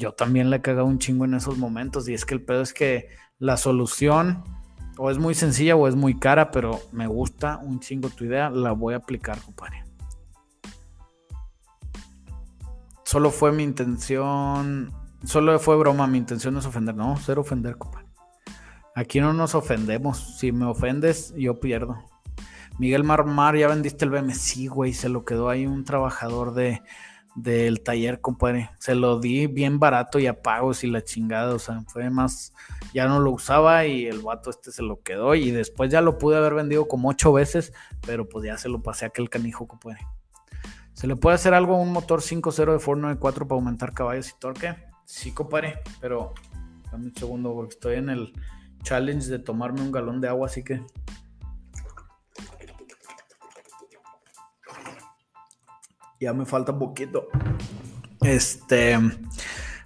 yo 0.00 0.12
también 0.12 0.48
le 0.48 0.56
he 0.56 0.62
cagado 0.62 0.86
un 0.86 0.98
chingo 0.98 1.26
en 1.26 1.34
esos 1.34 1.58
momentos. 1.58 2.08
Y 2.08 2.14
es 2.14 2.24
que 2.24 2.34
el 2.34 2.42
pedo 2.42 2.62
es 2.62 2.72
que 2.72 3.10
la 3.38 3.58
solución 3.58 4.42
o 4.96 5.10
es 5.10 5.18
muy 5.18 5.34
sencilla 5.34 5.76
o 5.76 5.86
es 5.86 5.94
muy 5.94 6.18
cara, 6.18 6.50
pero 6.50 6.80
me 6.90 7.06
gusta 7.06 7.58
un 7.62 7.80
chingo 7.80 8.08
tu 8.08 8.24
idea. 8.24 8.48
La 8.48 8.72
voy 8.72 8.94
a 8.94 8.96
aplicar, 8.96 9.38
compadre. 9.42 9.84
Solo 13.04 13.30
fue 13.30 13.52
mi 13.52 13.62
intención. 13.62 14.90
Solo 15.22 15.58
fue 15.58 15.76
broma. 15.76 16.06
Mi 16.06 16.16
intención 16.16 16.56
es 16.56 16.64
ofender. 16.64 16.94
No, 16.94 17.16
cero 17.22 17.42
ofender, 17.42 17.76
compadre. 17.76 18.08
Aquí 18.94 19.20
no 19.20 19.34
nos 19.34 19.54
ofendemos. 19.54 20.38
Si 20.38 20.50
me 20.50 20.64
ofendes, 20.64 21.34
yo 21.36 21.60
pierdo. 21.60 22.02
Miguel 22.78 23.04
Marmar, 23.04 23.54
ya 23.54 23.68
vendiste 23.68 24.06
el 24.06 24.10
BM. 24.10 24.32
Güey, 24.70 24.94
se 24.94 25.10
lo 25.10 25.26
quedó 25.26 25.50
ahí 25.50 25.66
un 25.66 25.84
trabajador 25.84 26.54
de 26.54 26.80
del 27.34 27.82
taller, 27.82 28.20
compadre. 28.20 28.70
Se 28.78 28.94
lo 28.94 29.20
di 29.20 29.46
bien 29.46 29.78
barato 29.78 30.18
y 30.18 30.26
a 30.26 30.42
pagos 30.42 30.84
y 30.84 30.88
la 30.88 31.02
chingada. 31.02 31.54
O 31.54 31.58
sea, 31.58 31.82
fue 31.88 32.10
más. 32.10 32.52
Ya 32.92 33.06
no 33.06 33.20
lo 33.20 33.32
usaba 33.32 33.86
y 33.86 34.06
el 34.06 34.20
vato 34.20 34.50
este 34.50 34.72
se 34.72 34.82
lo 34.82 35.02
quedó. 35.02 35.34
Y 35.34 35.50
después 35.50 35.90
ya 35.90 36.00
lo 36.00 36.18
pude 36.18 36.36
haber 36.36 36.54
vendido 36.54 36.88
como 36.88 37.08
ocho 37.08 37.32
veces, 37.32 37.72
pero 38.06 38.28
pues 38.28 38.44
ya 38.44 38.58
se 38.58 38.68
lo 38.68 38.82
pasé 38.82 39.04
a 39.04 39.08
aquel 39.08 39.30
canijo, 39.30 39.66
compadre. 39.66 40.00
¿Se 40.92 41.06
le 41.06 41.16
puede 41.16 41.36
hacer 41.36 41.54
algo 41.54 41.76
a 41.76 41.78
un 41.78 41.92
motor 41.92 42.20
5.0 42.20 42.72
de 42.72 42.78
Ford 42.78 42.98
94 42.98 43.48
para 43.48 43.58
aumentar 43.58 43.94
caballos 43.94 44.28
y 44.30 44.38
torque? 44.38 44.76
Sí, 45.06 45.32
compadre, 45.32 45.80
pero 46.00 46.34
dame 46.92 47.06
un 47.06 47.16
segundo 47.16 47.54
porque 47.54 47.74
estoy 47.74 47.96
en 47.96 48.10
el 48.10 48.32
challenge 48.82 49.28
de 49.28 49.38
tomarme 49.38 49.80
un 49.80 49.92
galón 49.92 50.20
de 50.20 50.28
agua, 50.28 50.46
así 50.46 50.62
que... 50.62 50.82
Ya 56.20 56.34
me 56.34 56.44
falta 56.44 56.72
un 56.72 56.78
poquito. 56.78 57.28
Este. 58.20 58.98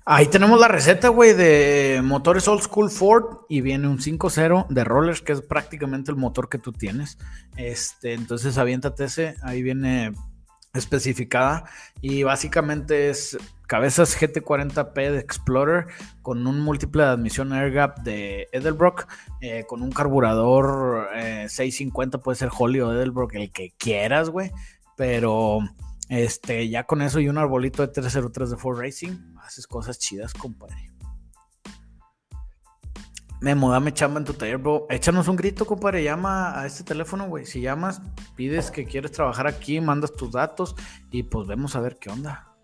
Ahí 0.04 0.26
tenemos 0.26 0.60
la 0.60 0.68
receta, 0.68 1.08
güey, 1.08 1.32
de 1.32 2.02
motores 2.04 2.46
Old 2.48 2.62
School 2.62 2.90
Ford 2.90 3.38
y 3.48 3.62
viene 3.62 3.88
un 3.88 3.98
5.0 3.98 4.66
de 4.68 4.84
rollers, 4.84 5.22
que 5.22 5.32
es 5.32 5.40
prácticamente 5.40 6.10
el 6.10 6.18
motor 6.18 6.50
que 6.50 6.58
tú 6.58 6.72
tienes. 6.72 7.16
Este, 7.56 8.12
entonces 8.12 8.58
aviéntate 8.58 9.04
ese, 9.04 9.36
ahí 9.42 9.62
viene 9.62 10.12
especificada 10.74 11.64
y 12.02 12.24
básicamente 12.24 13.08
es 13.08 13.38
cabezas 13.66 14.20
GT40P 14.20 15.12
de 15.12 15.20
Explorer 15.20 15.86
con 16.20 16.46
un 16.46 16.60
múltiple 16.60 17.04
de 17.04 17.10
admisión 17.10 17.52
air 17.52 17.72
gap 17.72 18.02
de 18.02 18.48
Edelbrock 18.52 19.06
eh, 19.40 19.64
con 19.68 19.82
un 19.82 19.92
carburador 19.92 21.08
650 21.14 22.18
eh, 22.18 22.20
puede 22.20 22.36
ser 22.36 22.50
Holly 22.56 22.80
o 22.80 22.92
Edelbrock 22.92 23.34
el 23.36 23.52
que 23.52 23.72
quieras 23.78 24.30
güey 24.30 24.50
pero 24.96 25.60
este 26.08 26.68
ya 26.68 26.84
con 26.84 27.02
eso 27.02 27.20
y 27.20 27.28
un 27.28 27.38
arbolito 27.38 27.82
de 27.82 27.88
303 27.88 28.50
de 28.50 28.56
Ford 28.56 28.78
Racing 28.78 29.36
haces 29.42 29.66
cosas 29.66 29.98
chidas, 29.98 30.34
compadre. 30.34 30.94
Memo, 33.40 33.70
dame 33.70 33.92
chamba 33.92 34.20
en 34.20 34.24
tu 34.24 34.32
taller, 34.32 34.56
bro. 34.56 34.86
Échanos 34.88 35.28
un 35.28 35.36
grito, 35.36 35.66
compadre. 35.66 36.02
Llama 36.02 36.58
a 36.58 36.64
este 36.64 36.82
teléfono, 36.82 37.28
güey. 37.28 37.44
Si 37.44 37.60
llamas, 37.60 38.00
pides 38.36 38.70
que 38.70 38.86
quieres 38.86 39.12
trabajar 39.12 39.46
aquí, 39.46 39.82
mandas 39.82 40.14
tus 40.14 40.32
datos 40.32 40.74
y 41.10 41.24
pues 41.24 41.46
vemos 41.46 41.76
a 41.76 41.80
ver 41.80 41.98
qué 41.98 42.08
onda. 42.08 42.54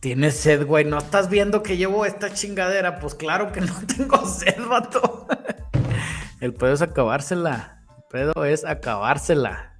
Tienes 0.00 0.36
sed, 0.36 0.66
güey. 0.66 0.84
¿No 0.84 0.98
estás 0.98 1.30
viendo 1.30 1.62
que 1.62 1.78
llevo 1.78 2.04
esta 2.04 2.34
chingadera? 2.34 2.98
Pues 2.98 3.14
claro 3.14 3.50
que 3.50 3.62
no 3.62 3.72
tengo 3.96 4.26
sed, 4.26 4.62
vato. 4.68 5.26
El 6.40 6.52
pedo 6.52 6.74
es 6.74 6.82
acabársela. 6.82 7.82
El 7.96 8.04
pedo 8.10 8.44
es 8.44 8.66
acabársela. 8.66 9.73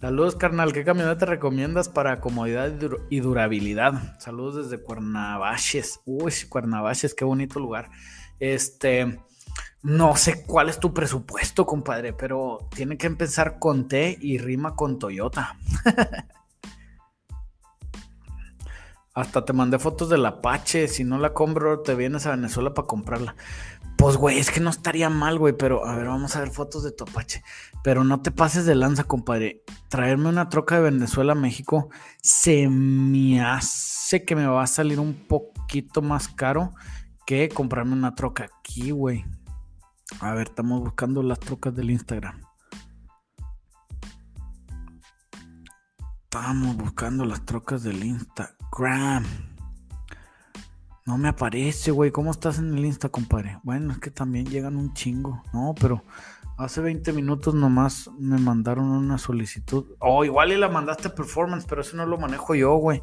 Saludos, 0.00 0.36
carnal. 0.36 0.72
¿Qué 0.72 0.84
camioneta 0.84 1.18
te 1.18 1.26
recomiendas 1.26 1.88
para 1.88 2.20
comodidad 2.20 2.72
y 3.10 3.18
durabilidad? 3.18 4.16
Saludos 4.20 4.70
desde 4.70 4.80
Cuernavaches. 4.80 6.02
Uy, 6.04 6.32
Cuernavaches, 6.48 7.14
qué 7.14 7.24
bonito 7.24 7.58
lugar. 7.58 7.90
Este, 8.38 9.18
no 9.82 10.14
sé 10.14 10.44
cuál 10.46 10.68
es 10.68 10.78
tu 10.78 10.94
presupuesto, 10.94 11.66
compadre, 11.66 12.12
pero 12.12 12.68
tiene 12.76 12.96
que 12.96 13.08
empezar 13.08 13.58
con 13.58 13.88
T 13.88 14.16
y 14.20 14.38
rima 14.38 14.76
con 14.76 15.00
Toyota. 15.00 15.58
Hasta 19.14 19.44
te 19.44 19.52
mandé 19.52 19.80
fotos 19.80 20.08
del 20.08 20.24
Apache. 20.26 20.86
Si 20.86 21.02
no 21.02 21.18
la 21.18 21.34
compro, 21.34 21.80
te 21.80 21.96
vienes 21.96 22.24
a 22.26 22.30
Venezuela 22.30 22.72
para 22.72 22.86
comprarla. 22.86 23.34
Pues, 23.98 24.16
güey, 24.16 24.38
es 24.38 24.52
que 24.52 24.60
no 24.60 24.70
estaría 24.70 25.10
mal, 25.10 25.40
güey, 25.40 25.54
pero 25.54 25.84
a 25.84 25.96
ver, 25.96 26.06
vamos 26.06 26.36
a 26.36 26.38
ver 26.38 26.50
fotos 26.50 26.84
de 26.84 26.92
tu 26.92 27.02
Apache. 27.02 27.42
Pero 27.82 28.04
no 28.04 28.22
te 28.22 28.30
pases 28.30 28.64
de 28.64 28.76
lanza, 28.76 29.02
compadre. 29.02 29.64
Traerme 29.88 30.28
una 30.28 30.48
troca 30.48 30.76
de 30.76 30.82
Venezuela 30.82 31.32
a 31.32 31.34
México 31.34 31.90
se 32.22 32.68
me 32.68 33.42
hace 33.42 34.24
que 34.24 34.36
me 34.36 34.46
va 34.46 34.62
a 34.62 34.68
salir 34.68 35.00
un 35.00 35.14
poquito 35.14 36.00
más 36.00 36.28
caro 36.28 36.74
que 37.26 37.48
comprarme 37.48 37.94
una 37.94 38.14
troca 38.14 38.44
aquí, 38.44 38.92
güey. 38.92 39.24
A 40.20 40.32
ver, 40.32 40.46
estamos 40.46 40.80
buscando 40.80 41.24
las 41.24 41.40
trocas 41.40 41.74
del 41.74 41.90
Instagram. 41.90 42.40
Estamos 46.22 46.76
buscando 46.76 47.24
las 47.24 47.44
trocas 47.44 47.82
del 47.82 48.04
Instagram. 48.04 49.24
No 51.08 51.16
me 51.16 51.28
aparece, 51.28 51.90
güey. 51.90 52.10
¿Cómo 52.10 52.30
estás 52.30 52.58
en 52.58 52.76
el 52.76 52.84
Insta, 52.84 53.08
compadre? 53.08 53.58
Bueno, 53.62 53.92
es 53.92 53.98
que 53.98 54.10
también 54.10 54.44
llegan 54.44 54.76
un 54.76 54.92
chingo. 54.92 55.42
No, 55.54 55.74
pero 55.80 56.04
hace 56.58 56.82
20 56.82 57.14
minutos 57.14 57.54
nomás 57.54 58.10
me 58.18 58.36
mandaron 58.36 58.90
una 58.90 59.16
solicitud. 59.16 59.86
Oh, 60.00 60.22
igual 60.26 60.52
y 60.52 60.58
la 60.58 60.68
mandaste 60.68 61.08
performance, 61.08 61.64
pero 61.66 61.80
eso 61.80 61.96
no 61.96 62.04
lo 62.04 62.18
manejo 62.18 62.54
yo, 62.54 62.74
güey. 62.74 63.02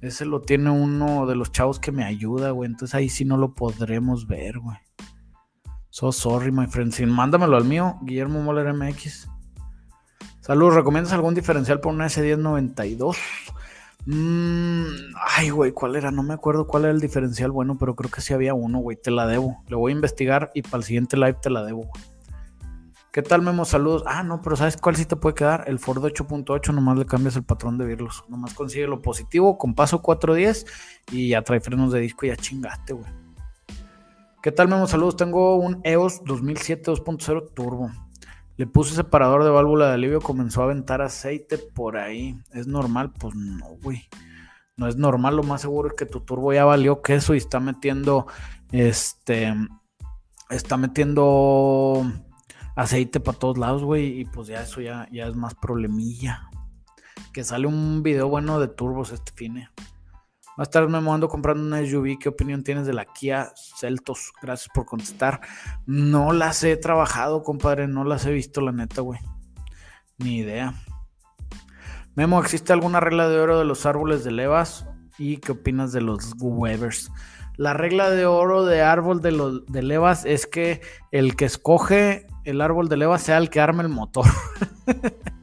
Ese 0.00 0.24
lo 0.24 0.40
tiene 0.40 0.70
uno 0.70 1.26
de 1.26 1.34
los 1.34 1.50
chavos 1.50 1.80
que 1.80 1.90
me 1.90 2.04
ayuda, 2.04 2.52
güey. 2.52 2.70
Entonces 2.70 2.94
ahí 2.94 3.08
sí 3.08 3.24
no 3.24 3.36
lo 3.36 3.54
podremos 3.54 4.28
ver, 4.28 4.60
güey. 4.60 4.78
So 5.90 6.12
sorry, 6.12 6.52
my 6.52 6.68
friend. 6.68 6.92
Sin 6.92 7.10
mándamelo 7.10 7.56
al 7.56 7.64
mío, 7.64 7.98
Guillermo 8.02 8.40
Moller 8.40 8.72
MX. 8.72 9.28
Saludos, 10.42 10.76
¿recomiendas 10.76 11.12
algún 11.12 11.34
diferencial 11.34 11.80
por 11.80 11.92
una 11.92 12.06
S1092? 12.06 13.16
Mmm, 14.06 14.86
ay, 15.36 15.50
güey, 15.50 15.72
¿cuál 15.72 15.96
era? 15.96 16.12
No 16.12 16.22
me 16.22 16.32
acuerdo 16.32 16.68
cuál 16.68 16.84
era 16.84 16.92
el 16.92 17.00
diferencial 17.00 17.50
bueno, 17.50 17.76
pero 17.76 17.96
creo 17.96 18.10
que 18.10 18.20
sí 18.20 18.32
había 18.32 18.54
uno, 18.54 18.78
güey. 18.78 18.96
Te 18.96 19.10
la 19.10 19.26
debo. 19.26 19.64
Le 19.68 19.74
voy 19.74 19.92
a 19.92 19.96
investigar 19.96 20.52
y 20.54 20.62
para 20.62 20.78
el 20.78 20.84
siguiente 20.84 21.16
live 21.16 21.38
te 21.42 21.50
la 21.50 21.64
debo, 21.64 21.90
¿Qué 23.16 23.22
tal, 23.22 23.40
Memo? 23.40 23.64
Saludos. 23.64 24.02
Ah, 24.04 24.22
no, 24.22 24.42
pero 24.42 24.56
¿sabes 24.56 24.76
cuál 24.76 24.94
sí 24.94 25.06
te 25.06 25.16
puede 25.16 25.34
quedar? 25.34 25.64
El 25.68 25.78
Ford 25.78 26.04
8.8, 26.04 26.74
nomás 26.74 26.98
le 26.98 27.06
cambias 27.06 27.34
el 27.34 27.44
patrón 27.44 27.78
de 27.78 27.86
virlos. 27.86 28.22
Nomás 28.28 28.52
consigue 28.52 28.86
lo 28.86 29.00
positivo 29.00 29.56
con 29.56 29.74
paso 29.74 30.02
410 30.02 30.66
y 31.12 31.30
ya 31.30 31.40
trae 31.40 31.60
frenos 31.60 31.92
de 31.92 32.00
disco 32.00 32.26
y 32.26 32.28
ya 32.28 32.36
chingaste, 32.36 32.92
güey. 32.92 33.10
¿Qué 34.42 34.52
tal, 34.52 34.68
Memo? 34.68 34.86
Saludos. 34.86 35.16
Tengo 35.16 35.56
un 35.56 35.80
EOS 35.82 36.24
2007 36.26 36.92
2.0 36.92 37.54
Turbo. 37.54 37.90
Le 38.56 38.66
puse 38.66 38.94
separador 38.94 39.44
de 39.44 39.50
válvula 39.50 39.88
de 39.88 39.94
alivio, 39.94 40.20
comenzó 40.20 40.62
a 40.62 40.64
aventar 40.64 41.02
aceite 41.02 41.58
por 41.58 41.98
ahí. 41.98 42.38
¿Es 42.52 42.66
normal? 42.66 43.12
Pues 43.12 43.34
no, 43.34 43.76
güey. 43.82 44.08
No 44.76 44.88
es 44.88 44.96
normal, 44.96 45.36
lo 45.36 45.42
más 45.42 45.62
seguro 45.62 45.88
es 45.88 45.94
que 45.94 46.06
tu 46.06 46.20
turbo 46.20 46.52
ya 46.52 46.64
valió 46.64 47.00
queso 47.00 47.34
y 47.34 47.38
está 47.38 47.60
metiendo, 47.60 48.26
este, 48.72 49.54
está 50.50 50.76
metiendo 50.76 52.04
aceite 52.74 53.20
para 53.20 53.38
todos 53.38 53.58
lados, 53.58 53.84
güey. 53.84 54.20
Y 54.20 54.24
pues 54.26 54.48
ya 54.48 54.62
eso 54.62 54.80
ya, 54.80 55.08
ya 55.10 55.26
es 55.26 55.34
más 55.34 55.54
problemilla. 55.54 56.50
Que 57.32 57.44
sale 57.44 57.66
un 57.66 58.02
video 58.02 58.28
bueno 58.28 58.60
de 58.60 58.68
turbos 58.68 59.12
este 59.12 59.32
fine. 60.56 60.58
Más 60.58 60.70
tarde 60.70 60.88
me 60.88 61.10
ando 61.10 61.28
comprando 61.28 61.62
una 61.62 61.86
SUV. 61.86 62.18
¿Qué 62.18 62.28
opinión 62.28 62.62
tienes 62.62 62.86
de 62.86 62.94
la 62.94 63.04
Kia 63.04 63.52
Celtos? 63.54 64.32
Gracias 64.40 64.70
por 64.74 64.86
contestar. 64.86 65.40
No 65.86 66.32
las 66.32 66.62
he 66.64 66.76
trabajado, 66.76 67.42
compadre. 67.42 67.86
No 67.86 68.04
las 68.04 68.24
he 68.26 68.32
visto, 68.32 68.60
la 68.60 68.72
neta, 68.72 69.00
güey. 69.02 69.20
Ni 70.18 70.38
idea. 70.38 70.74
Memo, 72.14 72.40
¿existe 72.40 72.72
alguna 72.72 73.00
regla 73.00 73.28
de 73.28 73.38
oro 73.38 73.58
de 73.58 73.66
los 73.66 73.84
árboles 73.84 74.24
de 74.24 74.32
levas? 74.32 74.86
¿Y 75.18 75.36
qué 75.36 75.52
opinas 75.52 75.92
de 75.92 76.00
los 76.00 76.32
Webers? 76.38 77.10
La 77.56 77.74
regla 77.74 78.10
de 78.10 78.26
oro 78.26 78.64
de 78.64 78.82
árbol 78.82 79.20
de, 79.20 79.32
los, 79.32 79.66
de 79.66 79.82
levas 79.82 80.24
es 80.24 80.46
que 80.46 80.80
el 81.10 81.36
que 81.36 81.46
escoge 81.46 82.26
el 82.44 82.60
árbol 82.60 82.88
de 82.88 82.96
levas 82.96 83.22
sea 83.22 83.38
el 83.38 83.50
que 83.50 83.60
arme 83.60 83.82
el 83.82 83.88
motor. 83.88 84.26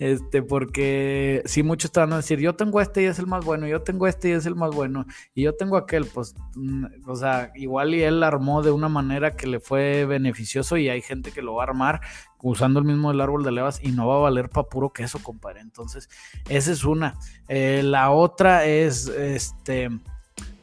Este, 0.00 0.42
porque 0.42 1.42
si 1.44 1.62
muchos 1.62 1.92
te 1.92 2.00
van 2.00 2.14
a 2.14 2.16
decir, 2.16 2.40
yo 2.40 2.56
tengo 2.56 2.80
este 2.80 3.02
y 3.02 3.04
es 3.04 3.18
el 3.18 3.26
más 3.26 3.44
bueno, 3.44 3.68
yo 3.68 3.82
tengo 3.82 4.06
este 4.06 4.30
y 4.30 4.32
es 4.32 4.46
el 4.46 4.56
más 4.56 4.74
bueno, 4.74 5.04
y 5.34 5.42
yo 5.42 5.54
tengo 5.54 5.76
aquel, 5.76 6.06
pues, 6.06 6.34
mm, 6.56 6.86
o 7.06 7.16
sea, 7.16 7.52
igual 7.54 7.94
y 7.94 8.02
él 8.02 8.22
armó 8.22 8.62
de 8.62 8.70
una 8.70 8.88
manera 8.88 9.32
que 9.32 9.46
le 9.46 9.60
fue 9.60 10.06
beneficioso 10.06 10.78
y 10.78 10.88
hay 10.88 11.02
gente 11.02 11.32
que 11.32 11.42
lo 11.42 11.54
va 11.54 11.64
a 11.64 11.66
armar 11.66 12.00
usando 12.42 12.80
el 12.80 12.86
mismo 12.86 13.10
árbol 13.10 13.44
de 13.44 13.52
levas 13.52 13.78
y 13.82 13.92
no 13.92 14.08
va 14.08 14.16
a 14.16 14.20
valer 14.20 14.48
para 14.48 14.66
puro 14.66 14.90
queso, 14.90 15.22
compadre. 15.22 15.60
Entonces, 15.60 16.08
esa 16.48 16.72
es 16.72 16.82
una. 16.84 17.18
Eh, 17.48 17.82
la 17.84 18.10
otra 18.10 18.64
es, 18.64 19.06
este, 19.06 19.90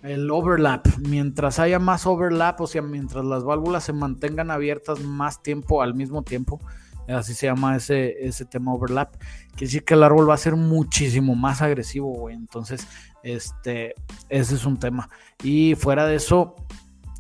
el 0.02 0.32
overlap. 0.32 0.88
Mientras 1.08 1.60
haya 1.60 1.78
más 1.78 2.08
overlap, 2.08 2.60
o 2.62 2.66
sea, 2.66 2.82
mientras 2.82 3.24
las 3.24 3.44
válvulas 3.44 3.84
se 3.84 3.94
mantengan 3.94 4.50
abiertas 4.50 5.00
más 5.02 5.44
tiempo 5.44 5.84
al 5.84 5.94
mismo 5.94 6.24
tiempo, 6.24 6.60
Así 7.08 7.34
se 7.34 7.48
llama 7.48 7.76
ese, 7.76 8.26
ese 8.26 8.46
tema 8.46 8.74
overlap. 8.74 9.16
Quiere 9.52 9.68
decir 9.68 9.84
que 9.84 9.94
el 9.94 10.04
árbol 10.04 10.30
va 10.30 10.34
a 10.34 10.38
ser 10.38 10.56
muchísimo 10.56 11.36
más 11.36 11.62
agresivo, 11.62 12.14
güey. 12.14 12.36
Entonces, 12.36 12.88
este, 13.24 13.96
ese 14.30 14.56
es 14.56 14.66
un 14.66 14.78
tema. 14.78 15.10
Y 15.44 15.76
fuera 15.76 16.06
de 16.06 16.16
eso, 16.16 16.56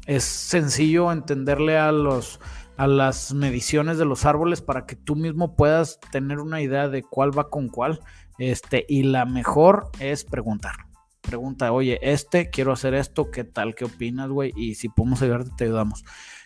es 0.05 0.23
sencillo 0.23 1.11
entenderle 1.11 1.77
a 1.77 1.91
los 1.91 2.39
a 2.77 2.85
las 2.85 3.33
mediciones 3.33 3.97
de 3.97 4.05
los 4.05 4.25
árboles 4.25 4.61
para 4.61 4.85
que 4.85 4.95
tú 4.95 5.15
mismo 5.15 5.55
puedas 5.55 5.99
tener 6.11 6.39
una 6.39 6.61
idea 6.61 6.88
de 6.88 7.01
cuál 7.01 7.38
va 7.38 7.49
con 7.49 7.69
cuál. 7.69 7.99
Este, 8.38 8.85
y 8.88 9.01
la 9.01 9.25
mejor 9.25 9.89
es 9.99 10.23
preguntar. 10.23 10.86
Pregunta, 11.28 11.73
oye, 11.73 11.99
este, 12.01 12.49
quiero 12.49 12.71
hacer 12.71 12.93
esto, 12.93 13.32
¿qué 13.32 13.43
tal? 13.43 13.75
¿Qué 13.75 13.84
opinas, 13.84 14.30
güey? 14.30 14.53
Y 14.55 14.75
si 14.75 14.88
podemos 14.88 15.21
ayudarte, 15.21 15.51
te 15.57 15.65
ayudamos. 15.65 16.05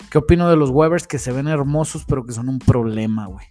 ¿Qué 0.09 0.17
opino 0.17 0.49
de 0.49 0.55
los 0.55 0.71
Webers 0.71 1.05
que 1.05 1.19
se 1.19 1.31
ven 1.31 1.47
hermosos, 1.47 2.03
pero 2.07 2.25
que 2.25 2.33
son 2.33 2.49
un 2.49 2.57
problema, 2.57 3.27
güey? 3.27 3.45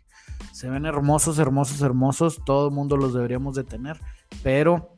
Se 0.52 0.68
ven 0.68 0.86
hermosos, 0.86 1.38
hermosos, 1.38 1.82
hermosos. 1.82 2.40
Todo 2.44 2.68
el 2.68 2.74
mundo 2.74 2.96
los 2.96 3.14
deberíamos 3.14 3.54
de 3.54 3.62
tener. 3.62 4.00
Pero 4.42 4.92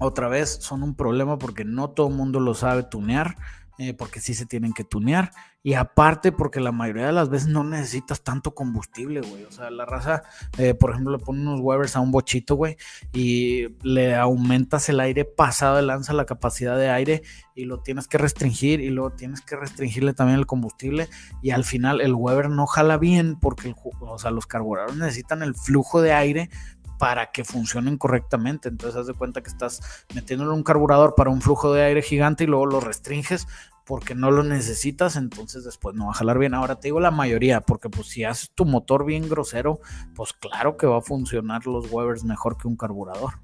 otra 0.00 0.26
vez 0.26 0.58
son 0.60 0.82
un 0.82 0.96
problema 0.96 1.38
porque 1.38 1.64
no 1.64 1.90
todo 1.90 2.08
el 2.08 2.14
mundo 2.14 2.40
lo 2.40 2.54
sabe 2.54 2.82
tunear. 2.82 3.36
Eh, 3.78 3.94
porque 3.94 4.20
sí 4.20 4.34
se 4.34 4.44
tienen 4.44 4.72
que 4.72 4.84
tunear. 4.84 5.30
Y 5.62 5.74
aparte, 5.74 6.32
porque 6.32 6.60
la 6.60 6.72
mayoría 6.72 7.06
de 7.06 7.12
las 7.12 7.28
veces 7.28 7.48
no 7.48 7.62
necesitas 7.64 8.22
tanto 8.22 8.54
combustible, 8.54 9.20
güey. 9.20 9.44
O 9.44 9.50
sea, 9.50 9.70
la 9.70 9.84
raza, 9.84 10.22
eh, 10.56 10.74
por 10.74 10.90
ejemplo, 10.90 11.12
le 11.16 11.22
pone 11.22 11.42
unos 11.42 11.60
Webers 11.60 11.96
a 11.96 12.00
un 12.00 12.10
bochito, 12.10 12.54
güey, 12.54 12.76
y 13.12 13.68
le 13.82 14.16
aumentas 14.16 14.88
el 14.88 15.00
aire 15.00 15.24
pasado 15.24 15.76
de 15.76 15.82
lanza, 15.82 16.12
la 16.12 16.26
capacidad 16.26 16.76
de 16.76 16.90
aire, 16.90 17.22
y 17.54 17.64
lo 17.64 17.80
tienes 17.80 18.06
que 18.08 18.18
restringir, 18.18 18.80
y 18.80 18.90
luego 18.90 19.10
tienes 19.10 19.40
que 19.40 19.56
restringirle 19.56 20.12
también 20.14 20.38
el 20.38 20.46
combustible, 20.46 21.08
y 21.42 21.50
al 21.50 21.64
final 21.64 22.00
el 22.00 22.14
Weber 22.14 22.50
no 22.50 22.66
jala 22.66 22.96
bien, 22.96 23.38
porque 23.38 23.74
o 24.00 24.18
sea, 24.18 24.30
los 24.30 24.46
carburadores 24.46 24.96
necesitan 24.96 25.42
el 25.42 25.54
flujo 25.54 26.00
de 26.00 26.12
aire 26.12 26.50
para 26.98 27.30
que 27.30 27.44
funcionen 27.44 27.96
correctamente. 27.96 28.68
Entonces, 28.68 29.00
haz 29.00 29.06
de 29.06 29.14
cuenta 29.14 29.42
que 29.42 29.50
estás 29.50 30.04
metiéndole 30.14 30.52
un 30.52 30.62
carburador 30.62 31.14
para 31.14 31.30
un 31.30 31.40
flujo 31.40 31.72
de 31.72 31.82
aire 31.82 32.02
gigante 32.02 32.44
y 32.44 32.46
luego 32.46 32.66
lo 32.66 32.80
restringes 32.80 33.46
porque 33.88 34.14
no 34.14 34.30
lo 34.30 34.42
necesitas, 34.42 35.16
entonces 35.16 35.64
después 35.64 35.96
no 35.96 36.06
va 36.06 36.10
a 36.10 36.14
jalar 36.14 36.38
bien. 36.38 36.52
Ahora 36.52 36.78
te 36.78 36.88
digo 36.88 37.00
la 37.00 37.10
mayoría, 37.10 37.62
porque 37.62 37.88
pues 37.88 38.08
si 38.08 38.22
haces 38.22 38.50
tu 38.54 38.66
motor 38.66 39.06
bien 39.06 39.26
grosero, 39.30 39.80
pues 40.14 40.34
claro 40.34 40.76
que 40.76 40.86
va 40.86 40.98
a 40.98 41.00
funcionar 41.00 41.66
los 41.66 41.90
Webers 41.90 42.22
mejor 42.22 42.58
que 42.58 42.68
un 42.68 42.76
carburador. 42.76 43.40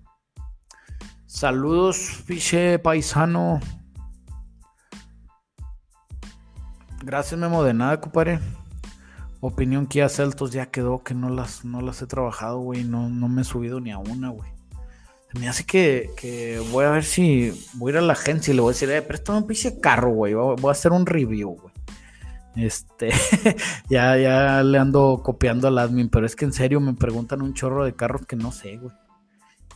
Saludos, 1.25 1.97
fiche 1.97 2.79
paisano. 2.79 3.59
Gracias, 7.03 7.41
Memo, 7.41 7.65
de 7.65 7.73
nada, 7.73 7.99
compadre. 7.99 8.39
Opinión 9.47 9.87
Kia 9.87 10.09
Celtos 10.09 10.53
ya 10.53 10.71
quedó, 10.71 11.03
que 11.03 11.13
no 11.13 11.29
las, 11.29 11.67
no 11.67 11.83
las 11.83 12.01
he 12.01 12.07
trabajado, 12.07 12.61
güey. 12.61 12.83
No, 12.83 13.11
no 13.11 13.29
me 13.29 13.43
he 13.43 13.45
subido 13.45 13.79
ni 13.79 13.93
a 13.93 13.99
una, 13.99 14.31
güey. 14.31 14.51
Me 15.39 15.51
hace 15.51 15.67
que, 15.67 16.63
voy 16.71 16.87
a 16.87 16.91
ver 16.91 17.05
si 17.05 17.53
voy 17.75 17.91
a 17.91 17.97
ir 17.97 17.99
a 17.99 18.01
la 18.01 18.15
agencia 18.15 18.53
y 18.53 18.55
le 18.55 18.63
voy 18.63 18.71
a 18.71 18.73
decir, 18.73 18.91
eh, 18.91 19.03
préstame 19.03 19.41
un 19.41 19.47
pinche 19.47 19.81
carro, 19.81 20.13
güey. 20.13 20.33
Voy 20.33 20.57
a 20.67 20.71
hacer 20.71 20.93
un 20.93 21.05
review, 21.05 21.59
güey. 21.61 21.75
Este, 22.57 23.11
ya, 23.91 24.17
ya 24.17 24.63
le 24.63 24.79
ando 24.79 25.21
copiando 25.23 25.69
al 25.69 25.77
admin, 25.77 26.09
pero 26.09 26.25
es 26.25 26.35
que 26.37 26.47
en 26.47 26.55
serio 26.55 26.81
me 26.81 26.95
preguntan 26.95 27.43
un 27.43 27.53
chorro 27.53 27.85
de 27.85 27.95
carros 27.95 28.25
que 28.25 28.37
no 28.37 28.51
sé, 28.51 28.79
güey. 28.79 28.95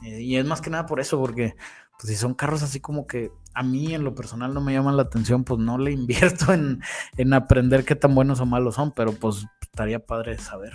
Eh, 0.02 0.22
y 0.22 0.36
es 0.36 0.46
más 0.46 0.62
que 0.62 0.70
nada 0.70 0.86
por 0.86 0.98
eso, 0.98 1.20
porque 1.20 1.56
pues 1.98 2.10
si 2.10 2.16
son 2.16 2.32
carros 2.32 2.62
así 2.62 2.80
como 2.80 3.06
que 3.06 3.32
a 3.52 3.62
mí 3.62 3.94
en 3.94 4.04
lo 4.04 4.14
personal 4.14 4.54
no 4.54 4.62
me 4.62 4.72
llaman 4.72 4.96
la 4.96 5.02
atención, 5.02 5.44
pues 5.44 5.60
no 5.60 5.76
le 5.76 5.92
invierto 5.92 6.54
en, 6.54 6.80
en 7.18 7.34
aprender 7.34 7.84
qué 7.84 7.96
tan 7.96 8.14
buenos 8.14 8.40
o 8.40 8.46
malos 8.46 8.76
son, 8.76 8.92
pero 8.92 9.12
pues 9.12 9.46
estaría 9.70 10.04
padre 10.04 10.38
saber. 10.38 10.72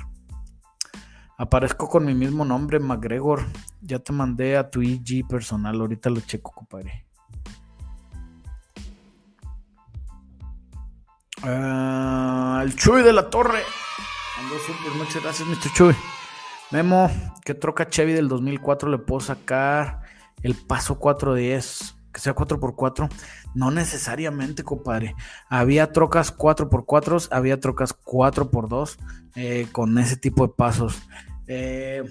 Aparezco 1.38 1.90
con 1.90 2.06
mi 2.06 2.14
mismo 2.14 2.46
nombre, 2.46 2.80
McGregor. 2.80 3.44
Ya 3.82 4.00
te 4.00 4.14
mandé 4.14 4.56
a 4.56 4.70
tu 4.70 4.82
IG 4.82 5.28
personal, 5.28 5.80
ahorita 5.80 6.10
lo 6.10 6.22
checo, 6.22 6.52
compadre. 6.52 7.06
Ah, 11.44 12.62
el 12.64 12.76
Chuy 12.76 13.02
de 13.02 13.12
la 13.12 13.30
Torre. 13.30 13.64
muchas 14.98 15.22
gracias, 15.22 15.48
Mr. 15.48 15.74
Chuy. 15.74 15.96
Memo, 16.72 17.12
¿qué 17.44 17.54
troca 17.54 17.90
Chevy 17.90 18.14
del 18.14 18.30
2004 18.30 18.90
le 18.90 18.98
puedo 18.98 19.20
sacar 19.20 20.02
el 20.42 20.56
paso 20.56 20.98
410? 20.98 21.93
Que 22.14 22.20
sea 22.20 22.36
4x4. 22.36 23.10
No 23.56 23.72
necesariamente, 23.72 24.64
compadre. 24.64 25.16
Había 25.50 25.92
trocas 25.92 26.36
4x4, 26.38 27.30
había 27.32 27.60
trocas 27.60 27.98
4x2 28.00 28.98
eh, 29.36 29.68
con 29.72 29.98
ese 29.98 30.16
tipo 30.16 30.48
de 30.48 30.54
pasos. 30.54 31.02
Eh, 31.48 32.04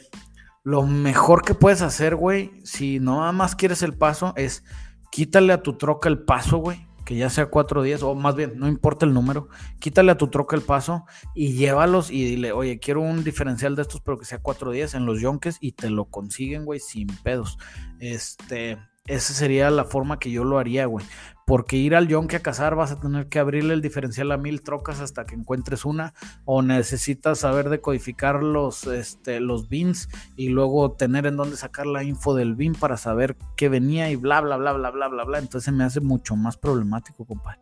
lo 0.65 0.87
mejor 0.87 1.43
que 1.43 1.55
puedes 1.55 1.83
hacer, 1.83 2.15
güey, 2.15 2.53
si 2.65 3.01
no 3.01 3.21
nada 3.21 3.33
más 3.33 3.57
quieres 3.57 3.83
el 3.83 3.95
paso, 3.95 4.33
es 4.37 4.65
quítale 5.11 5.53
a 5.53 5.63
tu 5.63 5.75
troca 5.75 6.09
el 6.09 6.21
paso, 6.21 6.59
güey, 6.59 6.87
que 7.05 7.17
ya 7.17 7.31
sea 7.31 7.47
410, 7.47 8.03
o 8.05 8.15
más 8.15 8.37
bien, 8.37 8.53
no 8.57 8.69
importa 8.69 9.05
el 9.05 9.13
número, 9.13 9.49
quítale 9.81 10.13
a 10.13 10.17
tu 10.17 10.29
troca 10.29 10.55
el 10.55 10.63
paso 10.63 11.05
y 11.35 11.55
llévalos 11.55 12.11
y 12.11 12.25
dile, 12.25 12.53
oye, 12.53 12.79
quiero 12.79 13.01
un 13.01 13.25
diferencial 13.25 13.75
de 13.75 13.83
estos, 13.83 14.01
pero 14.01 14.19
que 14.19 14.25
sea 14.25 14.39
410 14.39 14.95
en 14.95 15.05
los 15.05 15.21
yonques 15.21 15.59
y 15.61 15.73
te 15.73 15.91
lo 15.91 16.05
consiguen, 16.05 16.65
güey, 16.65 16.79
sin 16.79 17.09
pedos. 17.09 17.59
Este, 17.99 18.79
esa 19.07 19.35
sería 19.35 19.71
la 19.71 19.85
forma 19.85 20.19
que 20.19 20.31
yo 20.31 20.45
lo 20.45 20.59
haría, 20.59 20.87
güey. 20.87 21.05
Porque 21.45 21.77
ir 21.77 21.97
al 21.97 22.07
yonke 22.07 22.37
a 22.37 22.43
cazar 22.43 22.77
vas 22.77 22.93
a 22.93 23.01
tener 23.01 23.29
que 23.29 23.41
abrirle 23.41 23.75
el 23.75 23.83
diferencial 23.83 24.31
a 24.31 24.37
mil 24.37 24.63
trocas 24.63 25.01
hasta 25.01 25.27
que 25.27 25.35
encuentres 25.35 25.85
una. 25.85 26.15
O 26.45 26.63
necesitas 26.63 27.41
saber 27.41 27.69
decodificar 27.69 28.43
los, 28.43 28.87
este, 28.87 29.41
los 29.41 29.69
bins 29.69 30.09
y 30.37 30.49
luego 30.51 30.93
tener 30.93 31.27
en 31.27 31.37
dónde 31.37 31.57
sacar 31.57 31.87
la 31.87 32.05
info 32.05 32.35
del 32.35 32.55
bin 32.55 32.75
para 32.75 32.97
saber 32.97 33.37
qué 33.57 33.69
venía 33.69 34.09
y 34.11 34.17
bla, 34.17 34.41
bla, 34.41 34.57
bla, 34.57 34.73
bla, 34.73 34.91
bla, 34.91 35.09
bla, 35.09 35.25
bla. 35.25 35.39
Entonces 35.39 35.75
me 35.75 35.85
hace 35.85 36.01
mucho 36.01 36.37
más 36.37 36.57
problemático, 36.57 37.25
compadre. 37.25 37.61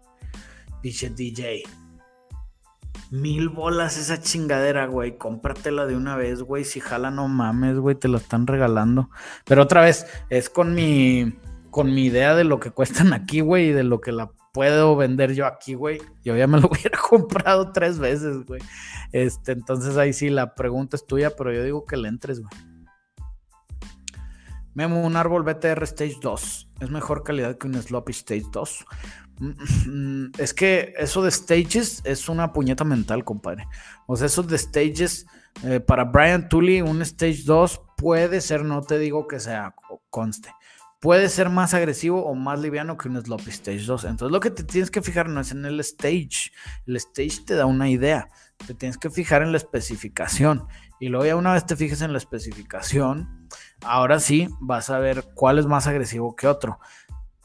Dice 0.83 1.09
DJ. 1.09 1.63
Mil 3.11 3.49
bolas 3.49 3.97
esa 3.97 4.21
chingadera, 4.21 4.87
güey. 4.87 5.19
Cómpratela 5.19 5.87
de 5.87 5.97
una 5.97 6.17
vez, 6.17 6.43
güey. 6.43 6.65
Si 6.65 6.81
jala, 6.81 7.11
no 7.11 7.29
mames, 7.29 7.79
güey. 7.79 7.97
Te 7.97 8.09
la 8.09 8.19
están 8.19 8.47
regalando. 8.47 9.11
Pero 9.45 9.63
otra 9.63 9.83
vez, 9.83 10.07
es 10.29 10.49
con 10.49 10.75
mi. 10.75 11.35
Con 11.71 11.95
mi 11.95 12.07
idea 12.07 12.35
de 12.35 12.45
lo 12.45 12.59
que 12.59 12.71
cuestan 12.71 13.13
aquí, 13.13 13.41
güey. 13.41 13.69
Y 13.69 13.73
de 13.73 13.85
lo 13.85 14.01
que 14.01 14.13
la 14.13 14.31
puedo 14.53 14.97
vender 14.97 15.35
yo 15.35 15.47
aquí, 15.47 15.75
güey. 15.75 16.01
Yo 16.25 16.37
ya 16.37 16.47
me 16.47 16.61
lo 16.61 16.69
hubiera 16.73 16.99
comprado 16.99 17.73
tres 17.73 17.99
veces, 17.99 18.45
güey. 18.47 18.61
Este, 19.13 19.53
entonces 19.53 19.97
ahí 19.97 20.13
sí 20.13 20.31
la 20.31 20.55
pregunta 20.55 20.97
es 20.97 21.07
tuya, 21.07 21.31
pero 21.37 21.53
yo 21.53 21.65
digo 21.65 21.85
que 21.85 21.97
le 21.97 22.09
entres, 22.09 22.41
güey. 22.41 22.51
Memo, 24.73 25.05
un 25.05 25.17
árbol 25.17 25.43
BTR 25.43 25.83
Stage 25.83 26.19
2. 26.23 26.71
¿Es 26.81 26.91
mejor 26.91 27.25
calidad 27.25 27.59
que 27.59 27.67
un 27.67 27.75
Sloppy 27.75 28.13
Stage 28.13 28.47
2? 28.53 28.87
Es 30.39 30.53
que 30.53 30.95
eso 30.99 31.23
de 31.23 31.31
stages 31.31 32.03
es 32.05 32.29
una 32.29 32.53
puñeta 32.53 32.85
mental, 32.85 33.25
compadre. 33.25 33.67
O 34.07 34.17
sea, 34.17 34.27
eso 34.27 34.43
de 34.43 34.59
stages, 34.59 35.27
eh, 35.65 35.81
para 35.81 36.05
Brian 36.05 36.49
Tully, 36.49 36.83
un 36.83 37.01
stage 37.03 37.43
2 37.45 37.81
puede 37.97 38.41
ser, 38.41 38.65
no 38.65 38.83
te 38.83 38.99
digo 38.99 39.27
que 39.27 39.41
sea, 39.41 39.75
conste, 40.11 40.53
puede 41.01 41.29
ser 41.31 41.49
más 41.49 41.73
agresivo 41.73 42.25
o 42.25 42.35
más 42.35 42.61
liviano 42.61 42.99
que 42.99 43.09
un 43.09 43.21
sloppy 43.21 43.51
stage 43.51 43.85
2. 43.85 44.05
Entonces, 44.05 44.33
lo 44.33 44.41
que 44.41 44.51
te 44.51 44.63
tienes 44.63 44.91
que 44.91 45.03
fijar 45.03 45.29
no 45.29 45.41
es 45.41 45.51
en 45.53 45.65
el 45.65 45.81
stage. 45.81 46.53
El 46.87 46.97
stage 46.97 47.45
te 47.47 47.55
da 47.55 47.67
una 47.67 47.89
idea. 47.89 48.29
Te 48.67 48.75
tienes 48.75 48.99
que 48.99 49.09
fijar 49.09 49.43
en 49.43 49.53
la 49.53 49.59
especificación. 49.59 50.67
Y 51.01 51.09
luego, 51.09 51.25
ya 51.25 51.37
una 51.37 51.55
vez 51.55 51.65
te 51.65 51.77
fijes 51.77 52.03
en 52.03 52.13
la 52.13 52.19
especificación, 52.19 53.49
ahora 53.83 54.21
sí 54.21 54.49
vas 54.61 54.91
a 54.91 54.99
ver 54.99 55.25
cuál 55.35 55.59
es 55.59 55.65
más 55.65 55.87
agresivo 55.87 56.37
que 56.37 56.47
otro. 56.47 56.79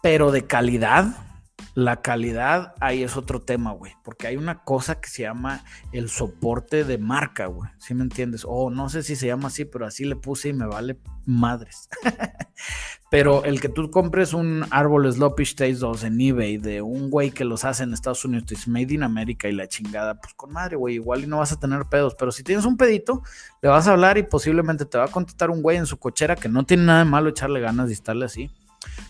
Pero 0.01 0.31
de 0.31 0.45
calidad, 0.45 1.34
la 1.75 2.01
calidad, 2.01 2.73
ahí 2.79 3.03
es 3.03 3.17
otro 3.17 3.41
tema, 3.41 3.73
güey. 3.73 3.91
Porque 4.01 4.27
hay 4.27 4.37
una 4.37 4.63
cosa 4.63 5.01
que 5.01 5.09
se 5.09 5.23
llama 5.23 5.65
el 5.91 6.09
soporte 6.09 6.85
de 6.85 6.97
marca, 6.97 7.47
güey. 7.47 7.69
¿Sí 7.77 7.93
me 7.93 8.03
entiendes? 8.03 8.45
O 8.47 8.69
no 8.69 8.87
sé 8.87 9.03
si 9.03 9.17
se 9.17 9.27
llama 9.27 9.49
así, 9.49 9.65
pero 9.65 9.85
así 9.85 10.05
le 10.05 10.15
puse 10.15 10.49
y 10.49 10.53
me 10.53 10.65
vale 10.65 10.97
madres. 11.25 11.89
pero 13.11 13.43
el 13.43 13.59
que 13.59 13.67
tú 13.67 13.91
compres 13.91 14.33
un 14.33 14.65
árbol 14.71 15.11
Sloppy 15.11 15.43
Stage 15.43 15.75
2 15.75 16.05
en 16.05 16.21
eBay 16.21 16.57
de 16.57 16.81
un 16.81 17.09
güey 17.09 17.31
que 17.31 17.43
los 17.43 17.65
hace 17.65 17.83
en 17.83 17.93
Estados 17.93 18.23
Unidos, 18.23 18.49
es 18.53 18.69
Made 18.69 18.93
in 18.93 19.03
America 19.03 19.49
y 19.49 19.51
la 19.51 19.67
chingada, 19.67 20.15
pues 20.21 20.33
con 20.33 20.53
madre, 20.53 20.77
güey. 20.77 20.95
Igual 20.95 21.25
y 21.25 21.27
no 21.27 21.39
vas 21.39 21.51
a 21.51 21.59
tener 21.59 21.83
pedos. 21.87 22.15
Pero 22.17 22.31
si 22.31 22.41
tienes 22.41 22.63
un 22.63 22.77
pedito, 22.77 23.21
le 23.61 23.67
vas 23.67 23.85
a 23.89 23.91
hablar 23.91 24.17
y 24.17 24.23
posiblemente 24.23 24.85
te 24.85 24.97
va 24.97 25.05
a 25.05 25.09
contestar 25.09 25.49
un 25.49 25.61
güey 25.61 25.75
en 25.75 25.87
su 25.87 25.97
cochera 25.97 26.37
que 26.37 26.47
no 26.47 26.65
tiene 26.65 26.85
nada 26.85 26.99
de 26.99 27.05
malo 27.05 27.29
echarle 27.29 27.59
ganas 27.59 27.87
de 27.87 27.93
estarle 27.95 28.23
así 28.23 28.49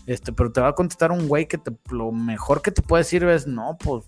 este, 0.06 0.32
pero 0.32 0.52
te 0.52 0.60
va 0.60 0.68
a 0.68 0.74
contestar 0.74 1.12
un 1.12 1.28
güey 1.28 1.46
que 1.46 1.58
te, 1.58 1.72
lo 1.90 2.12
mejor 2.12 2.62
que 2.62 2.70
te 2.70 2.82
puede 2.82 3.02
decir 3.02 3.24
es, 3.24 3.46
no, 3.46 3.76
pues, 3.78 4.04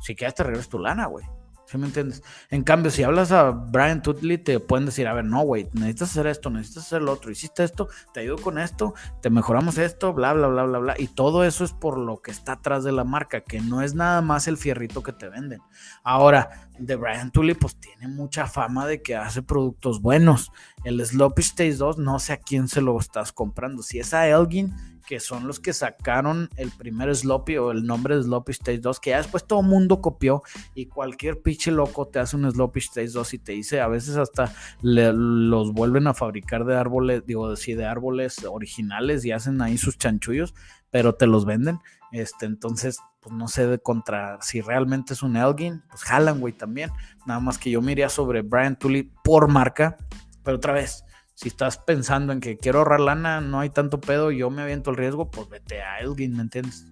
si 0.00 0.14
quieres 0.14 0.34
te 0.34 0.44
regresas 0.44 0.68
tu 0.68 0.78
lana, 0.78 1.06
güey. 1.06 1.24
¿Sí 1.70 1.78
me 1.78 1.86
entiendes? 1.86 2.24
En 2.50 2.64
cambio, 2.64 2.90
si 2.90 3.04
hablas 3.04 3.30
a 3.30 3.52
Brian 3.52 4.02
Tutley, 4.02 4.38
te 4.38 4.58
pueden 4.58 4.86
decir, 4.86 5.06
a 5.06 5.14
ver, 5.14 5.24
no, 5.24 5.42
güey, 5.42 5.68
necesitas 5.72 6.10
hacer 6.10 6.26
esto, 6.26 6.50
necesitas 6.50 6.86
hacer 6.86 7.00
lo 7.00 7.12
otro, 7.12 7.30
hiciste 7.30 7.62
esto, 7.62 7.88
te 8.12 8.18
ayudo 8.18 8.38
con 8.38 8.58
esto, 8.58 8.92
te 9.22 9.30
mejoramos 9.30 9.78
esto, 9.78 10.12
bla, 10.12 10.32
bla, 10.32 10.48
bla, 10.48 10.64
bla, 10.64 10.78
bla. 10.80 10.94
Y 10.98 11.06
todo 11.06 11.44
eso 11.44 11.62
es 11.62 11.72
por 11.72 11.96
lo 11.96 12.22
que 12.22 12.32
está 12.32 12.54
atrás 12.54 12.82
de 12.82 12.90
la 12.90 13.04
marca, 13.04 13.42
que 13.42 13.60
no 13.60 13.82
es 13.82 13.94
nada 13.94 14.20
más 14.20 14.48
el 14.48 14.56
fierrito 14.56 15.04
que 15.04 15.12
te 15.12 15.28
venden. 15.28 15.60
Ahora, 16.02 16.68
de 16.76 16.96
Brian 16.96 17.30
Tully, 17.30 17.54
pues 17.54 17.76
tiene 17.76 18.08
mucha 18.08 18.48
fama 18.48 18.88
de 18.88 19.00
que 19.00 19.14
hace 19.14 19.40
productos 19.40 20.02
buenos. 20.02 20.50
El 20.82 21.04
Sloppy 21.06 21.42
Stage 21.42 21.76
2, 21.76 21.98
no 21.98 22.18
sé 22.18 22.32
a 22.32 22.38
quién 22.38 22.66
se 22.66 22.80
lo 22.80 22.98
estás 22.98 23.32
comprando. 23.32 23.84
Si 23.84 24.00
es 24.00 24.12
a 24.12 24.26
Elgin, 24.26 24.74
que 25.10 25.18
son 25.18 25.48
los 25.48 25.58
que 25.58 25.72
sacaron 25.72 26.48
el 26.56 26.70
primer 26.70 27.12
Sloppy 27.12 27.56
o 27.56 27.72
el 27.72 27.84
nombre 27.84 28.14
de 28.14 28.22
Sloppy 28.22 28.52
Stage 28.52 28.78
2, 28.78 29.00
que 29.00 29.10
ya 29.10 29.16
después 29.16 29.44
todo 29.44 29.60
mundo 29.60 30.00
copió 30.00 30.44
y 30.72 30.86
cualquier 30.86 31.42
pinche 31.42 31.72
loco 31.72 32.06
te 32.06 32.20
hace 32.20 32.36
un 32.36 32.48
Sloppy 32.48 32.78
Stage 32.78 33.08
2 33.08 33.34
y 33.34 33.38
te 33.38 33.50
dice, 33.50 33.80
a 33.80 33.88
veces 33.88 34.16
hasta 34.16 34.54
los 34.82 35.72
vuelven 35.72 36.06
a 36.06 36.14
fabricar 36.14 36.64
de 36.64 36.76
árboles, 36.76 37.26
digo, 37.26 37.56
sí, 37.56 37.74
de 37.74 37.86
árboles 37.86 38.44
originales 38.44 39.24
y 39.24 39.32
hacen 39.32 39.60
ahí 39.62 39.78
sus 39.78 39.98
chanchullos, 39.98 40.54
pero 40.92 41.16
te 41.16 41.26
los 41.26 41.44
venden. 41.44 41.80
Este, 42.12 42.46
entonces, 42.46 43.00
pues 43.18 43.34
no 43.34 43.48
sé 43.48 43.66
de 43.66 43.80
contra 43.80 44.40
si 44.42 44.60
realmente 44.60 45.14
es 45.14 45.24
un 45.24 45.34
Elgin, 45.34 45.82
pues 45.90 46.04
jalan, 46.04 46.40
también. 46.56 46.92
Nada 47.26 47.40
más 47.40 47.58
que 47.58 47.72
yo 47.72 47.82
me 47.82 47.90
iría 47.90 48.08
sobre 48.10 48.42
Brian 48.42 48.78
Tully 48.78 49.10
por 49.24 49.48
marca, 49.48 49.96
pero 50.44 50.58
otra 50.58 50.72
vez, 50.72 51.04
si 51.40 51.48
estás 51.48 51.78
pensando 51.78 52.34
en 52.34 52.40
que 52.40 52.58
quiero 52.58 52.80
ahorrar 52.80 53.00
lana, 53.00 53.40
no 53.40 53.60
hay 53.60 53.70
tanto 53.70 53.98
pedo, 53.98 54.30
yo 54.30 54.50
me 54.50 54.60
aviento 54.60 54.90
el 54.90 54.98
riesgo, 54.98 55.30
pues 55.30 55.48
vete 55.48 55.80
a 55.80 56.00
Elgin, 56.00 56.36
¿me 56.36 56.42
entiendes? 56.42 56.86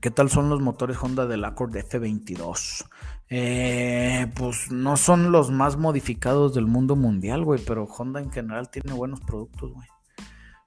¿Qué 0.00 0.12
tal 0.12 0.30
son 0.30 0.48
los 0.48 0.60
motores 0.60 0.96
Honda 1.02 1.26
del 1.26 1.44
Accord 1.44 1.74
F22? 1.74 2.86
Eh, 3.28 4.30
pues 4.36 4.70
no 4.70 4.96
son 4.96 5.32
los 5.32 5.50
más 5.50 5.78
modificados 5.78 6.54
del 6.54 6.68
mundo 6.68 6.94
mundial, 6.94 7.44
güey, 7.44 7.60
pero 7.66 7.86
Honda 7.86 8.20
en 8.20 8.30
general 8.30 8.70
tiene 8.70 8.92
buenos 8.92 9.20
productos, 9.20 9.72
güey. 9.72 9.88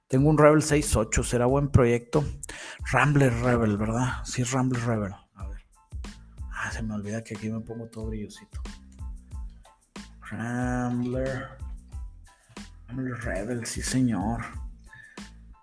Tengo 0.08 0.28
un 0.28 0.36
Rebel 0.36 0.60
6.8, 0.60 1.24
será 1.24 1.46
buen 1.46 1.70
proyecto. 1.70 2.22
Rambler 2.92 3.32
Rebel, 3.32 3.78
¿verdad? 3.78 4.22
Sí, 4.24 4.42
Rambler 4.42 4.82
Rebel. 4.82 5.14
A 5.36 5.48
ver. 5.48 5.64
Ah, 6.52 6.70
se 6.70 6.82
me 6.82 6.94
olvida 6.94 7.24
que 7.24 7.34
aquí 7.34 7.48
me 7.48 7.60
pongo 7.60 7.86
todo 7.86 8.08
brillosito. 8.08 8.60
Rambler. 10.30 11.48
Rambler 12.88 13.14
Rebel, 13.20 13.66
sí, 13.66 13.82
señor. 13.82 14.40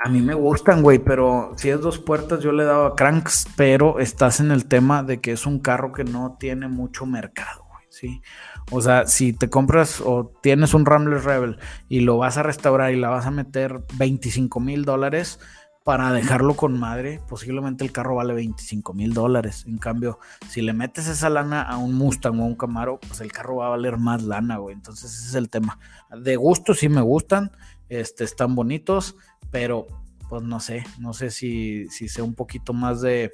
A 0.04 0.10
mí 0.10 0.22
me 0.22 0.34
gustan, 0.34 0.82
güey, 0.82 0.98
pero 0.98 1.54
si 1.58 1.70
es 1.70 1.80
dos 1.80 2.00
puertas 2.00 2.40
yo 2.40 2.52
le 2.52 2.64
he 2.64 2.66
dado 2.66 2.88
a 2.88 2.96
cranks, 2.96 3.48
pero 3.56 4.00
estás 4.00 4.40
en 4.40 4.50
el 4.50 4.66
tema 4.66 5.04
de 5.04 5.22
que 5.22 5.32
es 5.32 5.46
un 5.46 5.60
carro 5.60 5.92
que 5.92 6.04
no 6.04 6.38
tiene 6.40 6.68
mucho 6.68 7.06
mercado, 7.06 7.66
güey, 7.70 7.86
¿sí? 7.90 8.22
O 8.72 8.82
sea, 8.82 9.06
si 9.06 9.32
te 9.34 9.50
compras 9.50 10.02
o 10.04 10.34
tienes 10.42 10.74
un 10.74 10.88
Rambler 10.88 11.24
Rebel 11.24 11.60
y 11.88 12.00
lo 12.00 12.18
vas 12.18 12.38
a 12.38 12.44
restaurar 12.44 12.92
y 12.94 13.00
la 13.00 13.10
vas 13.10 13.28
a 13.28 13.32
meter 13.32 13.86
25 13.98 14.60
mil 14.60 14.86
dólares 14.86 15.40
para 15.84 16.12
dejarlo 16.12 16.56
con 16.56 16.80
madre, 16.80 17.20
posiblemente 17.28 17.84
el 17.84 17.92
carro 17.92 18.16
vale 18.16 18.34
25 18.34 18.94
mil 18.94 19.14
dólares. 19.14 19.66
En 19.68 19.78
cambio, 19.78 20.20
si 20.48 20.62
le 20.62 20.74
metes 20.74 21.08
esa 21.08 21.30
lana 21.30 21.62
a 21.62 21.78
un 21.78 21.96
Mustang 21.96 22.40
o 22.40 22.44
a 22.44 22.48
un 22.48 22.56
Camaro, 22.56 23.00
pues 23.00 23.22
el 23.22 23.32
carro 23.32 23.58
va 23.58 23.68
a 23.68 23.70
valer 23.70 23.98
más 23.98 24.24
lana, 24.24 24.58
güey. 24.58 24.76
Entonces 24.76 25.12
ese 25.12 25.30
es 25.30 25.36
el 25.36 25.50
tema. 25.50 25.80
De 26.16 26.36
gusto 26.36 26.74
sí 26.74 26.88
me 26.90 27.02
gustan, 27.02 27.52
este, 27.90 28.24
están 28.24 28.56
bonitos 28.56 29.16
pero 29.52 29.86
pues 30.30 30.44
no 30.44 30.62
sé, 30.62 30.86
no 30.98 31.14
sé 31.14 31.30
si, 31.30 31.88
si 31.90 32.08
sea 32.08 32.24
un 32.24 32.34
poquito 32.34 32.72
más 32.72 33.02
de 33.02 33.34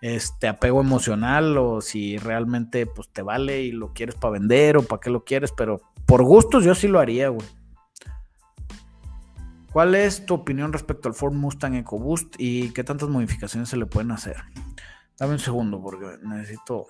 este 0.00 0.48
apego 0.48 0.80
emocional 0.80 1.56
o 1.56 1.80
si 1.80 2.18
realmente 2.18 2.84
pues 2.84 3.08
te 3.08 3.22
vale 3.22 3.62
y 3.62 3.70
lo 3.70 3.92
quieres 3.92 4.16
para 4.16 4.32
vender 4.32 4.76
o 4.76 4.82
para 4.82 5.00
qué 5.00 5.10
lo 5.10 5.24
quieres, 5.24 5.52
pero 5.52 5.80
por 6.04 6.24
gustos 6.24 6.64
yo 6.64 6.74
sí 6.74 6.88
lo 6.88 6.98
haría, 6.98 7.28
güey. 7.28 7.46
¿Cuál 9.72 9.94
es 9.94 10.26
tu 10.26 10.34
opinión 10.34 10.72
respecto 10.72 11.08
al 11.08 11.14
Ford 11.14 11.32
Mustang 11.32 11.74
EcoBoost 11.74 12.34
y 12.38 12.70
qué 12.70 12.84
tantas 12.84 13.08
modificaciones 13.08 13.70
se 13.70 13.78
le 13.78 13.86
pueden 13.86 14.10
hacer? 14.10 14.36
Dame 15.18 15.32
un 15.32 15.38
segundo 15.38 15.80
porque 15.80 16.18
necesito 16.22 16.86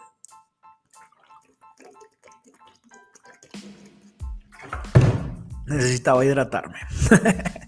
necesitaba 5.66 6.24
hidratarme. 6.24 6.78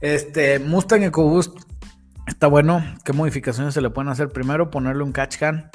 Este, 0.00 0.60
Mustang 0.60 1.02
EcoBoost 1.02 1.58
está 2.28 2.46
bueno. 2.46 2.84
¿Qué 3.04 3.12
modificaciones 3.12 3.74
se 3.74 3.80
le 3.80 3.90
pueden 3.90 4.08
hacer? 4.08 4.28
Primero, 4.28 4.70
ponerle 4.70 5.02
un 5.02 5.10
catch 5.10 5.38
can. 5.38 5.72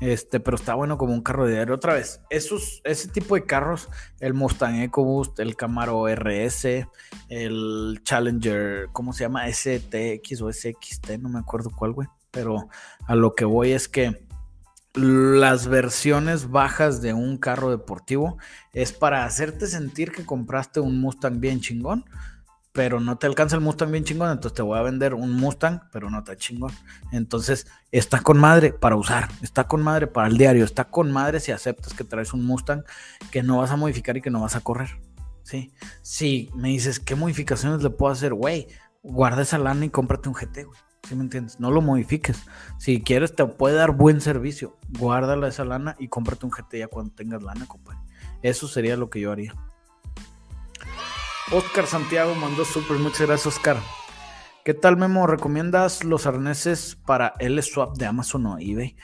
Este, 0.00 0.40
pero 0.40 0.56
está 0.56 0.74
bueno 0.74 0.98
como 0.98 1.14
un 1.14 1.22
carro 1.22 1.46
de 1.46 1.54
diario. 1.54 1.74
Otra 1.74 1.94
vez, 1.94 2.20
esos, 2.28 2.80
ese 2.84 3.08
tipo 3.08 3.36
de 3.36 3.44
carros, 3.46 3.88
el 4.20 4.34
Mustang 4.34 4.80
EcoBoost, 4.82 5.38
el 5.38 5.56
Camaro 5.56 6.08
RS, 6.08 6.86
el 7.28 8.00
Challenger, 8.02 8.88
¿cómo 8.92 9.12
se 9.12 9.24
llama? 9.24 9.46
STX 9.50 10.42
o 10.42 10.52
SXT, 10.52 11.18
no 11.20 11.28
me 11.28 11.38
acuerdo 11.38 11.70
cuál, 11.70 11.92
güey. 11.92 12.08
Pero 12.32 12.68
a 13.06 13.14
lo 13.14 13.34
que 13.34 13.44
voy 13.44 13.70
es 13.70 13.88
que 13.88 14.26
las 14.94 15.66
versiones 15.66 16.50
bajas 16.50 17.00
de 17.00 17.14
un 17.14 17.36
carro 17.36 17.70
deportivo 17.70 18.38
es 18.72 18.92
para 18.92 19.24
hacerte 19.24 19.66
sentir 19.66 20.12
que 20.12 20.24
compraste 20.26 20.80
un 20.80 21.00
Mustang 21.00 21.40
bien 21.40 21.60
chingón 21.60 22.04
pero 22.74 22.98
no 22.98 23.16
te 23.16 23.28
alcanza 23.28 23.54
el 23.54 23.62
Mustang 23.62 23.92
bien 23.92 24.02
chingón, 24.02 24.32
entonces 24.32 24.56
te 24.56 24.62
voy 24.62 24.76
a 24.76 24.82
vender 24.82 25.14
un 25.14 25.32
Mustang, 25.32 25.82
pero 25.92 26.10
no 26.10 26.18
está 26.18 26.36
chingón. 26.36 26.72
Entonces, 27.12 27.68
está 27.92 28.20
con 28.20 28.36
madre 28.36 28.72
para 28.72 28.96
usar, 28.96 29.28
está 29.42 29.68
con 29.68 29.80
madre 29.80 30.08
para 30.08 30.26
el 30.26 30.36
diario, 30.36 30.64
está 30.64 30.84
con 30.84 31.12
madre 31.12 31.38
si 31.38 31.52
aceptas 31.52 31.94
que 31.94 32.02
traes 32.02 32.34
un 32.34 32.44
Mustang 32.44 32.82
que 33.30 33.44
no 33.44 33.58
vas 33.58 33.70
a 33.70 33.76
modificar 33.76 34.16
y 34.16 34.20
que 34.20 34.30
no 34.30 34.40
vas 34.40 34.56
a 34.56 34.60
correr. 34.60 34.90
¿sí? 35.44 35.72
Si 36.02 36.50
me 36.56 36.70
dices, 36.70 36.98
¿qué 36.98 37.14
modificaciones 37.14 37.80
le 37.80 37.90
puedo 37.90 38.12
hacer? 38.12 38.34
Güey, 38.34 38.66
guarda 39.04 39.42
esa 39.42 39.58
lana 39.58 39.84
y 39.84 39.90
cómprate 39.90 40.28
un 40.28 40.34
GT, 40.34 40.64
güey. 40.64 40.80
¿Sí 41.08 41.14
me 41.14 41.22
entiendes? 41.22 41.60
No 41.60 41.70
lo 41.70 41.80
modifiques. 41.80 42.42
Si 42.78 43.02
quieres, 43.02 43.36
te 43.36 43.44
puede 43.46 43.76
dar 43.76 43.92
buen 43.92 44.20
servicio. 44.20 44.76
Guárdala 44.98 45.46
esa 45.46 45.64
lana 45.64 45.94
y 46.00 46.08
cómprate 46.08 46.44
un 46.44 46.50
GT 46.50 46.78
ya 46.78 46.88
cuando 46.88 47.14
tengas 47.14 47.40
lana, 47.40 47.66
compadre. 47.66 48.00
Eso 48.42 48.66
sería 48.66 48.96
lo 48.96 49.10
que 49.10 49.20
yo 49.20 49.30
haría. 49.30 49.54
Oscar 51.52 51.86
Santiago 51.86 52.34
mandó 52.34 52.64
súper, 52.64 52.98
muchas 52.98 53.26
gracias 53.26 53.46
Oscar. 53.46 53.76
¿Qué 54.64 54.72
tal 54.72 54.96
Memo? 54.96 55.26
¿Recomiendas 55.26 56.02
los 56.02 56.26
arneses 56.26 56.96
para 57.04 57.34
el 57.38 57.62
swap 57.62 57.98
de 57.98 58.06
Amazon 58.06 58.46
o 58.46 58.58
eBay? 58.58 58.96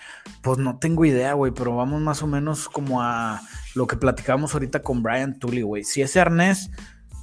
Pues 0.42 0.56
no 0.56 0.78
tengo 0.78 1.04
idea, 1.04 1.34
güey, 1.34 1.52
pero 1.52 1.76
vamos 1.76 2.00
más 2.00 2.22
o 2.22 2.26
menos 2.26 2.70
como 2.70 3.02
a 3.02 3.42
lo 3.74 3.86
que 3.86 3.96
platicábamos 3.96 4.54
ahorita 4.54 4.82
con 4.82 5.02
Brian 5.02 5.38
Tully, 5.38 5.60
güey. 5.60 5.84
Si 5.84 6.00
ese 6.00 6.18
arnés, 6.18 6.70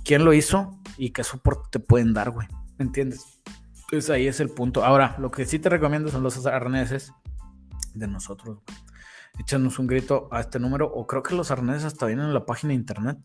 ¿quién 0.06 0.24
lo 0.24 0.34
hizo? 0.34 0.80
¿Y 0.98 1.10
qué 1.10 1.24
soporte 1.24 1.68
te 1.72 1.80
pueden 1.80 2.14
dar, 2.14 2.30
güey? 2.30 2.48
¿Me 2.78 2.86
entiendes? 2.86 3.42
Entonces 3.86 4.12
ahí 4.12 4.28
es 4.28 4.40
el 4.40 4.50
punto. 4.50 4.86
Ahora, 4.86 5.16
lo 5.18 5.32
que 5.32 5.48
sí 5.48 5.58
te 5.58 5.70
recomiendo 5.70 6.12
son 6.12 6.22
los 6.22 6.46
arneses 6.46 7.12
de 7.96 8.08
nosotros, 8.08 8.60
Échanos 9.40 9.78
un 9.78 9.86
grito 9.86 10.30
a 10.32 10.40
este 10.40 10.60
número, 10.60 10.92
o 10.92 11.06
creo 11.06 11.22
que 11.22 11.36
los 11.36 11.52
arneses 11.52 11.86
hasta 11.86 12.08
vienen 12.08 12.26
en 12.26 12.34
la 12.34 12.46
página 12.46 12.70
de 12.70 12.76
internet 12.76 13.18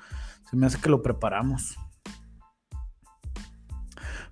Se 0.48 0.56
me 0.56 0.64
hace 0.66 0.80
que 0.80 0.88
lo 0.88 1.02
preparamos. 1.02 1.76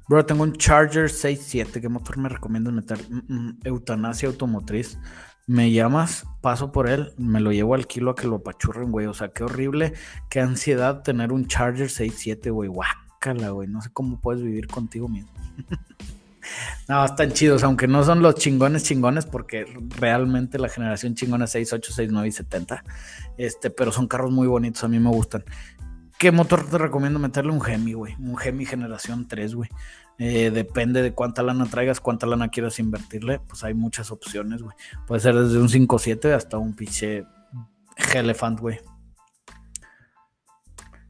Bro, 0.09 0.27
tengo 0.27 0.43
un 0.43 0.53
Charger 0.55 1.11
6.7. 1.11 1.81
¿Qué 1.81 1.89
motor 1.89 2.19
me 2.19 2.29
recomiendas 2.29 2.73
meter? 2.73 2.99
Mm, 3.09 3.35
mm, 3.35 3.59
eutanasia 3.65 4.29
automotriz. 4.29 4.99
Me 5.47 5.73
llamas, 5.73 6.25
paso 6.41 6.71
por 6.71 6.89
él, 6.89 7.13
me 7.19 7.41
lo 7.41 7.51
llevo 7.51 7.75
al 7.75 7.87
kilo 7.87 8.13
a 8.13 8.15
que 8.15 8.29
lo 8.29 8.37
apachurren, 8.37 8.93
güey. 8.93 9.07
O 9.07 9.15
sea, 9.15 9.29
qué 9.29 9.43
horrible, 9.43 9.93
qué 10.31 10.41
ansiedad 10.41 11.03
tener 11.03 11.33
un 11.33 11.47
Charger 11.47 11.89
6.7, 11.89 12.53
güey. 12.53 12.69
Guácala, 12.69 13.51
güey. 13.51 13.69
No 13.69 13.81
sé 13.81 13.91
cómo 13.93 14.21
puedes 14.21 14.43
vivir 14.43 14.69
contigo 14.69 15.09
mismo. 15.09 15.33
no, 16.89 17.05
están 17.05 17.33
chidos, 17.33 17.65
aunque 17.65 17.89
no 17.89 18.05
son 18.05 18.23
los 18.23 18.37
chingones 18.37 18.85
chingones, 18.85 19.27
porque 19.27 19.65
realmente 19.99 20.59
la 20.59 20.69
generación 20.69 21.15
chingona 21.15 21.47
es 21.47 21.51
6, 21.51 21.73
8, 21.73 21.93
6, 21.93 22.09
9 22.13 22.29
y 22.29 22.33
70. 22.33 22.85
Este, 23.37 23.71
pero 23.71 23.93
son 23.93 24.07
carros 24.07 24.31
muy 24.31 24.47
bonitos, 24.47 24.85
a 24.85 24.89
mí 24.89 24.99
me 24.99 25.11
gustan. 25.11 25.45
¿Qué 26.23 26.31
motor 26.31 26.65
te 26.65 26.79
recomiendo 26.79 27.19
meterle? 27.19 27.51
Un 27.51 27.61
Gemi, 27.61 27.95
güey. 27.95 28.15
Un 28.21 28.37
Gemi 28.37 28.65
generación 28.65 29.27
3, 29.27 29.57
güey. 29.57 29.69
Eh, 30.19 30.53
depende 30.53 31.03
de 31.03 31.15
cuánta 31.15 31.43
lana 31.43 31.67
traigas, 31.67 31.99
cuánta 31.99 32.29
lana 32.29 32.49
quieras 32.49 32.79
invertirle. 32.79 33.41
Pues 33.41 33.65
hay 33.65 33.75
muchas 33.75 34.13
opciones, 34.13 34.63
güey. 34.63 34.77
Puede 35.09 35.21
ser 35.21 35.35
desde 35.35 35.59
un 35.59 35.69
5.7 35.69 36.33
hasta 36.33 36.59
un 36.59 36.77
pinche 36.77 37.25
Elephant, 38.15 38.61
güey. 38.61 38.79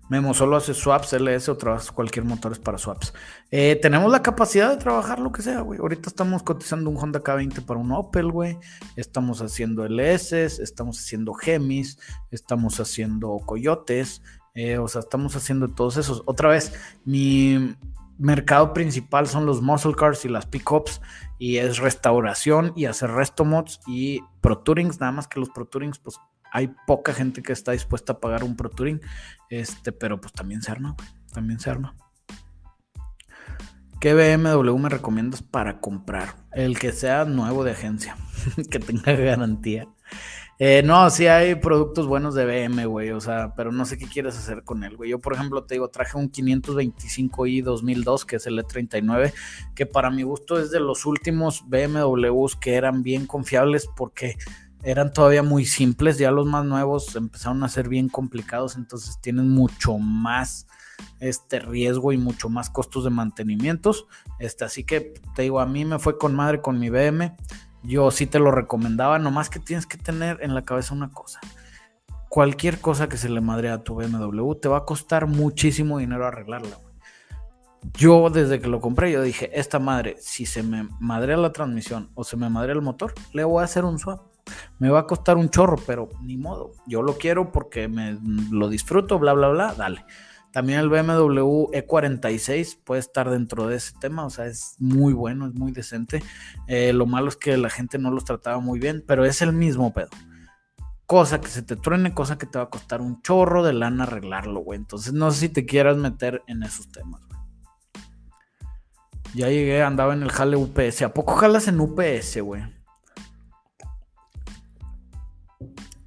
Memo, 0.09 0.33
solo 0.33 0.57
hace 0.57 0.73
swaps, 0.73 1.13
LS 1.13 1.51
o 1.51 1.59
trabajas 1.59 1.93
cualquier 1.93 2.25
motor 2.25 2.53
es 2.53 2.59
para 2.59 2.79
swaps. 2.79 3.13
Eh, 3.51 3.79
tenemos 3.83 4.11
la 4.11 4.23
capacidad 4.23 4.71
de 4.71 4.79
trabajar 4.79 5.19
lo 5.19 5.31
que 5.31 5.43
sea, 5.43 5.61
güey. 5.61 5.79
Ahorita 5.79 6.09
estamos 6.09 6.43
cotizando 6.43 6.89
un 6.89 6.97
Honda 6.97 7.23
K20 7.23 7.67
para 7.67 7.79
un 7.79 7.93
Opel, 7.93 8.33
güey. 8.33 8.59
Estamos 8.97 9.43
haciendo 9.43 9.85
LS, 9.85 10.33
estamos 10.63 10.99
haciendo 10.99 11.35
Gemis, 11.35 11.99
estamos 12.31 12.81
haciendo 12.81 13.39
Coyotes, 13.45 14.23
eh, 14.55 14.79
o 14.79 14.89
sea, 14.89 15.01
estamos 15.01 15.35
haciendo 15.37 15.69
todos 15.69 15.97
esos. 15.97 16.23
Otra 16.27 16.49
vez, 16.49 16.73
mi 17.05 17.77
mercado 18.19 18.73
principal 18.73 19.27
son 19.27 19.47
los 19.47 19.63
muscle 19.63 19.95
cars 19.95 20.25
y 20.25 20.29
las 20.29 20.47
pickups 20.47 21.01
y 21.39 21.57
es 21.57 21.79
restauración 21.79 22.73
y 22.77 22.85
hacer 22.85 23.11
resto 23.11 23.45
mods 23.45 23.81
y 23.87 24.21
pro 24.41 24.59
tourings, 24.59 25.01
nada 25.01 25.13
más 25.13 25.27
que 25.27 25.41
los 25.41 25.51
pro 25.51 25.67
tourings, 25.67 25.99
pues 25.99 26.19
hay 26.53 26.71
poca 26.87 27.15
gente 27.15 27.43
que 27.43 27.53
está 27.53 27.73
dispuesta 27.73 28.13
a 28.13 28.21
pagar 28.21 28.45
un 28.45 28.57
pro 28.57 28.69
touring, 28.69 29.01
este, 29.49 29.91
pero 29.91 30.21
pues 30.21 30.33
también 30.35 30.61
se 30.61 30.71
arma, 30.71 30.95
también 31.33 31.59
se 31.59 31.71
arma. 31.71 31.97
¿Qué 34.01 34.15
BMW 34.15 34.77
me 34.77 34.89
recomiendas 34.89 35.43
para 35.43 35.81
comprar? 35.81 36.35
El 36.53 36.79
que 36.79 36.93
sea 36.93 37.25
nuevo 37.25 37.65
de 37.65 37.71
agencia, 37.71 38.17
que 38.71 38.79
tenga 38.79 39.13
garantía. 39.13 39.89
Eh, 40.65 40.81
no, 40.85 41.11
sí 41.11 41.27
hay 41.27 41.57
productos 41.57 42.07
buenos 42.07 42.37
de 42.37 42.45
BM, 42.45 42.87
güey, 42.87 43.11
o 43.11 43.21
sea, 43.21 43.53
pero 43.57 43.73
no 43.73 43.85
sé 43.85 43.99
qué 43.99 44.07
quieres 44.07 44.39
hacer 44.39 44.63
con 44.63 44.85
él, 44.85 44.97
güey. 44.97 45.11
Yo, 45.11 45.19
por 45.19 45.35
ejemplo, 45.35 45.65
te 45.65 45.75
digo, 45.75 45.89
traje 45.89 46.17
un 46.17 46.31
525i 46.31 47.65
2002, 47.65 48.25
que 48.25 48.37
es 48.37 48.47
el 48.47 48.61
E39, 48.61 49.33
que 49.75 49.87
para 49.87 50.09
mi 50.13 50.23
gusto 50.23 50.61
es 50.61 50.71
de 50.71 50.79
los 50.79 51.05
últimos 51.05 51.65
BMWs 51.67 52.55
que 52.55 52.75
eran 52.75 53.03
bien 53.03 53.27
confiables 53.27 53.89
porque 53.97 54.37
eran 54.85 55.13
todavía 55.13 55.43
muy 55.43 55.65
simples, 55.65 56.19
ya 56.19 56.31
los 56.31 56.47
más 56.47 56.65
nuevos 56.65 57.17
empezaron 57.17 57.65
a 57.65 57.69
ser 57.69 57.89
bien 57.89 58.09
complicados, 58.09 58.77
entonces 58.77 59.19
tienen 59.21 59.49
mucho 59.49 59.99
más 59.99 60.69
este 61.19 61.59
riesgo 61.59 62.13
y 62.13 62.19
mucho 62.19 62.49
más 62.49 62.71
costos 62.71 63.03
de 63.03 63.11
mantenimientos. 63.11 64.07
Este, 64.39 64.65
así 64.65 64.85
que 64.85 65.13
te 65.35 65.43
digo, 65.43 65.59
a 65.59 65.67
mí 65.67 65.85
me 65.85 65.99
fue 65.99 66.19
con 66.19 66.37
madre 66.37 66.61
con 66.61 66.79
mi 66.79 66.89
BM. 66.89 67.35
Yo 67.83 68.11
sí 68.11 68.27
te 68.27 68.39
lo 68.39 68.51
recomendaba, 68.51 69.19
nomás 69.19 69.51
que 69.51 69.59
tienes 69.59 69.87
que 69.87 69.99
tener 69.99 70.39
en 70.43 70.55
la 70.55 70.63
cabeza 70.63 70.95
una 70.95 71.11
cosa. 71.11 71.41
Cualquier 72.29 72.81
cosa 72.81 73.09
que 73.09 73.17
se 73.17 73.29
le 73.29 73.41
madre 73.41 73.71
a 73.71 73.83
tu 73.83 73.95
BMW 73.95 74.55
te 74.55 74.69
va 74.69 74.79
a 74.79 74.85
costar 74.85 75.27
muchísimo 75.27 75.99
dinero 75.99 76.27
arreglarla. 76.27 76.79
Yo 77.95 78.31
desde 78.31 78.61
que 78.61 78.69
lo 78.69 78.81
compré, 78.81 79.11
yo 79.11 79.23
dije, 79.23 79.51
esta 79.59 79.79
madre, 79.79 80.17
si 80.21 80.47
se 80.47 80.63
me 80.63 80.89
madrea 81.01 81.37
la 81.37 81.53
transmisión 81.53 82.11
o 82.15 82.23
se 82.23 82.37
me 82.37 82.49
madrea 82.49 82.75
el 82.77 82.83
motor, 82.83 83.13
le 83.33 83.45
voy 83.45 83.61
a 83.61 83.65
hacer 83.65 83.85
un 83.85 83.99
swap. 83.99 84.23
Me 84.79 84.89
va 84.89 85.01
a 85.01 85.07
costar 85.07 85.37
un 85.37 85.51
chorro, 85.51 85.77
pero 85.87 86.09
ni 86.21 86.37
modo. 86.37 86.73
Yo 86.87 87.03
lo 87.03 87.19
quiero 87.19 87.51
porque 87.51 87.89
me 87.89 88.19
lo 88.51 88.69
disfruto, 88.69 89.19
bla, 89.19 89.33
bla, 89.33 89.49
bla, 89.49 89.75
dale. 89.75 90.05
También 90.53 90.81
el 90.81 90.91
BMW 90.91 91.71
E46 91.73 92.79
puede 92.85 93.01
estar 93.01 93.31
dentro 93.31 93.67
de 93.69 93.77
ese 93.77 93.95
tema, 93.99 94.27
o 94.27 94.31
sea, 94.31 94.47
es 94.47 94.77
muy 94.79 95.15
bueno, 95.15 95.47
es 95.47 95.55
muy 95.55 95.73
decente. 95.73 96.23
Eh, 96.67 96.93
lo 96.93 97.07
malo 97.07 97.29
es 97.29 97.37
que 97.37 97.57
la 97.57 97.71
gente 97.71 97.99
no 97.99 98.11
los 98.11 98.25
trataba 98.25 98.61
muy 98.61 98.79
bien, 98.79 99.03
pero 99.07 99.25
es 99.25 99.41
el 99.41 99.55
mismo 99.55 99.95
pedo. 99.95 100.11
Cosa 101.07 101.41
que 101.41 101.49
se 101.49 101.63
te 101.63 101.77
truene, 101.77 102.13
cosa 102.13 102.37
que 102.37 102.47
te 102.47 102.59
va 102.59 102.65
a 102.65 102.71
costar 102.71 103.01
un 103.01 103.23
chorro 103.23 103.63
de 103.63 103.73
lana 103.73 104.05
arreglarlo, 104.05 104.61
güey. 104.61 104.79
Entonces 104.79 105.15
no 105.15 105.31
sé 105.31 105.41
si 105.41 105.49
te 105.49 105.65
quieras 105.65 105.97
meter 105.97 106.43
en 106.47 106.63
esos 106.63 106.91
temas, 106.93 107.23
güey. 107.27 107.41
Ya 109.35 109.49
llegué, 109.49 109.83
andaba 109.83 110.13
en 110.13 110.23
el 110.23 110.31
jale 110.31 110.57
UPS. 110.57 111.03
¿A 111.03 111.15
poco 111.15 111.35
jalas 111.35 111.67
en 111.67 111.81
UPS, 111.81 112.43
güey? 112.43 112.63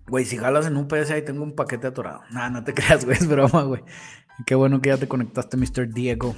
Güey, 0.08 0.26
si 0.26 0.38
jalas 0.38 0.68
en 0.68 0.78
UPS 0.78 1.10
ahí 1.10 1.24
tengo 1.24 1.44
un 1.44 1.56
paquete 1.56 1.88
atorado. 1.88 2.22
Nah, 2.30 2.50
no 2.50 2.64
te 2.64 2.74
creas, 2.76 3.06
güey, 3.06 3.18
es 3.18 3.28
broma, 3.28 3.64
güey. 3.64 3.84
Qué 4.46 4.56
bueno 4.56 4.82
que 4.82 4.90
ya 4.90 4.98
te 4.98 5.08
conectaste, 5.08 5.56
Mr. 5.58 5.94
Diego. 5.94 6.36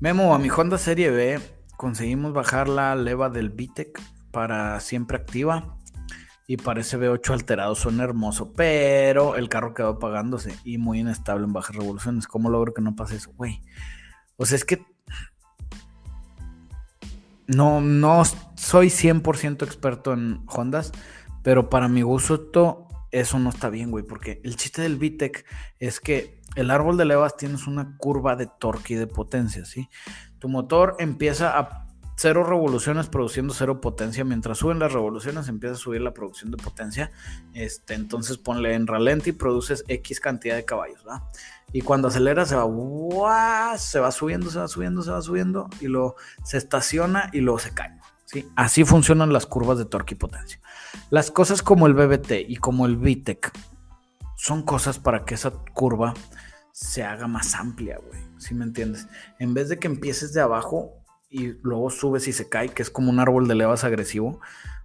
Memo, 0.00 0.34
a 0.34 0.38
mi 0.38 0.48
Honda 0.48 0.78
Serie 0.78 1.10
B 1.10 1.40
conseguimos 1.76 2.32
bajar 2.32 2.68
la 2.68 2.94
leva 2.94 3.28
del 3.30 3.50
VTEC 3.50 4.00
para 4.30 4.78
siempre 4.80 5.16
activa. 5.16 5.76
Y 6.46 6.56
parece 6.56 6.98
V8 6.98 7.32
alterado, 7.32 7.74
suena 7.74 8.04
hermoso. 8.04 8.52
Pero 8.54 9.36
el 9.36 9.48
carro 9.48 9.74
quedó 9.74 9.88
apagándose 9.88 10.56
y 10.64 10.78
muy 10.78 11.00
inestable 11.00 11.44
en 11.44 11.52
bajas 11.52 11.76
revoluciones. 11.76 12.26
¿Cómo 12.26 12.48
logro 12.48 12.72
que 12.72 12.80
no 12.80 12.96
pase 12.96 13.16
eso? 13.16 13.32
Güey. 13.36 13.60
O 14.36 14.46
sea, 14.46 14.56
es 14.56 14.64
que. 14.64 14.86
No, 17.46 17.80
no 17.80 18.22
soy 18.54 18.86
100% 18.86 19.62
experto 19.64 20.12
en 20.14 20.40
Hondas. 20.46 20.92
Pero 21.42 21.68
para 21.68 21.88
mi 21.88 22.02
gusto 22.02 22.87
eso 23.10 23.38
no 23.38 23.50
está 23.50 23.70
bien, 23.70 23.90
güey, 23.90 24.04
porque 24.04 24.40
el 24.44 24.56
chiste 24.56 24.82
del 24.82 24.96
VTEC 24.96 25.44
es 25.78 26.00
que 26.00 26.40
el 26.56 26.70
árbol 26.70 26.96
de 26.96 27.04
levas 27.04 27.36
tienes 27.36 27.66
una 27.66 27.96
curva 27.96 28.36
de 28.36 28.48
torque 28.58 28.94
y 28.94 28.96
de 28.96 29.06
potencia, 29.06 29.64
¿sí? 29.64 29.88
Tu 30.38 30.48
motor 30.48 30.96
empieza 30.98 31.58
a 31.58 31.86
cero 32.18 32.42
revoluciones 32.42 33.08
produciendo 33.08 33.54
cero 33.54 33.80
potencia. 33.80 34.24
Mientras 34.24 34.58
suben 34.58 34.80
las 34.80 34.92
revoluciones, 34.92 35.48
empieza 35.48 35.76
a 35.76 35.78
subir 35.78 36.00
la 36.00 36.12
producción 36.12 36.50
de 36.50 36.56
potencia. 36.56 37.12
Este, 37.54 37.94
entonces 37.94 38.38
ponle 38.38 38.74
en 38.74 38.88
ralenti 38.88 39.30
y 39.30 39.32
produces 39.34 39.84
X 39.86 40.18
cantidad 40.18 40.56
de 40.56 40.64
caballos, 40.64 41.04
¿va? 41.06 41.30
Y 41.72 41.82
cuando 41.82 42.08
acelera 42.08 42.44
se 42.44 42.56
va, 42.56 43.78
se 43.78 44.00
va 44.00 44.10
subiendo, 44.10 44.50
se 44.50 44.58
va 44.58 44.68
subiendo, 44.68 45.02
se 45.02 45.10
va 45.12 45.22
subiendo, 45.22 45.68
y 45.80 45.86
luego 45.86 46.16
se 46.42 46.58
estaciona 46.58 47.30
y 47.32 47.40
luego 47.40 47.60
se 47.60 47.72
cae. 47.72 47.96
¿Sí? 48.28 48.48
Así 48.54 48.84
funcionan 48.84 49.32
las 49.32 49.46
curvas 49.46 49.78
de 49.78 49.86
torque 49.86 50.14
y 50.14 50.18
potencia. 50.18 50.60
Las 51.10 51.30
cosas 51.30 51.62
como 51.62 51.86
el 51.86 51.94
BBT 51.94 52.32
y 52.46 52.56
como 52.56 52.86
el 52.86 52.96
VTEC 52.96 53.50
son 54.36 54.62
cosas 54.62 54.98
para 54.98 55.24
que 55.24 55.34
esa 55.34 55.50
curva 55.50 56.14
se 56.72 57.02
haga 57.02 57.26
más 57.26 57.54
amplia, 57.54 57.98
güey. 57.98 58.20
¿Sí 58.36 58.54
me 58.54 58.64
entiendes? 58.64 59.08
En 59.38 59.54
vez 59.54 59.68
de 59.68 59.78
que 59.78 59.88
empieces 59.88 60.32
de 60.32 60.40
abajo 60.40 60.92
y 61.28 61.54
luego 61.62 61.90
subes 61.90 62.28
y 62.28 62.32
se 62.32 62.48
cae, 62.48 62.68
que 62.68 62.82
es 62.82 62.90
como 62.90 63.10
un 63.10 63.18
árbol 63.18 63.48
de 63.48 63.54
levas 63.54 63.82
agresivo, 63.82 64.40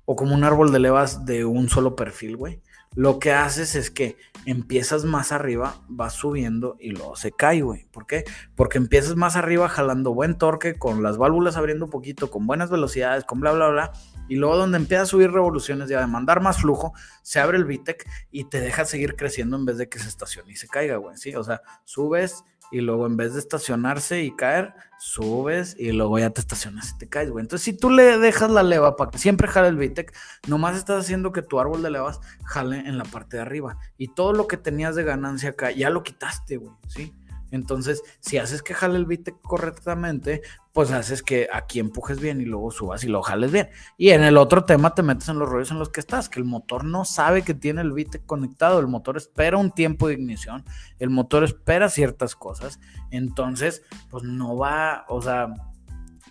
o 0.06 0.16
como 0.16 0.34
un 0.34 0.44
árbol 0.44 0.72
de 0.72 0.80
levas 0.80 1.26
de 1.26 1.46
un 1.46 1.70
solo 1.70 1.96
perfil, 1.96 2.38
güey 2.38 2.62
lo 2.96 3.20
que 3.20 3.32
haces 3.32 3.76
es 3.76 3.89
que 3.89 4.18
empiezas 4.46 5.06
más 5.06 5.32
arriba, 5.32 5.76
vas 5.88 6.14
subiendo 6.14 6.76
y 6.80 6.89
luego 6.89 7.16
se 7.16 7.32
cae, 7.32 7.62
güey. 7.62 7.86
¿Por 7.91 8.06
qué? 8.06 8.24
Porque 8.56 8.78
empiezas 8.78 9.16
más 9.16 9.36
arriba 9.36 9.70
jalando 9.70 10.14
buen 10.14 10.38
torque, 10.38 10.76
con 10.76 11.02
las 11.02 11.18
válvulas 11.18 11.58
abriendo 11.58 11.86
un 11.86 11.91
poquito, 11.91 12.30
con 12.30 12.46
buenas 12.46 12.70
velocidades, 12.70 13.24
con 13.24 13.39
bla, 13.39 13.52
bla, 13.52 13.70
bla. 13.70 13.91
Y 14.28 14.36
luego 14.36 14.58
donde 14.58 14.78
empieza 14.78 15.04
a 15.04 15.08
subir 15.08 15.32
revoluciones 15.32 15.89
y 15.89 15.94
a 15.94 16.00
demandar 16.00 16.41
más 16.41 16.62
flujo, 16.62 16.94
se 17.22 17.39
abre 17.39 17.58
el 17.58 17.66
VTEC 17.66 18.08
y 18.32 18.46
te 18.46 18.60
deja 18.60 18.86
seguir 18.86 19.16
creciendo 19.16 19.58
en 19.58 19.66
vez 19.66 19.78
de 19.78 19.89
que 19.89 20.00
se 20.00 20.08
estacione 20.08 20.52
y 20.52 20.56
se 20.56 20.68
caiga, 20.68 20.98
güey. 20.98 21.18
Sí, 21.18 21.36
o 21.36 21.44
sea, 21.44 21.62
subes 21.84 22.44
y 22.72 22.82
luego 22.82 23.05
en 23.05 23.18
vez 23.18 23.34
de 23.34 23.39
estacionarse 23.39 24.24
y 24.24 24.36
caer, 24.36 24.74
subes 24.99 25.76
y 25.78 25.91
luego 25.91 26.18
ya 26.18 26.30
te 26.30 26.41
estacionas 26.41 26.91
y 26.91 26.97
te 26.97 27.09
caes, 27.09 27.30
güey. 27.30 27.43
Entonces, 27.43 27.64
si 27.66 27.74
tú 27.74 27.89
le 27.89 28.18
dejas 28.18 28.49
la 28.49 28.64
leva 28.64 28.95
para 28.95 29.11
que 29.11 29.18
siempre 29.18 29.47
jale 29.47 29.68
el 29.68 29.78
VTEC, 29.78 30.16
nomás 30.47 30.78
estás 30.78 31.03
haciendo 31.03 31.32
que 31.32 31.41
tu 31.41 31.59
árbol 31.59 31.84
de 31.84 31.91
levas 31.91 32.20
jale 32.45 32.80
en 32.80 32.97
la 32.97 33.03
parte 33.03 33.38
de 33.38 33.43
arriba. 33.43 33.78
Y 33.97 34.09
todo 34.09 34.34
lo 34.34 34.47
que 34.47 34.57
tenías 34.57 34.95
de 34.95 35.03
ganancia 35.03 35.49
acá, 35.49 35.72
ya 35.72 35.89
lo 35.89 36.03
quitaste, 36.03 36.57
güey, 36.57 36.74
¿sí? 36.88 37.14
Entonces, 37.54 38.01
si 38.20 38.39
haces 38.39 38.64
que 38.64 38.74
jale 38.74 38.97
el 38.97 39.06
VTEC 39.06 39.39
correctamente, 39.43 40.41
pues 40.72 40.89
haces 40.89 41.22
que 41.22 41.47
aquí 41.54 41.80
empujes 41.80 42.20
bien 42.20 42.41
y 42.41 42.45
luego 42.45 42.72
subas 42.72 43.04
y 43.04 43.08
lo 43.08 43.22
jales 43.22 43.51
bien. 43.51 43.70
Y 43.95 44.10
en 44.10 44.24
el 44.24 44.38
otro 44.38 44.66
tema 44.66 44.95
te 44.95 45.04
metes 45.04 45.30
en 45.30 45.38
los 45.38 45.47
rollos 45.47 45.70
en 45.70 45.78
los 45.78 45.89
que 45.89 45.99
estás, 45.99 46.30
que 46.30 46.39
el 46.39 46.45
motor 46.45 46.84
no 46.84 47.06
sabe 47.06 47.43
que 47.43 47.54
tiene 47.54 47.82
el 47.82 47.91
VTEC 47.91 48.26
conectado, 48.26 48.80
el 48.80 48.88
motor 48.88 49.18
espera 49.18 49.58
un 49.58 49.70
tiempo 49.70 50.08
de 50.08 50.16
ignición, 50.16 50.66
el 50.97 51.12
motor 51.12 51.43
espera 51.43 51.89
ciertas 51.89 52.36
cosas, 52.36 52.80
entonces, 53.12 53.84
pues 54.10 54.24
no 54.24 54.58
va, 54.58 55.06
o 55.08 55.22
sea, 55.22 55.54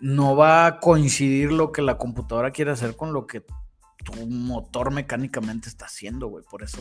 no 0.01 0.35
va 0.35 0.67
a 0.67 0.81
coincidir 0.81 1.53
lo 1.53 1.71
que 1.71 1.83
la 1.83 1.99
computadora 1.99 2.51
quiere 2.51 2.73
hacer 2.73 2.97
con 2.97 3.13
lo 3.13 3.29
que 3.29 3.45
tu 4.05 4.27
motor 4.27 4.91
mecánicamente 4.91 5.69
está 5.69 5.85
haciendo, 5.85 6.27
güey. 6.27 6.45
Por 6.51 6.65
eso 6.65 6.81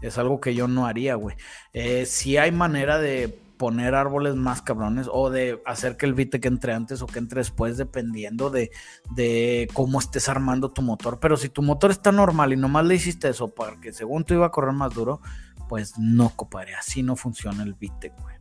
es 0.00 0.16
algo 0.18 0.40
que 0.40 0.54
yo 0.54 0.68
no 0.68 0.86
haría, 0.86 1.16
güey. 1.16 1.36
Eh, 1.72 2.06
si 2.06 2.36
hay 2.36 2.52
manera 2.52 3.00
de 3.00 3.40
poner 3.56 3.94
árboles 3.94 4.34
más 4.34 4.62
cabrones 4.62 5.08
o 5.10 5.30
de 5.30 5.62
hacer 5.64 5.96
que 5.96 6.06
el 6.06 6.14
que 6.14 6.48
entre 6.48 6.72
antes 6.72 7.02
o 7.02 7.06
que 7.06 7.18
entre 7.18 7.40
después, 7.40 7.76
dependiendo 7.76 8.50
de, 8.50 8.70
de, 9.14 9.68
cómo 9.72 9.98
estés 9.98 10.28
armando 10.28 10.70
tu 10.70 10.82
motor. 10.82 11.18
Pero 11.20 11.36
si 11.36 11.48
tu 11.48 11.62
motor 11.62 11.90
está 11.90 12.12
normal 12.12 12.52
y 12.52 12.56
nomás 12.56 12.84
le 12.86 12.94
hiciste 12.94 13.28
eso 13.28 13.54
para 13.54 13.80
que 13.80 13.92
según 13.92 14.24
tú 14.24 14.34
iba 14.34 14.46
a 14.46 14.50
correr 14.50 14.72
más 14.72 14.94
duro, 14.94 15.20
pues 15.68 15.98
no 15.98 16.30
coparé. 16.30 16.74
Así 16.74 17.02
no 17.02 17.16
funciona 17.16 17.62
el 17.62 17.74
VTEC, 17.74 18.12
güey. 18.20 18.36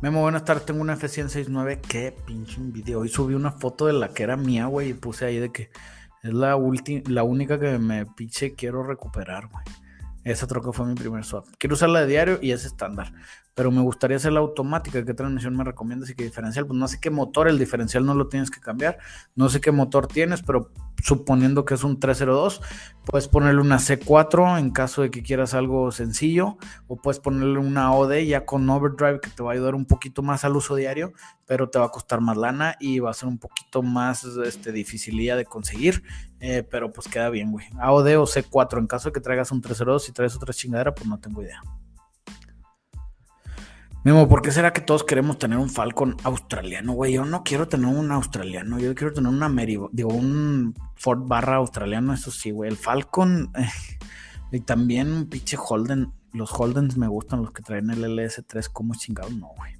Memo, 0.00 0.20
buenas 0.20 0.44
tardes. 0.44 0.66
Tengo 0.66 0.82
una 0.82 0.96
F169. 0.96 1.80
Qué 1.80 2.14
pinche 2.26 2.56
video. 2.60 3.00
Hoy 3.00 3.08
subí 3.08 3.34
una 3.34 3.52
foto 3.52 3.86
de 3.86 3.94
la 3.94 4.08
que 4.08 4.22
era 4.22 4.36
mía, 4.36 4.66
güey, 4.66 4.90
y 4.90 4.94
puse 4.94 5.24
ahí 5.24 5.38
de 5.38 5.50
que 5.50 5.70
es 6.22 6.32
la, 6.32 6.58
la 7.06 7.22
única 7.22 7.58
que 7.58 7.78
me 7.78 8.04
pinche 8.06 8.54
quiero 8.54 8.82
recuperar, 8.82 9.48
güey. 9.48 9.64
Esa 10.24 10.46
troca 10.46 10.72
fue 10.72 10.86
mi 10.86 10.94
primer 10.94 11.24
swap. 11.24 11.46
Quiero 11.58 11.74
usarla 11.74 12.00
de 12.00 12.06
diario 12.06 12.38
y 12.40 12.52
es 12.52 12.64
estándar. 12.64 13.12
Pero 13.54 13.70
me 13.70 13.80
gustaría 13.80 14.16
hacer 14.16 14.32
la 14.32 14.40
automática. 14.40 15.04
¿Qué 15.04 15.14
transmisión 15.14 15.56
me 15.56 15.64
recomiendas 15.64 16.10
y 16.10 16.14
qué 16.14 16.24
diferencial? 16.24 16.66
Pues 16.66 16.78
no 16.78 16.88
sé 16.88 16.98
qué 17.00 17.10
motor, 17.10 17.48
el 17.48 17.58
diferencial 17.58 18.04
no 18.04 18.14
lo 18.14 18.28
tienes 18.28 18.50
que 18.50 18.60
cambiar. 18.60 18.98
No 19.34 19.48
sé 19.48 19.60
qué 19.60 19.70
motor 19.70 20.06
tienes, 20.08 20.42
pero 20.42 20.70
suponiendo 21.02 21.64
que 21.64 21.74
es 21.74 21.84
un 21.84 22.00
302, 22.00 22.62
puedes 23.04 23.28
ponerle 23.28 23.60
una 23.60 23.76
C4 23.76 24.58
en 24.58 24.70
caso 24.70 25.02
de 25.02 25.10
que 25.10 25.22
quieras 25.22 25.52
algo 25.52 25.92
sencillo, 25.92 26.56
o 26.86 26.96
puedes 26.96 27.20
ponerle 27.20 27.58
una 27.58 27.92
OD 27.92 28.20
ya 28.20 28.46
con 28.46 28.68
overdrive 28.70 29.20
que 29.20 29.30
te 29.30 29.42
va 29.42 29.50
a 29.50 29.54
ayudar 29.54 29.74
un 29.74 29.84
poquito 29.84 30.22
más 30.22 30.44
al 30.44 30.56
uso 30.56 30.74
diario, 30.74 31.12
pero 31.46 31.68
te 31.68 31.78
va 31.78 31.86
a 31.86 31.90
costar 31.90 32.20
más 32.20 32.36
lana 32.36 32.76
y 32.80 33.00
va 33.00 33.10
a 33.10 33.14
ser 33.14 33.28
un 33.28 33.38
poquito 33.38 33.82
más 33.82 34.24
este, 34.24 34.72
dificilía 34.72 35.36
de 35.36 35.44
conseguir, 35.44 36.02
eh, 36.40 36.66
pero 36.68 36.90
pues 36.92 37.06
queda 37.06 37.28
bien, 37.28 37.52
güey. 37.52 37.66
AOD 37.78 38.18
o 38.18 38.26
C4 38.26 38.78
en 38.78 38.86
caso 38.86 39.10
de 39.10 39.12
que 39.12 39.20
traigas 39.20 39.52
un 39.52 39.60
302, 39.60 40.04
si 40.04 40.12
traes 40.12 40.34
otra 40.34 40.54
chingadera, 40.54 40.94
pues 40.94 41.06
no 41.06 41.18
tengo 41.18 41.42
idea. 41.42 41.60
Memo, 44.04 44.28
¿por 44.28 44.42
qué 44.42 44.52
será 44.52 44.74
que 44.74 44.82
todos 44.82 45.02
queremos 45.02 45.38
tener 45.38 45.56
un 45.56 45.70
Falcon 45.70 46.14
australiano, 46.24 46.92
güey? 46.92 47.14
Yo 47.14 47.24
no 47.24 47.42
quiero 47.42 47.68
tener 47.68 47.86
un 47.86 48.12
australiano, 48.12 48.78
yo 48.78 48.94
quiero 48.94 49.14
tener 49.14 49.32
una 49.32 49.48
Meri, 49.48 49.78
digo, 49.92 50.10
un 50.10 50.74
Ford 50.94 51.22
barra 51.26 51.56
australiano, 51.56 52.12
eso 52.12 52.30
sí, 52.30 52.50
güey. 52.50 52.68
El 52.68 52.76
Falcon 52.76 53.50
eh, 53.56 53.66
y 54.52 54.60
también 54.60 55.10
un 55.10 55.30
pinche 55.30 55.56
Holden. 55.58 56.12
Los 56.34 56.52
Holdens 56.52 56.98
me 56.98 57.08
gustan, 57.08 57.40
los 57.40 57.52
que 57.52 57.62
traen 57.62 57.88
el 57.88 58.04
LS3, 58.04 58.68
como 58.70 58.94
chingado, 58.94 59.30
no, 59.30 59.48
güey. 59.56 59.72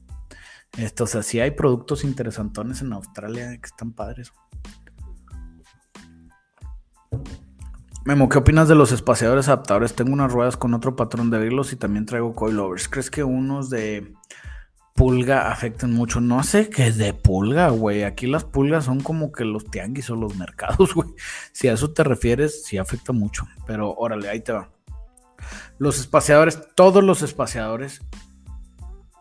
Esto, 0.79 1.05
o 1.05 1.07
sea, 1.07 1.23
sí 1.23 1.41
hay 1.41 1.51
productos 1.51 2.03
interesantones 2.03 2.81
en 2.81 2.95
Australia 2.95 3.51
que 3.51 3.67
están 3.67 3.93
padres. 3.93 4.33
Memo, 8.05 8.29
¿qué 8.29 8.39
opinas 8.39 8.69
de 8.69 8.75
los 8.75 8.93
espaciadores 8.93 9.49
adaptadores? 9.49 9.95
Tengo 9.95 10.13
unas 10.13 10.33
ruedas 10.33 10.57
con 10.57 10.75
otro 10.75 10.95
patrón 10.95 11.31
de 11.31 11.47
hilos 11.47 11.73
y 11.73 11.77
también 11.77 12.05
traigo 12.05 12.35
coilovers. 12.35 12.89
¿Crees 12.89 13.11
que 13.11 13.25
unos 13.25 13.71
de 13.71 14.15
pulga 14.95 15.51
afecten 15.51 15.93
mucho. 15.93 16.21
No 16.21 16.43
sé 16.43 16.71
qué 16.71 16.87
es 16.87 16.97
de 16.97 17.13
pulga, 17.13 17.69
güey. 17.69 18.05
Aquí 18.05 18.27
las 18.27 18.45
pulgas 18.45 18.85
son 18.85 19.01
como 19.01 19.33
que 19.33 19.45
los 19.45 19.67
tianguis 19.67 20.09
o 20.11 20.17
los 20.17 20.37
mercados, 20.37 20.95
güey. 20.95 21.11
Si 21.53 21.69
a 21.69 21.75
eso 21.75 21.93
te 21.93 22.05
refieres, 22.05 22.65
sí 22.65 22.79
afecta 22.79 23.13
mucho. 23.13 23.47
Pero 23.67 23.93
órale, 23.95 24.29
ahí 24.29 24.41
te 24.41 24.53
va. 24.53 24.71
Los 25.79 25.99
espaciadores, 25.99 26.61
todos 26.75 27.03
los 27.03 27.23
espaciadores, 27.23 28.03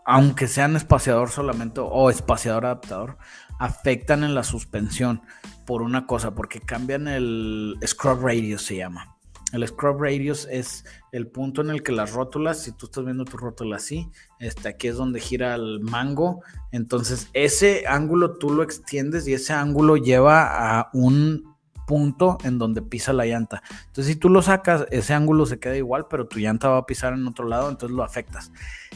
aunque 0.05 0.47
sean 0.47 0.75
espaciador 0.75 1.29
solamente 1.29 1.81
o 1.84 2.09
espaciador 2.09 2.65
adaptador, 2.65 3.17
afectan 3.59 4.23
en 4.23 4.35
la 4.35 4.43
suspensión 4.43 5.21
por 5.65 5.81
una 5.81 6.05
cosa, 6.05 6.35
porque 6.35 6.59
cambian 6.59 7.07
el 7.07 7.77
scrub 7.85 8.21
radius, 8.21 8.63
se 8.63 8.77
llama. 8.77 9.13
El 9.53 9.67
scrub 9.67 10.01
radius 10.01 10.47
es 10.49 10.83
el 11.11 11.27
punto 11.27 11.61
en 11.61 11.69
el 11.69 11.83
que 11.83 11.91
las 11.91 12.11
rótulas, 12.11 12.63
si 12.63 12.71
tú 12.71 12.87
estás 12.87 13.05
viendo 13.05 13.23
tu 13.23 13.37
rótula 13.37 13.75
así, 13.75 14.09
este, 14.39 14.67
aquí 14.67 14.87
es 14.87 14.95
donde 14.95 15.19
gira 15.19 15.53
el 15.53 15.79
mango. 15.79 16.41
Entonces, 16.71 17.29
ese 17.33 17.85
ángulo 17.87 18.37
tú 18.37 18.49
lo 18.49 18.63
extiendes 18.63 19.27
y 19.27 19.33
ese 19.33 19.53
ángulo 19.53 19.95
lleva 19.97 20.79
a 20.79 20.89
un 20.93 21.52
punto 21.86 22.38
en 22.43 22.57
donde 22.57 22.81
pisa 22.81 23.13
la 23.13 23.25
llanta. 23.25 23.61
Entonces, 23.88 24.13
si 24.13 24.15
tú 24.15 24.29
lo 24.29 24.41
sacas, 24.41 24.86
ese 24.91 25.13
ángulo 25.13 25.45
se 25.45 25.59
queda 25.59 25.75
igual, 25.75 26.07
pero 26.09 26.27
tu 26.27 26.39
llanta 26.39 26.69
va 26.69 26.77
a 26.77 26.86
pisar 26.86 27.13
en 27.13 27.27
otro 27.27 27.47
lado, 27.47 27.69
entonces 27.69 27.95
lo 27.95 28.03
afectas. 28.03 28.51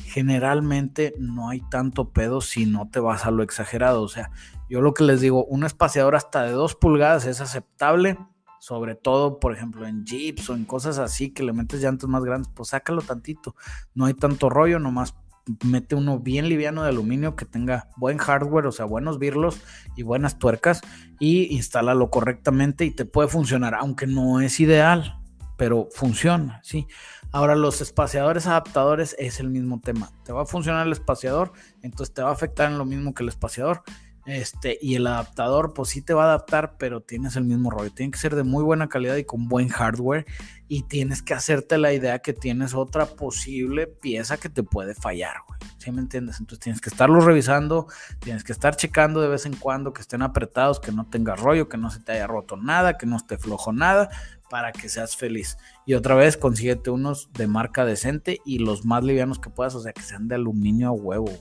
Generalmente 0.06 1.14
no 1.20 1.50
hay 1.50 1.62
tanto 1.70 2.10
pedo 2.10 2.42
si 2.42 2.66
no 2.66 2.90
te 2.90 3.00
vas 3.00 3.26
a 3.26 3.32
lo 3.32 3.44
exagerado. 3.44 4.02
O 4.02 4.08
sea, 4.08 4.32
yo 4.70 4.82
lo 4.82 4.94
que 4.94 5.04
les 5.04 5.22
digo, 5.22 5.46
un 5.46 5.64
espaciador 5.64 6.16
hasta 6.16 6.44
de 6.44 6.52
2 6.52 6.76
pulgadas 6.76 7.26
es 7.26 7.42
aceptable 7.42 8.18
sobre 8.60 8.96
todo, 8.96 9.40
por 9.40 9.54
ejemplo, 9.54 9.88
en 9.88 10.06
Jeeps 10.06 10.50
o 10.50 10.56
en 10.56 10.66
cosas 10.66 10.98
así 10.98 11.30
que 11.30 11.44
le 11.44 11.54
metes 11.54 11.82
llantas 11.82 12.10
más 12.10 12.24
grandes, 12.24 12.52
pues 12.54 12.70
sácalo 12.70 13.02
tantito. 13.02 13.56
No 13.94 14.06
hay 14.06 14.14
tanto 14.14 14.50
rollo, 14.50 14.80
nomás 14.80 15.16
mete 15.64 15.96
uno 15.96 16.20
bien 16.20 16.50
liviano 16.50 16.84
de 16.84 16.90
aluminio 16.90 17.36
que 17.36 17.46
tenga 17.46 17.90
buen 17.98 18.18
hardware, 18.18 18.68
o 18.68 18.72
sea, 18.72 18.86
buenos 18.86 19.20
birlos 19.20 19.62
y 19.96 20.04
buenas 20.04 20.38
tuercas 20.40 20.82
y 21.20 21.56
instálalo 21.56 22.10
correctamente 22.10 22.86
y 22.86 22.92
te 22.92 23.06
puede 23.06 23.28
funcionar, 23.28 23.76
aunque 23.76 24.08
no 24.08 24.42
es 24.42 24.60
ideal, 24.60 25.20
pero 25.58 25.90
funciona, 25.92 26.60
sí. 26.64 26.88
Ahora 27.32 27.56
los 27.56 27.82
espaciadores 27.82 28.48
adaptadores 28.48 29.16
es 29.20 29.40
el 29.40 29.50
mismo 29.50 29.82
tema. 29.82 30.12
Te 30.24 30.32
va 30.32 30.44
a 30.44 30.46
funcionar 30.46 30.88
el 30.88 30.94
espaciador, 30.94 31.52
entonces 31.82 32.14
te 32.14 32.22
va 32.22 32.30
a 32.30 32.34
afectar 32.34 32.72
en 32.72 32.78
lo 32.78 32.86
mismo 32.86 33.14
que 33.14 33.24
el 33.24 33.30
espaciador 33.30 33.84
este, 34.28 34.78
y 34.82 34.96
el 34.96 35.08
adaptador, 35.08 35.74
pues 35.74 35.88
sí 35.88 36.02
te 36.02 36.14
va 36.14 36.24
a 36.24 36.28
adaptar, 36.28 36.76
pero 36.78 37.00
tienes 37.00 37.38
el 37.38 37.46
mismo 37.46 37.70
rollo. 37.70 37.92
Tiene 37.92 38.12
que 38.12 38.20
ser 38.20 38.36
de 38.36 38.44
muy 38.44 38.62
buena 38.62 38.90
calidad 38.90 39.16
y 39.16 39.24
con 39.24 39.48
buen 39.48 39.70
hardware. 39.70 40.26
Y 40.68 40.84
tienes 40.84 41.22
que 41.22 41.34
hacerte 41.34 41.78
la 41.78 41.94
idea 41.94 42.20
que 42.20 42.34
tienes 42.34 42.74
otra 42.74 43.06
posible 43.06 43.88
pieza 43.88 44.36
que 44.36 44.50
te 44.50 44.64
puede 44.64 44.96
fallar, 44.96 45.38
güey. 45.48 45.58
¿Sí 45.78 45.94
me 45.94 46.02
entiendes? 46.02 46.42
Entonces 46.42 46.60
tienes 46.60 46.82
que 46.82 46.90
estarlos 46.90 47.24
revisando, 47.24 47.88
tienes 48.20 48.44
que 48.44 48.52
estar 48.52 48.76
checando 48.76 49.22
de 49.22 49.30
vez 49.30 49.46
en 49.46 49.56
cuando 49.56 49.94
que 49.94 50.02
estén 50.02 50.22
apretados, 50.22 50.82
que 50.82 50.92
no 50.92 51.08
tenga 51.10 51.38
rollo, 51.38 51.70
que 51.70 51.78
no 51.78 51.90
se 51.90 52.02
te 52.02 52.12
haya 52.12 52.28
roto 52.28 52.58
nada, 52.58 52.98
que 52.98 53.06
no 53.06 53.16
esté 53.16 53.38
flojo 53.38 53.72
nada, 53.72 54.10
para 54.50 54.74
que 54.74 54.90
seas 54.90 55.16
feliz. 55.16 55.58
Y 55.86 55.94
otra 55.94 56.16
vez, 56.16 56.36
consíguete 56.36 56.90
unos 56.90 57.32
de 57.32 57.48
marca 57.48 57.86
decente 57.86 58.42
y 58.44 58.60
los 58.60 58.84
más 58.84 59.06
livianos 59.06 59.40
que 59.40 59.50
puedas, 59.50 59.74
o 59.76 59.80
sea, 59.80 59.94
que 59.94 60.02
sean 60.02 60.28
de 60.28 60.36
aluminio 60.36 60.90
a 60.90 60.92
huevo. 60.92 61.32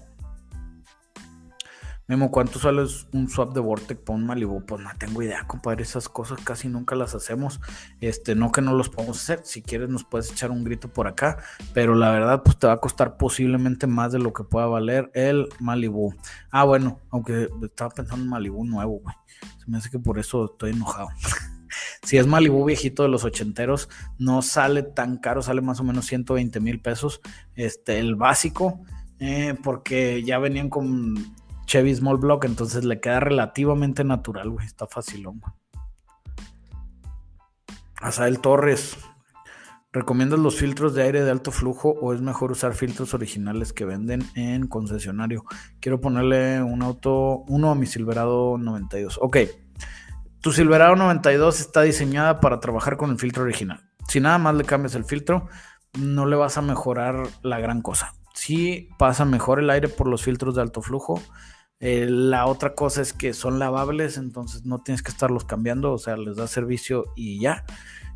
Memo, 2.09 2.30
¿cuánto 2.30 2.61
sale 2.61 2.86
un 3.14 3.28
swap 3.28 3.52
de 3.52 3.59
Vortex 3.59 4.00
para 4.00 4.16
un 4.16 4.26
Malibu? 4.26 4.64
Pues 4.64 4.80
no 4.80 4.88
tengo 4.96 5.22
idea, 5.22 5.44
compadre. 5.48 5.82
Esas 5.82 6.09
cosas 6.09 6.38
casi 6.44 6.68
nunca 6.68 6.94
las 6.94 7.16
hacemos. 7.16 7.61
Este, 8.00 8.36
no 8.36 8.52
que 8.52 8.62
no 8.62 8.74
los 8.74 8.90
podemos 8.90 9.20
hacer. 9.20 9.40
Si 9.42 9.61
quieres, 9.61 9.88
nos 9.88 10.04
puedes 10.04 10.30
echar 10.30 10.52
un 10.52 10.62
grito 10.62 10.88
por 10.88 11.09
acá. 11.09 11.38
Pero 11.74 11.96
la 11.96 12.11
verdad, 12.11 12.44
pues 12.44 12.61
te 12.61 12.68
va 12.68 12.74
a 12.74 12.80
costar 12.80 13.16
posiblemente 13.16 13.88
más 13.88 14.12
de 14.12 14.20
lo 14.20 14.32
que 14.32 14.44
pueda 14.44 14.66
valer 14.66 15.11
el 15.14 15.48
Malibu. 15.59 16.14
Ah, 16.52 16.62
bueno, 16.62 17.00
aunque 17.11 17.48
estaba 17.62 17.90
pensando 17.90 18.22
en 18.22 18.30
Malibu 18.30 18.64
nuevo, 18.64 19.00
güey. 19.00 19.16
Se 19.59 19.68
me 19.68 19.78
hace 19.78 19.90
que 19.90 19.98
por 19.98 20.20
eso 20.20 20.44
estoy 20.44 20.70
enojado. 20.70 21.09
si 22.04 22.18
es 22.18 22.26
Malibu 22.28 22.64
viejito 22.64 23.02
de 23.02 23.09
los 23.09 23.24
ochenteros, 23.24 23.88
no 24.16 24.42
sale 24.42 24.84
tan 24.84 25.16
caro, 25.16 25.42
sale 25.42 25.61
más 25.61 25.80
o 25.80 25.84
menos 25.84 26.07
120 26.07 26.61
mil 26.61 26.80
pesos. 26.80 27.20
Este, 27.57 27.98
el 27.98 28.14
básico, 28.14 28.80
eh, 29.18 29.57
porque 29.61 30.22
ya 30.22 30.38
venían 30.38 30.70
con 30.70 31.34
Chevy 31.66 31.94
Small 31.94 32.18
Block, 32.18 32.44
entonces 32.44 32.84
le 32.84 33.00
queda 33.00 33.20
relativamente 33.20 34.04
natural, 34.04 34.50
güey. 34.50 34.66
Está 34.66 34.86
facilón, 34.86 35.40
güey. 35.40 35.52
Asael 38.00 38.40
Torres. 38.40 38.96
¿Recomiendas 39.92 40.38
los 40.38 40.56
filtros 40.56 40.94
de 40.94 41.02
aire 41.02 41.24
de 41.24 41.30
alto 41.30 41.50
flujo 41.50 41.96
o 42.00 42.12
es 42.12 42.20
mejor 42.20 42.52
usar 42.52 42.74
filtros 42.74 43.14
originales 43.14 43.72
que 43.72 43.86
venden 43.86 44.22
en 44.34 44.66
concesionario? 44.66 45.44
Quiero 45.80 46.00
ponerle 46.00 46.62
un 46.62 46.82
auto, 46.82 47.44
uno 47.48 47.70
a 47.70 47.74
mi 47.74 47.86
Silverado 47.86 48.58
92. 48.58 49.18
Ok, 49.22 49.38
tu 50.42 50.52
Silverado 50.52 50.96
92 50.96 51.60
está 51.60 51.80
diseñada 51.82 52.40
para 52.40 52.60
trabajar 52.60 52.98
con 52.98 53.10
el 53.10 53.18
filtro 53.18 53.44
original. 53.44 53.80
Si 54.06 54.20
nada 54.20 54.36
más 54.36 54.54
le 54.54 54.64
cambias 54.64 54.94
el 54.94 55.04
filtro, 55.04 55.48
no 55.98 56.26
le 56.26 56.36
vas 56.36 56.58
a 56.58 56.62
mejorar 56.62 57.26
la 57.42 57.58
gran 57.58 57.80
cosa. 57.80 58.14
Si 58.34 58.90
pasa 58.98 59.24
mejor 59.24 59.60
el 59.60 59.70
aire 59.70 59.88
por 59.88 60.08
los 60.08 60.22
filtros 60.22 60.54
de 60.54 60.60
alto 60.60 60.82
flujo, 60.82 61.22
eh, 61.81 62.07
la 62.09 62.47
otra 62.47 62.74
cosa 62.74 63.03
es 63.03 63.12
que 63.12 63.35
son 63.35 63.59
lavables, 63.59 64.16
entonces 64.16 64.64
no 64.64 64.79
tienes 64.83 65.03
que 65.03 65.11
estarlos 65.11 65.45
cambiando, 65.45 65.93
o 65.93 65.99
sea, 65.99 66.16
les 66.16 66.37
da 66.37 66.47
servicio 66.47 67.05
y 67.16 67.41
ya. 67.41 67.64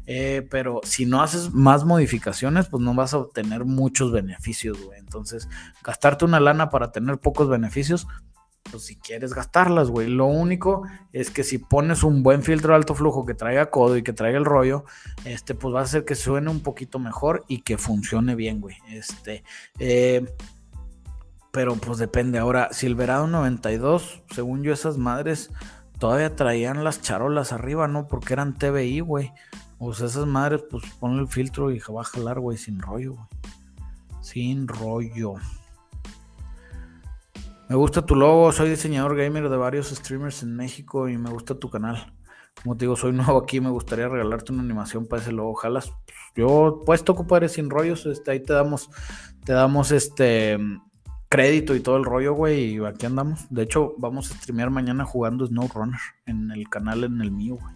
Eh, 0.07 0.47
pero 0.51 0.81
si 0.83 1.07
no 1.07 1.23
haces 1.23 1.53
más 1.53 1.85
modificaciones, 1.85 2.69
pues 2.69 2.83
no 2.83 2.95
vas 2.95 3.15
a 3.15 3.19
obtener 3.19 3.65
muchos 3.65 4.11
beneficios, 4.11 4.83
güey. 4.83 4.99
Entonces, 4.99 5.49
gastarte 5.85 6.25
una 6.25 6.41
lana 6.41 6.71
para 6.71 6.91
tener 6.91 7.19
pocos 7.19 7.49
beneficios, 7.49 8.09
pues 8.71 8.85
si 8.85 8.97
quieres 8.97 9.35
gastarlas, 9.35 9.91
güey. 9.91 10.09
Lo 10.09 10.27
único 10.27 10.83
es 11.13 11.31
que 11.31 11.45
si 11.45 11.59
pones 11.59 12.03
un 12.03 12.23
buen 12.23 12.43
filtro 12.43 12.73
de 12.73 12.77
alto 12.77 12.95
flujo 12.95 13.25
que 13.25 13.35
traiga 13.35 13.71
codo 13.71 13.97
y 13.97 14.03
que 14.03 14.13
traiga 14.13 14.39
el 14.39 14.45
rollo, 14.45 14.85
este, 15.25 15.55
pues 15.55 15.75
va 15.75 15.81
a 15.81 15.85
hacer 15.85 16.05
que 16.05 16.15
suene 16.15 16.51
un 16.51 16.61
poquito 16.61 16.99
mejor 16.99 17.45
y 17.47 17.63
que 17.63 17.79
funcione 17.79 18.35
bien, 18.35 18.61
güey. 18.61 18.77
Este, 18.89 19.45
eh, 19.79 20.25
pero 21.51 21.75
pues 21.77 21.99
depende. 21.99 22.39
Ahora, 22.39 22.73
Silverado 22.73 23.27
92, 23.27 24.23
según 24.31 24.63
yo, 24.63 24.73
esas 24.73 24.99
madres 24.99 25.51
todavía 25.99 26.37
traían 26.37 26.85
las 26.85 27.03
charolas 27.03 27.53
arriba, 27.53 27.89
¿no? 27.89 28.07
Porque 28.07 28.33
eran 28.33 28.55
TBI, 28.55 29.01
güey. 29.01 29.33
O 29.79 29.95
sea, 29.95 30.07
esas 30.07 30.27
madres, 30.27 30.63
pues 30.71 30.85
ponle 31.01 31.23
el 31.23 31.29
filtro 31.29 31.71
y 31.71 31.79
va 31.79 32.03
a 32.03 32.05
jalar, 32.05 32.39
güey, 32.41 32.59
sin 32.59 32.81
rollo, 32.81 33.15
güey. 33.15 33.27
Sin 34.21 34.69
rollo. 34.69 35.35
Me 37.69 37.77
gusta 37.77 38.05
tu 38.05 38.17
logo, 38.17 38.53
soy 38.53 38.69
diseñador 38.69 39.17
gamer 39.17 39.49
de 39.49 39.57
varios 39.57 39.91
streamers 39.91 40.43
en 40.43 40.57
México 40.57 41.09
y 41.09 41.17
me 41.17 41.31
gusta 41.31 41.55
tu 41.55 41.71
canal. 41.71 42.13
Como 42.63 42.77
te 42.77 42.85
digo, 42.85 42.97
soy 42.97 43.13
nuevo 43.13 43.39
aquí, 43.39 43.61
me 43.61 43.71
gustaría 43.71 44.09
regalarte 44.09 44.53
una 44.53 44.63
animación 44.63 45.07
para 45.07 45.23
ese 45.23 45.33
logo. 45.33 45.53
Ojalá. 45.53 45.83
Yo 46.37 46.83
puesto, 46.85 47.15
compadre, 47.15 47.49
sin 47.49 47.71
rollos, 47.71 48.07
este, 48.07 48.33
ahí 48.33 48.41
te 48.41 48.53
damos, 48.53 48.91
te 49.45 49.53
damos 49.53 49.93
este 49.93 50.59
crédito 51.31 51.77
y 51.77 51.81
todo 51.81 51.97
el 51.97 52.05
rollo, 52.05 52.35
güey, 52.35 52.75
y 52.75 52.85
aquí 52.85 53.07
andamos. 53.07 53.47
De 53.51 53.63
hecho, 53.63 53.95
vamos 53.99 54.31
a 54.31 54.35
streamear 54.35 54.69
mañana 54.69 55.05
jugando 55.05 55.47
SnowRunner 55.47 56.01
en 56.27 56.51
el 56.51 56.69
canal 56.69 57.05
en 57.05 57.21
el 57.23 57.31
mío, 57.31 57.57
güey. 57.59 57.75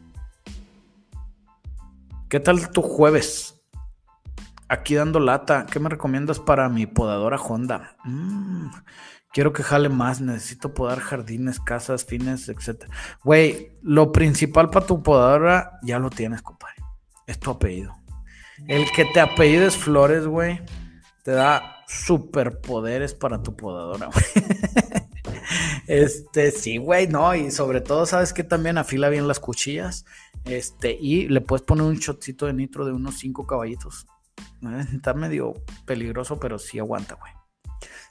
¿Qué 2.29 2.41
tal 2.41 2.69
tu 2.71 2.83
jueves? 2.83 3.63
Aquí 4.69 4.97
dando 4.97 5.21
lata. 5.21 5.67
¿Qué 5.71 5.79
me 5.79 5.89
recomiendas 5.89 6.41
para 6.41 6.69
mi 6.69 6.87
podadora 6.87 7.37
Honda? 7.37 7.97
Mm, 8.03 8.71
quiero 9.33 9.53
que 9.53 9.63
jale 9.63 9.89
más. 9.89 10.21
Necesito 10.21 10.75
podar 10.75 10.99
jardines, 10.99 11.61
casas, 11.61 12.05
fines, 12.05 12.49
etc. 12.49 12.87
Güey, 13.23 13.79
lo 13.83 14.11
principal 14.11 14.71
para 14.71 14.85
tu 14.87 15.01
podadora 15.01 15.79
ya 15.83 16.01
lo 16.01 16.11
tienes, 16.11 16.43
compadre. 16.43 16.83
Es 17.29 17.39
tu 17.39 17.53
apellido. 17.53 17.95
El 18.67 18.91
que 18.91 19.05
te 19.05 19.21
apellides 19.21 19.77
Flores, 19.77 20.27
güey, 20.27 20.61
te 21.23 21.31
da 21.31 21.74
superpoderes 21.95 23.15
para 23.15 23.43
tu 23.43 23.57
podadora, 23.57 24.11
Este, 25.87 26.51
sí, 26.51 26.79
güey, 26.79 27.07
no, 27.07 27.35
y 27.35 27.51
sobre 27.51 27.81
todo, 27.81 28.07
¿sabes 28.07 28.33
que 28.33 28.43
también 28.43 28.79
afila 28.79 29.11
bien 29.11 29.29
las 29.29 29.39
cuchillas? 29.39 30.07
Este, 30.45 30.97
y 30.99 31.29
le 31.29 31.41
puedes 31.41 31.65
poner 31.65 31.85
un 31.85 31.97
shotcito 31.97 32.47
de 32.47 32.55
nitro 32.55 32.87
de 32.87 32.93
unos 32.93 33.19
5 33.19 33.47
caballitos. 33.47 34.07
Eh, 34.63 34.85
está 34.95 35.13
medio 35.15 35.55
peligroso, 35.85 36.41
pero 36.41 36.59
sí 36.59 36.79
aguanta, 36.79 37.15
güey. 37.15 37.33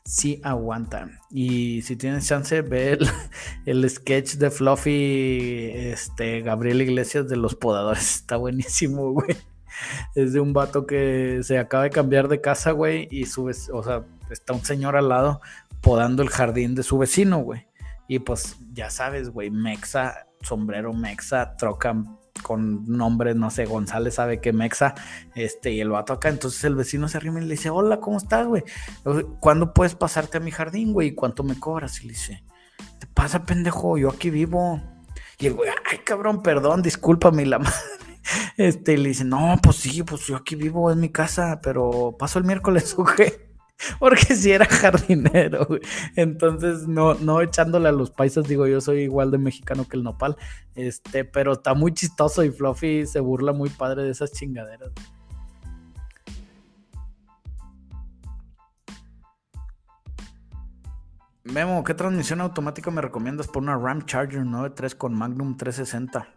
Sí 0.05 0.39
aguanta. 0.43 1.09
Y 1.31 1.81
si 1.81 1.95
tienes 1.95 2.27
chance, 2.27 2.61
ve 2.61 2.93
el, 2.93 3.07
el, 3.65 3.89
sketch 3.89 4.35
de 4.35 4.51
Fluffy, 4.51 5.71
este, 5.73 6.41
Gabriel 6.41 6.81
Iglesias 6.81 7.27
de 7.27 7.37
los 7.37 7.55
podadores. 7.55 8.15
Está 8.17 8.37
buenísimo, 8.37 9.11
güey 9.11 9.35
es 10.15 10.33
de 10.33 10.39
un 10.39 10.53
vato 10.53 10.85
que 10.85 11.39
se 11.43 11.57
acaba 11.57 11.83
de 11.83 11.89
cambiar 11.89 12.27
de 12.27 12.41
casa, 12.41 12.71
güey, 12.71 13.07
y 13.11 13.25
su, 13.25 13.45
o 13.45 13.83
sea, 13.83 14.05
está 14.29 14.53
un 14.53 14.65
señor 14.65 14.95
al 14.95 15.09
lado 15.09 15.41
podando 15.81 16.23
el 16.23 16.29
jardín 16.29 16.75
de 16.75 16.83
su 16.83 16.97
vecino, 16.97 17.39
güey. 17.39 17.67
Y 18.07 18.19
pues 18.19 18.57
ya 18.73 18.89
sabes, 18.89 19.29
güey, 19.29 19.49
mexa, 19.49 20.27
sombrero 20.41 20.93
mexa, 20.93 21.55
troca 21.57 21.95
con 22.41 22.85
nombre, 22.85 23.35
no 23.35 23.49
sé, 23.49 23.65
González 23.65 24.15
sabe 24.15 24.41
que 24.41 24.53
Mexa, 24.53 24.95
este, 25.35 25.71
y 25.71 25.81
el 25.81 25.89
vato 25.89 26.13
acá, 26.13 26.29
entonces 26.29 26.63
el 26.63 26.75
vecino 26.75 27.07
se 27.07 27.17
arrima 27.17 27.39
y 27.39 27.45
le 27.45 27.51
dice, 27.51 27.69
hola, 27.69 27.99
¿cómo 27.99 28.17
estás, 28.17 28.47
güey? 28.47 28.63
¿Cuándo 29.39 29.73
puedes 29.73 29.95
pasarte 29.95 30.37
a 30.37 30.41
mi 30.41 30.51
jardín, 30.51 30.93
güey? 30.93 31.09
¿Y 31.09 31.15
cuánto 31.15 31.43
me 31.43 31.59
cobras? 31.59 32.01
Y 32.01 32.07
le 32.07 32.13
dice, 32.13 32.43
te 32.99 33.07
pasa, 33.07 33.43
pendejo, 33.45 33.97
yo 33.97 34.09
aquí 34.09 34.29
vivo. 34.29 34.81
Y 35.39 35.47
el 35.47 35.53
güey, 35.53 35.69
ay, 35.91 35.99
cabrón, 35.99 36.41
perdón, 36.41 36.81
discúlpame, 36.81 37.45
la 37.45 37.59
madre. 37.59 37.73
Este, 38.57 38.97
le 38.97 39.09
dice, 39.09 39.25
no, 39.25 39.57
pues 39.61 39.77
sí, 39.77 40.03
pues 40.03 40.27
yo 40.27 40.35
aquí 40.35 40.55
vivo, 40.55 40.91
en 40.91 40.99
mi 40.99 41.09
casa, 41.09 41.59
pero 41.61 42.15
paso 42.17 42.39
el 42.39 42.45
miércoles, 42.45 42.93
¿o 42.97 43.03
qué? 43.05 43.53
Porque 43.99 44.35
si 44.35 44.51
era 44.51 44.65
jardinero, 44.65 45.67
Entonces, 46.15 46.87
no, 46.87 47.15
no 47.15 47.41
echándole 47.41 47.89
a 47.89 47.91
los 47.91 48.11
paisas, 48.11 48.47
digo, 48.47 48.67
yo 48.67 48.79
soy 48.81 49.01
igual 49.01 49.31
de 49.31 49.37
mexicano 49.37 49.87
que 49.87 49.97
el 49.97 50.03
nopal. 50.03 50.37
Este, 50.75 51.25
pero 51.25 51.53
está 51.53 51.73
muy 51.73 51.93
chistoso 51.93 52.43
y 52.43 52.51
Fluffy 52.51 53.05
se 53.05 53.19
burla 53.19 53.51
muy 53.51 53.69
padre 53.69 54.03
de 54.03 54.11
esas 54.11 54.31
chingaderas. 54.31 54.91
Memo, 61.43 61.83
¿qué 61.83 61.93
transmisión 61.93 62.39
automática 62.39 62.89
me 62.89 63.01
recomiendas 63.01 63.47
por 63.47 63.63
una 63.63 63.77
RAM 63.77 64.05
Charger 64.05 64.43
9.3 64.43 64.95
con 64.95 65.13
Magnum 65.13 65.57
360? 65.57 66.32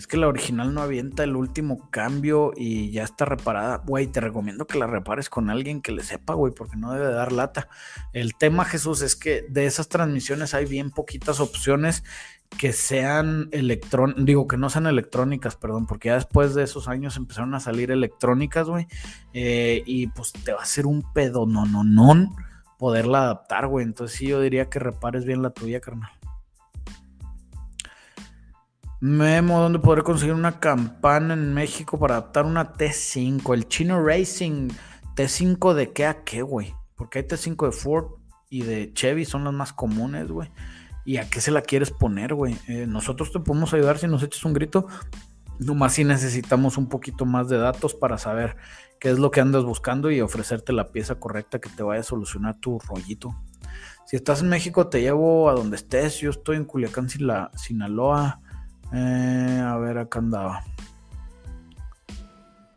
Es 0.00 0.06
que 0.06 0.16
la 0.16 0.28
original 0.28 0.72
no 0.72 0.80
avienta 0.80 1.24
el 1.24 1.36
último 1.36 1.90
cambio 1.90 2.54
y 2.56 2.90
ya 2.90 3.02
está 3.02 3.26
reparada. 3.26 3.82
Güey, 3.84 4.06
te 4.06 4.22
recomiendo 4.22 4.66
que 4.66 4.78
la 4.78 4.86
repares 4.86 5.28
con 5.28 5.50
alguien 5.50 5.82
que 5.82 5.92
le 5.92 6.02
sepa, 6.02 6.32
güey, 6.32 6.54
porque 6.54 6.78
no 6.78 6.90
debe 6.94 7.12
dar 7.12 7.32
lata. 7.32 7.68
El 8.14 8.34
tema, 8.34 8.64
Jesús, 8.64 9.02
es 9.02 9.14
que 9.14 9.44
de 9.50 9.66
esas 9.66 9.90
transmisiones 9.90 10.54
hay 10.54 10.64
bien 10.64 10.90
poquitas 10.90 11.38
opciones 11.38 12.02
que 12.56 12.72
sean 12.72 13.50
electrónicas, 13.52 14.24
digo 14.24 14.48
que 14.48 14.56
no 14.56 14.70
sean 14.70 14.86
electrónicas, 14.86 15.56
perdón, 15.56 15.86
porque 15.86 16.08
ya 16.08 16.14
después 16.14 16.54
de 16.54 16.62
esos 16.62 16.88
años 16.88 17.18
empezaron 17.18 17.54
a 17.54 17.60
salir 17.60 17.90
electrónicas, 17.90 18.70
güey, 18.70 18.86
eh, 19.34 19.82
y 19.84 20.06
pues 20.06 20.32
te 20.32 20.54
va 20.54 20.62
a 20.62 20.64
ser 20.64 20.86
un 20.86 21.02
pedo 21.12 21.44
no, 21.44 21.66
no 21.66 21.84
poderla 22.78 23.24
adaptar, 23.24 23.66
güey. 23.66 23.84
Entonces 23.84 24.16
sí, 24.16 24.28
yo 24.28 24.40
diría 24.40 24.70
que 24.70 24.78
repares 24.78 25.26
bien 25.26 25.42
la 25.42 25.50
tuya, 25.50 25.78
carnal. 25.80 26.10
Memo, 29.02 29.58
¿dónde 29.60 29.78
podré 29.78 30.02
conseguir 30.02 30.34
una 30.34 30.60
campana 30.60 31.32
en 31.32 31.54
México 31.54 31.98
para 31.98 32.16
adaptar 32.16 32.44
una 32.44 32.74
T5? 32.74 33.54
El 33.54 33.66
Chino 33.66 34.04
Racing. 34.04 34.68
¿T5 35.16 35.72
de 35.72 35.90
qué 35.92 36.04
a 36.04 36.22
qué, 36.22 36.42
güey? 36.42 36.74
Porque 36.96 37.20
hay 37.20 37.24
T5 37.24 37.64
de 37.64 37.72
Ford 37.72 38.08
y 38.50 38.60
de 38.62 38.92
Chevy, 38.92 39.24
son 39.24 39.44
las 39.44 39.54
más 39.54 39.72
comunes, 39.72 40.28
güey. 40.28 40.50
¿Y 41.06 41.16
a 41.16 41.30
qué 41.30 41.40
se 41.40 41.50
la 41.50 41.62
quieres 41.62 41.90
poner, 41.90 42.34
güey? 42.34 42.58
Eh, 42.68 42.84
nosotros 42.86 43.32
te 43.32 43.40
podemos 43.40 43.72
ayudar 43.72 43.96
si 43.96 44.06
nos 44.06 44.22
echas 44.22 44.44
un 44.44 44.52
grito. 44.52 44.86
Nomás 45.58 45.94
si 45.94 46.04
necesitamos 46.04 46.76
un 46.76 46.90
poquito 46.90 47.24
más 47.24 47.48
de 47.48 47.56
datos 47.56 47.94
para 47.94 48.18
saber 48.18 48.56
qué 48.98 49.08
es 49.08 49.18
lo 49.18 49.30
que 49.30 49.40
andas 49.40 49.64
buscando 49.64 50.10
y 50.10 50.20
ofrecerte 50.20 50.74
la 50.74 50.92
pieza 50.92 51.14
correcta 51.14 51.58
que 51.58 51.70
te 51.70 51.82
vaya 51.82 52.00
a 52.00 52.04
solucionar 52.04 52.60
tu 52.60 52.78
rollito. 52.80 53.34
Si 54.04 54.16
estás 54.16 54.42
en 54.42 54.50
México, 54.50 54.88
te 54.88 55.00
llevo 55.00 55.48
a 55.48 55.54
donde 55.54 55.76
estés. 55.76 56.18
Yo 56.18 56.28
estoy 56.28 56.58
en 56.58 56.66
Culiacán, 56.66 57.08
Sinaloa. 57.08 58.42
Eh, 58.92 59.62
a 59.64 59.76
ver, 59.78 59.98
acá 59.98 60.18
andaba. 60.18 60.64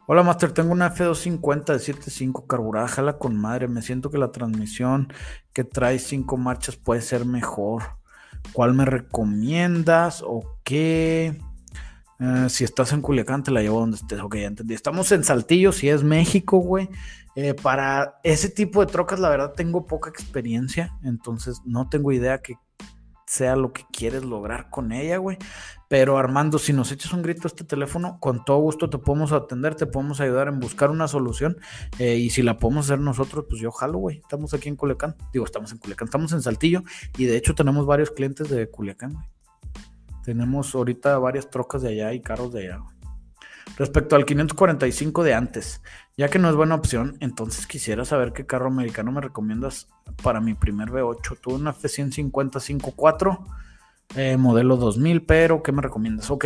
Hola 0.05 0.21
Master, 0.21 0.51
tengo 0.51 0.73
una 0.73 0.93
F250 0.93 1.65
de 1.65 1.79
7.5 1.79 2.45
carburada, 2.45 2.87
jala 2.87 3.17
con 3.17 3.37
madre. 3.37 3.67
Me 3.67 3.81
siento 3.81 4.11
que 4.11 4.17
la 4.17 4.31
transmisión 4.31 5.11
que 5.53 5.63
trae 5.63 5.97
5 5.97 6.35
marchas 6.37 6.75
puede 6.75 7.01
ser 7.01 7.25
mejor. 7.25 7.83
¿Cuál 8.51 8.73
me 8.73 8.83
recomiendas 8.83 10.21
o 10.25 10.59
qué? 10.63 11.39
Eh, 12.19 12.49
si 12.49 12.63
estás 12.63 12.91
en 12.93 13.01
Culiacán, 13.01 13.43
te 13.43 13.51
la 13.51 13.61
llevo 13.61 13.79
donde 13.79 13.97
estés. 13.97 14.19
Ok, 14.19 14.35
ya 14.35 14.47
entendí. 14.47 14.73
Estamos 14.73 15.11
en 15.13 15.23
Saltillo, 15.23 15.71
si 15.71 15.89
es 15.89 16.03
México, 16.03 16.57
güey. 16.57 16.89
Eh, 17.35 17.53
para 17.53 18.19
ese 18.23 18.49
tipo 18.49 18.85
de 18.85 18.91
trocas, 18.91 19.19
la 19.19 19.29
verdad, 19.29 19.53
tengo 19.53 19.87
poca 19.87 20.09
experiencia. 20.09 20.97
Entonces, 21.03 21.61
no 21.65 21.89
tengo 21.89 22.11
idea 22.11 22.41
que 22.41 22.57
sea 23.33 23.55
lo 23.55 23.73
que 23.73 23.83
quieres 23.91 24.23
lograr 24.23 24.69
con 24.69 24.91
ella, 24.91 25.17
güey. 25.17 25.37
Pero 25.87 26.19
Armando, 26.19 26.59
si 26.59 26.71
nos 26.71 26.91
echas 26.91 27.13
un 27.13 27.23
grito 27.23 27.47
este 27.47 27.63
teléfono, 27.63 28.19
con 28.19 28.45
todo 28.45 28.59
gusto 28.59 28.91
te 28.91 28.99
podemos 28.99 29.31
atender, 29.31 29.73
te 29.73 29.87
podemos 29.87 30.21
ayudar 30.21 30.47
en 30.47 30.59
buscar 30.59 30.91
una 30.91 31.07
solución. 31.07 31.57
Eh, 31.97 32.15
y 32.15 32.29
si 32.29 32.43
la 32.43 32.59
podemos 32.59 32.85
hacer 32.85 32.99
nosotros, 32.99 33.45
pues 33.49 33.59
yo 33.59 33.71
jalo, 33.71 33.97
güey. 33.97 34.19
Estamos 34.19 34.53
aquí 34.53 34.69
en 34.69 34.75
Culiacán. 34.75 35.15
Digo, 35.31 35.45
estamos 35.45 35.71
en 35.71 35.79
Culiacán, 35.79 36.07
estamos 36.07 36.31
en 36.31 36.43
Saltillo. 36.43 36.83
Y 37.17 37.25
de 37.25 37.35
hecho 37.35 37.55
tenemos 37.55 37.87
varios 37.87 38.11
clientes 38.11 38.49
de 38.49 38.69
Culiacán, 38.69 39.13
güey. 39.13 39.25
Tenemos 40.23 40.73
ahorita 40.75 41.17
varias 41.17 41.49
trocas 41.49 41.81
de 41.81 41.89
allá 41.89 42.13
y 42.13 42.21
carros 42.21 42.53
de 42.53 42.67
allá, 42.67 42.77
güey. 42.77 42.92
Respecto 43.77 44.15
al 44.15 44.25
545 44.25 45.23
de 45.23 45.33
antes, 45.33 45.81
ya 46.15 46.29
que 46.29 46.37
no 46.37 46.49
es 46.49 46.55
buena 46.55 46.75
opción, 46.75 47.17
entonces 47.21 47.65
quisiera 47.65 48.05
saber 48.05 48.33
qué 48.33 48.45
carro 48.45 48.67
americano 48.67 49.11
me 49.11 49.21
recomiendas 49.21 49.87
para 50.21 50.39
mi 50.41 50.53
primer 50.53 50.91
V8. 50.91 51.39
Tuve 51.41 51.55
una 51.55 51.73
F150 51.73 52.31
5.4, 52.31 53.39
eh, 54.15 54.37
modelo 54.37 54.77
2000, 54.77 55.25
pero 55.25 55.63
¿qué 55.63 55.71
me 55.71 55.81
recomiendas? 55.81 56.29
Ok, 56.29 56.45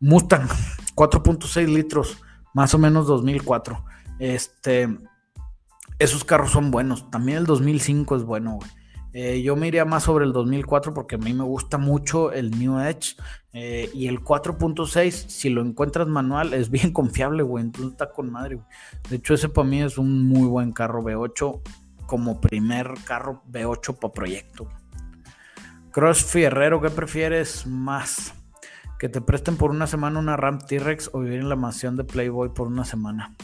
Mustang, 0.00 0.48
4.6 0.96 1.66
litros, 1.66 2.18
más 2.52 2.74
o 2.74 2.78
menos 2.78 3.06
2004. 3.06 3.84
Este, 4.18 4.88
esos 6.00 6.24
carros 6.24 6.50
son 6.50 6.70
buenos. 6.70 7.10
También 7.10 7.38
el 7.38 7.46
2005 7.46 8.16
es 8.16 8.24
bueno, 8.24 8.54
güey. 8.54 8.70
Eh, 9.12 9.42
yo 9.42 9.56
me 9.56 9.66
iría 9.66 9.84
más 9.84 10.04
sobre 10.04 10.24
el 10.24 10.32
2004 10.32 10.94
porque 10.94 11.16
a 11.16 11.18
mí 11.18 11.34
me 11.34 11.42
gusta 11.42 11.78
mucho 11.78 12.32
el 12.32 12.50
New 12.52 12.78
Edge. 12.78 13.16
Eh, 13.52 13.90
y 13.92 14.06
el 14.06 14.20
4.6, 14.20 15.10
si 15.10 15.50
lo 15.50 15.62
encuentras 15.62 16.06
manual, 16.06 16.54
es 16.54 16.70
bien 16.70 16.92
confiable, 16.92 17.42
güey. 17.42 17.64
Entonces 17.64 17.92
está 17.92 18.10
con 18.10 18.30
madre, 18.30 18.56
güey. 18.56 18.66
De 19.08 19.16
hecho, 19.16 19.34
ese 19.34 19.48
para 19.48 19.66
mí 19.66 19.82
es 19.82 19.98
un 19.98 20.26
muy 20.26 20.46
buen 20.46 20.72
carro 20.72 21.02
V8 21.02 21.60
como 22.06 22.40
primer 22.40 22.94
carro 23.04 23.42
V8 23.50 23.98
para 23.98 24.12
proyecto. 24.12 24.68
Cross 25.92 26.24
Fierrero, 26.24 26.80
¿qué 26.80 26.90
prefieres 26.90 27.66
más? 27.66 28.34
Que 28.98 29.08
te 29.08 29.20
presten 29.20 29.56
por 29.56 29.70
una 29.70 29.86
semana 29.86 30.20
una 30.20 30.36
Ram 30.36 30.58
T-Rex 30.58 31.10
o 31.12 31.20
vivir 31.20 31.40
en 31.40 31.48
la 31.48 31.56
mansión 31.56 31.96
de 31.96 32.04
Playboy 32.04 32.54
por 32.54 32.68
una 32.68 32.84
semana. 32.84 33.34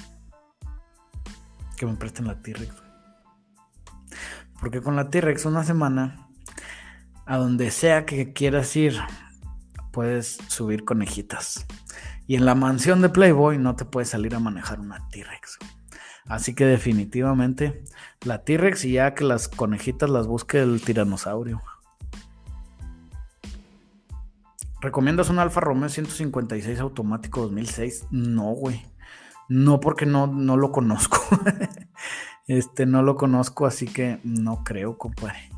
Que 1.77 1.87
me 1.87 1.95
presten 1.95 2.27
la 2.27 2.41
T-Rex. 2.41 2.86
Porque 4.61 4.81
con 4.81 4.97
la 4.97 5.11
T-Rex 5.11 5.45
una 5.45 5.65
semana, 5.65 6.29
a 7.27 7.37
donde 7.37 7.71
sea 7.71 8.07
que 8.07 8.33
quieras 8.33 8.75
ir, 8.77 8.99
puedes 9.93 10.39
subir 10.49 10.85
conejitas. 10.85 11.67
Y 12.27 12.37
en 12.37 12.45
la 12.45 12.55
mansión 12.55 13.03
de 13.03 13.09
Playboy 13.09 13.59
no 13.59 13.77
te 13.77 13.85
puedes 13.85 14.09
salir 14.09 14.35
a 14.35 14.41
manejar 14.41 14.81
una 14.81 15.09
T-Rex. 15.09 15.59
Así 16.29 16.55
que 16.55 16.67
definitivamente 16.67 17.85
la 18.23 18.43
T-Rex 18.43 18.85
y 18.85 18.93
ya 18.93 19.15
que 19.15 19.25
las 19.25 19.49
conejitas 19.49 20.11
las 20.11 20.27
busque 20.27 20.61
el 20.61 20.83
tiranosaurio. 20.83 21.63
¿Recomiendas 24.81 25.31
un 25.31 25.39
Alfa 25.39 25.61
Romeo 25.61 25.89
156 25.89 26.81
automático 26.81 27.43
2006? 27.43 28.07
No, 28.11 28.51
güey. 28.53 28.85
No 29.49 29.81
porque 29.81 30.07
no, 30.07 30.27
no 30.27 30.57
lo 30.57 30.73
conozco. 30.73 31.19
Este 32.47 32.87
no 32.87 33.03
lo 33.03 33.17
conozco, 33.17 33.67
así 33.67 33.87
que 33.87 34.21
no 34.23 34.63
creo, 34.63 34.99
compadre. 34.99 35.51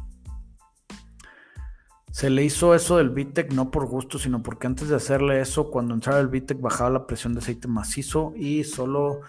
Se 2.11 2.31
le 2.31 2.45
hizo 2.45 2.75
eso 2.75 2.97
del 2.97 3.11
VTEC 3.11 3.53
no 3.53 3.71
por 3.71 3.87
gusto, 3.87 4.19
sino 4.19 4.43
porque 4.43 4.67
antes 4.67 4.89
de 4.89 4.97
hacerle 4.97 5.41
eso, 5.41 5.71
cuando 5.71 5.95
entraba 5.95 6.19
el 6.21 6.29
VTEC 6.29 6.61
bajaba 6.61 6.91
la 6.91 7.07
presión 7.07 7.35
de 7.35 7.41
aceite 7.41 7.69
macizo 7.69 8.33
y 8.35 8.65
solo 8.65 9.21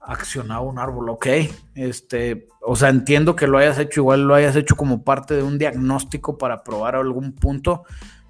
accionaba 0.00 0.62
un 0.62 0.78
árbol. 0.78 1.10
Ok, 1.10 1.26
este, 1.74 2.48
o 2.62 2.74
sea, 2.74 2.88
entiendo 2.88 3.36
que 3.36 3.46
lo 3.46 3.58
hayas 3.58 3.78
hecho, 3.78 4.00
igual 4.00 4.26
lo 4.26 4.34
hayas 4.34 4.56
hecho 4.56 4.74
como 4.74 5.04
parte 5.04 5.34
de 5.34 5.42
un 5.42 5.58
diagnóstico 5.58 6.38
para 6.38 6.64
probar 6.64 6.96
algún 6.96 7.32
punto, 7.32 7.84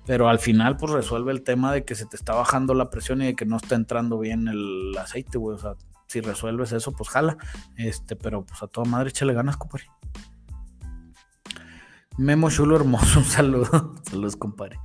pero 0.05 0.29
al 0.29 0.39
final, 0.39 0.77
pues 0.77 0.93
resuelve 0.93 1.33
el 1.33 1.43
tema 1.43 1.73
de 1.73 1.85
que 1.85 1.95
se 1.95 2.07
te 2.07 2.17
está 2.17 2.35
bajando 2.35 2.75
la 2.75 2.91
presión 2.91 3.23
y 3.23 3.27
de 3.27 3.37
que 3.37 3.47
no 3.47 3.57
está 3.57 3.75
entrando 3.75 4.19
bien 4.19 4.49
el 4.49 4.97
aceite, 4.99 5.39
güey. 5.39 5.57
O 5.57 5.59
sea, 5.59 5.75
si 6.07 6.21
resuelves 6.21 6.73
eso, 6.73 6.93
pues 6.93 7.09
jala. 7.09 7.37
Este, 7.77 8.17
pero 8.17 8.45
pues 8.45 8.63
a 8.63 8.67
toda 8.67 8.89
madre 8.89 9.11
échale 9.11 9.35
ganas, 9.35 9.57
compadre. 9.57 9.87
Memo 12.17 12.49
Chulo 12.49 12.77
hermoso, 12.77 13.19
un 13.21 13.25
saludo. 13.25 13.95
Saludos, 14.09 14.37
compadre. 14.37 14.79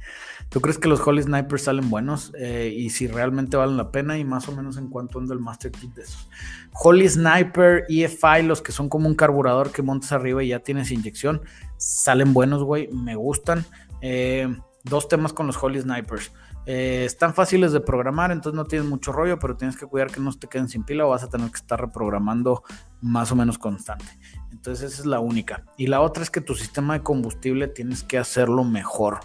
¿Tú 0.50 0.62
crees 0.62 0.80
que 0.80 0.88
los 0.88 1.06
Holy 1.06 1.22
Snipers 1.22 1.64
salen 1.64 1.92
buenos? 1.92 2.34
Eh, 2.36 2.74
y 2.76 2.90
si 2.90 3.06
realmente 3.06 3.56
valen 3.56 3.78
la 3.78 3.92
pena 3.92 4.18
y 4.18 4.26
más 4.26 4.48
o 4.50 4.52
menos 4.52 4.78
en 4.78 4.90
cuanto 4.90 5.20
anda 5.20 5.36
el 5.36 5.40
Master 5.40 5.72
Kit 5.72 5.94
de 5.94 6.02
esos. 6.02 6.28
Holy 6.74 7.08
Sniper, 7.08 7.86
EFI, 7.88 8.42
los 8.44 8.64
que 8.64 8.72
son 8.72 8.90
como 8.90 9.08
un 9.08 9.14
carburador 9.14 9.72
que 9.72 9.84
montas 9.84 10.12
arriba 10.12 10.44
y 10.44 10.50
ya 10.50 10.60
tienes 10.60 10.90
inyección, 10.90 11.42
salen 11.78 12.34
buenos, 12.34 12.64
güey, 12.64 12.88
me 12.92 13.16
gustan. 13.16 13.64
Eh, 14.02 14.52
dos 14.84 15.08
temas 15.08 15.34
con 15.34 15.46
los 15.46 15.62
Holy 15.62 15.82
Snipers. 15.82 16.32
Eh, 16.72 17.04
están 17.04 17.34
fáciles 17.34 17.72
de 17.72 17.80
programar, 17.80 18.32
entonces 18.32 18.56
no 18.56 18.64
tienes 18.64 18.88
mucho 18.88 19.12
rollo, 19.12 19.40
pero 19.40 19.58
tienes 19.58 19.76
que 19.76 19.88
cuidar 19.88 20.12
que 20.12 20.20
no 20.20 20.32
te 20.34 20.46
queden 20.46 20.70
sin 20.70 20.84
pila 20.84 21.08
o 21.08 21.10
vas 21.10 21.24
a 21.24 21.28
tener 21.28 21.50
que 21.50 21.56
estar 21.56 21.82
reprogramando 21.82 22.62
más 23.02 23.32
o 23.32 23.36
menos 23.36 23.58
constante. 23.58 24.06
Entonces 24.52 24.94
esa 24.94 25.02
es 25.02 25.08
la 25.08 25.20
única. 25.20 25.66
Y 25.78 25.88
la 25.88 26.02
otra 26.02 26.22
es 26.22 26.30
que 26.30 26.42
tu 26.42 26.54
sistema 26.54 26.94
de 26.94 27.02
combustible 27.02 27.70
tienes 27.70 28.04
que 28.04 28.20
hacerlo 28.20 28.64
mejor. 28.64 29.22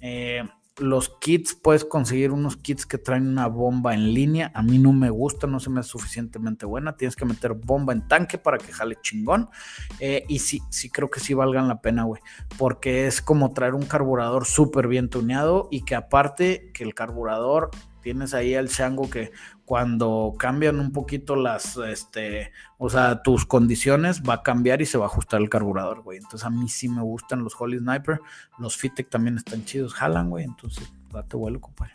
Eh, 0.00 0.44
los 0.78 1.08
kits, 1.20 1.54
puedes 1.54 1.84
conseguir 1.84 2.32
unos 2.32 2.56
kits 2.56 2.84
que 2.84 2.98
traen 2.98 3.28
una 3.28 3.46
bomba 3.46 3.94
en 3.94 4.12
línea. 4.12 4.50
A 4.54 4.62
mí 4.62 4.78
no 4.78 4.92
me 4.92 5.10
gusta, 5.10 5.46
no 5.46 5.60
se 5.60 5.70
me 5.70 5.80
hace 5.80 5.90
suficientemente 5.90 6.66
buena. 6.66 6.96
Tienes 6.96 7.14
que 7.14 7.24
meter 7.24 7.52
bomba 7.54 7.92
en 7.92 8.08
tanque 8.08 8.38
para 8.38 8.58
que 8.58 8.72
jale 8.72 8.98
chingón. 9.00 9.48
Eh, 10.00 10.24
y 10.28 10.40
sí, 10.40 10.60
sí 10.70 10.90
creo 10.90 11.10
que 11.10 11.20
sí 11.20 11.32
valgan 11.32 11.68
la 11.68 11.80
pena, 11.80 12.04
güey. 12.04 12.20
Porque 12.58 13.06
es 13.06 13.22
como 13.22 13.52
traer 13.52 13.74
un 13.74 13.86
carburador 13.86 14.46
súper 14.46 14.88
bien 14.88 15.10
tuneado 15.10 15.68
y 15.70 15.82
que 15.82 15.94
aparte 15.94 16.70
que 16.74 16.82
el 16.82 16.94
carburador 16.94 17.70
tienes 18.00 18.34
ahí 18.34 18.54
el 18.54 18.68
chango 18.68 19.08
que 19.08 19.30
cuando 19.64 20.34
cambian 20.38 20.78
un 20.78 20.92
poquito 20.92 21.36
las, 21.36 21.76
este, 21.76 22.52
o 22.78 22.90
sea, 22.90 23.22
tus 23.22 23.46
condiciones, 23.46 24.22
va 24.22 24.34
a 24.34 24.42
cambiar 24.42 24.82
y 24.82 24.86
se 24.86 24.98
va 24.98 25.04
a 25.04 25.08
ajustar 25.08 25.40
el 25.40 25.48
carburador, 25.48 26.02
güey. 26.02 26.18
Entonces 26.18 26.44
a 26.44 26.50
mí 26.50 26.68
sí 26.68 26.88
me 26.88 27.02
gustan 27.02 27.42
los 27.42 27.54
Holy 27.58 27.78
Sniper, 27.78 28.20
los 28.58 28.76
Fitec 28.76 29.08
también 29.08 29.36
están 29.36 29.64
chidos, 29.64 29.94
jalan, 29.94 30.28
güey. 30.30 30.44
Entonces, 30.44 30.92
date 31.10 31.36
vuelo, 31.36 31.60
compadre. 31.60 31.94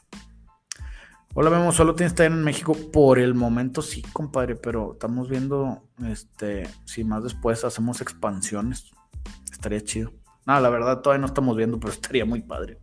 Hola, 1.35 1.51
vemos, 1.51 1.75
solo 1.75 1.93
tienes 1.93 2.13
que 2.13 2.23
estar 2.23 2.37
en 2.37 2.43
México 2.43 2.75
por 2.91 3.19
el 3.19 3.35
momento, 3.35 3.83
sí, 3.83 4.01
compadre, 4.13 4.55
pero 4.55 4.93
estamos 4.93 5.29
viendo, 5.29 5.83
este, 6.07 6.67
si 6.85 7.03
más 7.03 7.23
después 7.23 7.63
hacemos 7.63 8.01
expansiones, 8.01 8.91
estaría 9.51 9.81
chido. 9.81 10.11
No, 10.47 10.59
la 10.59 10.69
verdad 10.69 11.01
todavía 11.01 11.21
no 11.21 11.27
estamos 11.27 11.55
viendo, 11.55 11.79
pero 11.79 11.93
estaría 11.93 12.25
muy 12.25 12.41
padre. 12.41 12.79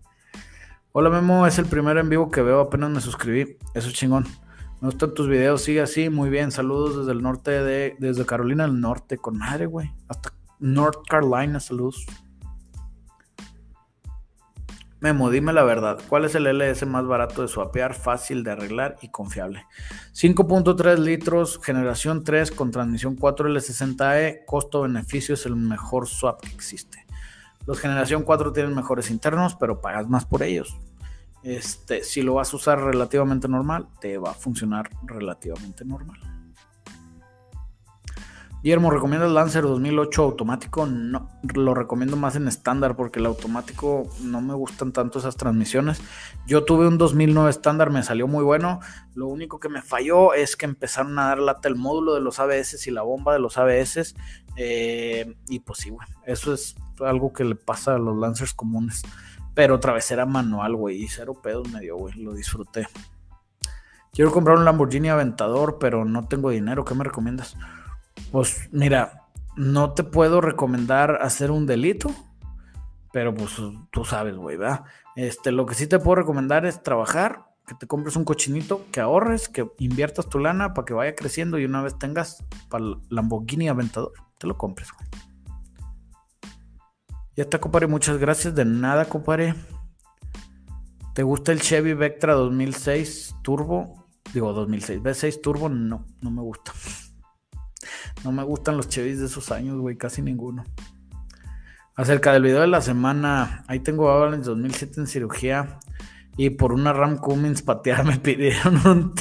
Hola 0.92 1.10
Memo, 1.10 1.46
es 1.46 1.58
el 1.58 1.66
primer 1.66 1.98
en 1.98 2.08
vivo 2.08 2.30
que 2.30 2.40
veo, 2.40 2.60
apenas 2.60 2.88
me 2.88 3.00
suscribí. 3.00 3.58
Eso 3.74 3.88
es 3.88 3.94
chingón. 3.94 4.26
Me 4.80 4.88
gustan 4.88 5.14
tus 5.14 5.28
videos, 5.28 5.62
sigue 5.62 5.80
así, 5.80 6.10
muy 6.10 6.28
bien. 6.28 6.50
Saludos 6.50 6.98
desde 6.98 7.12
el 7.12 7.22
norte 7.22 7.50
de, 7.50 7.96
desde 7.98 8.26
Carolina 8.26 8.64
del 8.64 8.80
Norte, 8.80 9.16
con 9.16 9.38
madre, 9.38 9.66
güey. 9.66 9.92
Hasta 10.08 10.32
North 10.58 11.00
Carolina, 11.08 11.60
saludos. 11.60 12.06
Memo, 15.00 15.30
dime 15.30 15.52
la 15.52 15.62
verdad, 15.62 15.98
¿cuál 16.08 16.24
es 16.24 16.34
el 16.34 16.46
LS 16.46 16.86
más 16.86 17.06
barato 17.06 17.42
de 17.42 17.48
swapear, 17.48 17.94
fácil 17.94 18.42
de 18.42 18.52
arreglar 18.52 18.96
y 19.02 19.10
confiable? 19.10 19.66
5.3 20.14 20.96
litros, 20.96 21.60
generación 21.62 22.24
3 22.24 22.50
con 22.50 22.70
transmisión 22.70 23.14
4 23.14 23.50
L60E, 23.50 24.44
costo-beneficio 24.46 25.34
es 25.34 25.44
el 25.44 25.54
mejor 25.54 26.08
swap 26.08 26.40
que 26.40 26.48
existe. 26.48 27.06
Los 27.66 27.78
generación 27.78 28.22
4 28.22 28.52
tienen 28.52 28.74
mejores 28.74 29.10
internos, 29.10 29.54
pero 29.54 29.82
pagas 29.82 30.08
más 30.08 30.24
por 30.24 30.42
ellos. 30.42 30.76
Este, 31.46 32.02
si 32.02 32.22
lo 32.22 32.34
vas 32.34 32.52
a 32.52 32.56
usar 32.56 32.80
relativamente 32.80 33.46
normal, 33.46 33.86
te 34.00 34.18
va 34.18 34.32
a 34.32 34.34
funcionar 34.34 34.90
relativamente 35.04 35.84
normal. 35.84 36.18
Guillermo, 38.64 38.90
¿recomiendas 38.90 39.30
Lancer 39.30 39.62
2008 39.62 40.24
automático? 40.24 40.86
No, 40.86 41.28
lo 41.54 41.72
recomiendo 41.72 42.16
más 42.16 42.34
en 42.34 42.48
estándar 42.48 42.96
porque 42.96 43.20
el 43.20 43.26
automático 43.26 44.10
no 44.22 44.40
me 44.40 44.54
gustan 44.54 44.90
tanto 44.90 45.20
esas 45.20 45.36
transmisiones. 45.36 46.02
Yo 46.48 46.64
tuve 46.64 46.88
un 46.88 46.98
2009 46.98 47.48
estándar, 47.48 47.90
me 47.90 48.02
salió 48.02 48.26
muy 48.26 48.42
bueno. 48.42 48.80
Lo 49.14 49.28
único 49.28 49.60
que 49.60 49.68
me 49.68 49.82
falló 49.82 50.34
es 50.34 50.56
que 50.56 50.66
empezaron 50.66 51.16
a 51.20 51.26
dar 51.26 51.38
lata 51.38 51.68
el 51.68 51.76
módulo 51.76 52.14
de 52.14 52.22
los 52.22 52.40
ABS 52.40 52.84
y 52.88 52.90
la 52.90 53.02
bomba 53.02 53.32
de 53.32 53.38
los 53.38 53.56
ABS. 53.56 54.16
Eh, 54.56 55.36
y 55.48 55.60
pues 55.60 55.78
sí, 55.78 55.90
bueno, 55.90 56.12
eso 56.26 56.52
es 56.52 56.74
algo 56.98 57.32
que 57.32 57.44
le 57.44 57.54
pasa 57.54 57.94
a 57.94 57.98
los 57.98 58.16
Lancers 58.16 58.52
comunes. 58.52 59.02
Pero 59.56 59.76
otra 59.76 59.94
vez 59.94 60.10
era 60.10 60.26
manual, 60.26 60.76
güey, 60.76 61.08
cero 61.08 61.32
pedos 61.42 61.66
me 61.72 61.80
dio, 61.80 61.96
güey, 61.96 62.12
lo 62.22 62.34
disfruté. 62.34 62.86
Quiero 64.12 64.30
comprar 64.30 64.58
un 64.58 64.66
Lamborghini 64.66 65.08
Aventador, 65.08 65.78
pero 65.78 66.04
no 66.04 66.28
tengo 66.28 66.50
dinero, 66.50 66.84
¿qué 66.84 66.94
me 66.94 67.04
recomiendas? 67.04 67.56
Pues 68.30 68.68
mira, 68.70 69.22
no 69.56 69.94
te 69.94 70.04
puedo 70.04 70.42
recomendar 70.42 71.20
hacer 71.22 71.50
un 71.50 71.64
delito, 71.64 72.10
pero 73.14 73.32
pues 73.32 73.56
tú 73.90 74.04
sabes, 74.04 74.36
güey, 74.36 74.58
¿verdad? 74.58 74.84
Este, 75.14 75.52
lo 75.52 75.64
que 75.64 75.74
sí 75.74 75.86
te 75.86 75.98
puedo 75.98 76.16
recomendar 76.16 76.66
es 76.66 76.82
trabajar, 76.82 77.46
que 77.66 77.74
te 77.74 77.86
compres 77.86 78.14
un 78.16 78.24
cochinito, 78.24 78.84
que 78.92 79.00
ahorres, 79.00 79.48
que 79.48 79.70
inviertas 79.78 80.28
tu 80.28 80.38
lana 80.38 80.74
para 80.74 80.84
que 80.84 80.92
vaya 80.92 81.14
creciendo 81.14 81.58
y 81.58 81.64
una 81.64 81.80
vez 81.80 81.98
tengas 81.98 82.44
para 82.68 82.84
Lamborghini 83.08 83.70
Aventador, 83.70 84.12
te 84.36 84.46
lo 84.46 84.58
compres, 84.58 84.92
güey. 84.92 85.25
Ya 87.36 87.42
está, 87.42 87.60
compadre, 87.60 87.86
muchas 87.86 88.16
gracias. 88.16 88.54
De 88.54 88.64
nada, 88.64 89.04
compadre. 89.04 89.54
¿Te 91.14 91.22
gusta 91.22 91.52
el 91.52 91.60
Chevy 91.60 91.92
Vectra 91.92 92.32
2006 92.32 93.36
Turbo? 93.42 94.06
Digo, 94.32 94.54
2006. 94.54 95.00
V6 95.02 95.40
Turbo, 95.42 95.68
no, 95.68 96.06
no 96.22 96.30
me 96.30 96.40
gusta. 96.40 96.72
No 98.24 98.32
me 98.32 98.42
gustan 98.42 98.78
los 98.78 98.88
Chevys 98.88 99.20
de 99.20 99.26
esos 99.26 99.52
años, 99.52 99.78
güey, 99.78 99.98
casi 99.98 100.22
ninguno. 100.22 100.64
Acerca 101.94 102.32
del 102.32 102.42
video 102.42 102.62
de 102.62 102.68
la 102.68 102.80
semana, 102.80 103.64
ahí 103.68 103.80
tengo 103.80 104.10
Avalanche 104.10 104.48
2007 104.48 105.00
en 105.00 105.06
cirugía 105.06 105.78
y 106.38 106.50
por 106.50 106.72
una 106.72 106.92
Ram 106.94 107.18
Cummins 107.18 107.62
pateada 107.62 108.02
me 108.04 108.18
pidieron 108.18 108.86
un 108.86 109.14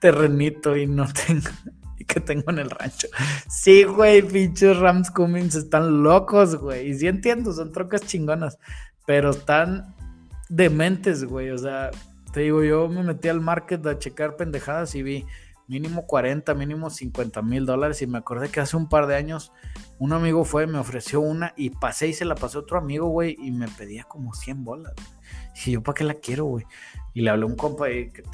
terrenito 0.00 0.76
y 0.76 0.86
no 0.86 1.06
tengo 1.06 1.48
que 2.08 2.20
tengo 2.20 2.50
en 2.50 2.58
el 2.58 2.70
rancho. 2.70 3.08
Sí, 3.48 3.84
güey, 3.84 4.22
pinches 4.22 4.78
Rams 4.78 5.10
Cummins 5.10 5.54
están 5.54 6.02
locos, 6.02 6.56
güey. 6.56 6.88
Y 6.88 6.94
sí 6.94 7.06
entiendo, 7.06 7.52
son 7.52 7.72
trocas 7.72 8.02
chingonas, 8.02 8.58
pero 9.06 9.30
están 9.30 9.94
dementes, 10.48 11.24
güey. 11.24 11.50
O 11.50 11.58
sea, 11.58 11.90
te 12.32 12.40
digo, 12.40 12.62
yo 12.62 12.88
me 12.88 13.02
metí 13.02 13.28
al 13.28 13.40
market 13.40 13.84
a 13.86 13.98
checar 13.98 14.36
pendejadas 14.36 14.94
y 14.94 15.02
vi 15.02 15.26
mínimo 15.66 16.06
40, 16.06 16.54
mínimo 16.54 16.90
50 16.90 17.42
mil 17.42 17.66
dólares. 17.66 18.02
Y 18.02 18.06
me 18.06 18.18
acordé 18.18 18.48
que 18.48 18.60
hace 18.60 18.76
un 18.76 18.88
par 18.88 19.06
de 19.06 19.16
años 19.16 19.52
un 19.98 20.12
amigo 20.12 20.44
fue, 20.44 20.66
me 20.66 20.78
ofreció 20.78 21.20
una 21.20 21.54
y 21.56 21.70
pasé 21.70 22.08
y 22.08 22.12
se 22.12 22.24
la 22.24 22.34
pasé 22.34 22.58
a 22.58 22.60
otro 22.60 22.78
amigo, 22.78 23.06
güey, 23.08 23.36
y 23.40 23.50
me 23.52 23.68
pedía 23.68 24.04
como 24.04 24.34
100 24.34 24.64
bolas. 24.64 24.94
Y 25.64 25.72
yo, 25.72 25.82
¿para 25.82 25.94
qué 25.94 26.04
la 26.04 26.14
quiero, 26.14 26.44
güey? 26.46 26.66
Y 27.14 27.22
le 27.22 27.30
hablé 27.30 27.44
a 27.44 27.46
un 27.46 27.56
compa 27.56 27.86
que 27.86 28.24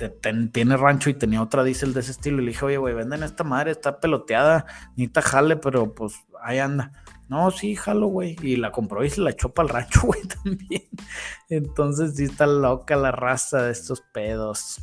tiene 0.53 0.77
rancho 0.77 1.11
y 1.11 1.15
tenía 1.15 1.43
otra 1.43 1.63
diésel 1.63 1.93
de 1.93 2.01
ese 2.01 2.13
estilo. 2.13 2.41
Y 2.41 2.47
le 2.47 2.53
dije, 2.53 2.65
oye, 2.65 2.79
güey, 2.79 2.95
venden 2.95 3.23
esta 3.23 3.45
madre, 3.45 3.71
está 3.71 4.01
peloteada, 4.01 4.67
te 4.97 5.23
jale, 5.23 5.57
pero 5.57 5.95
pues 5.95 6.15
ahí 6.43 6.59
anda. 6.59 6.93
No, 7.29 7.51
sí, 7.53 7.77
jalo, 7.77 8.09
güey. 8.09 8.37
Y 8.43 8.57
la 8.57 8.73
compró 8.73 9.05
y 9.05 9.11
se 9.11 9.21
la 9.21 9.31
echó 9.31 9.51
para 9.51 9.69
el 9.69 9.75
rancho, 9.75 10.01
güey, 10.05 10.23
también. 10.23 10.89
Entonces 11.49 12.17
sí 12.17 12.25
está 12.25 12.47
loca 12.47 12.97
la 12.97 13.13
raza 13.13 13.63
de 13.63 13.73
estos 13.73 14.01
pedos. 14.01 14.83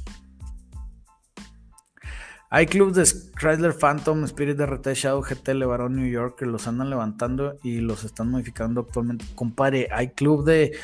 Hay 2.49 2.65
clubes 2.65 2.95
de 2.95 3.31
Chrysler 3.37 3.73
Phantom, 3.73 4.23
Spirit 4.23 4.57
RT, 4.57 4.93
Shadow 4.93 5.21
GT, 5.21 5.53
Levarón 5.53 5.97
New 5.97 6.09
York 6.09 6.39
que 6.39 6.45
los 6.45 6.65
andan 6.65 6.89
levantando 6.89 7.57
y 7.61 7.81
los 7.81 8.05
están 8.05 8.29
modificando 8.29 8.81
actualmente. 8.81 9.25
Compare, 9.35 9.89
hay 9.91 10.11
club 10.11 10.45
de 10.45 10.77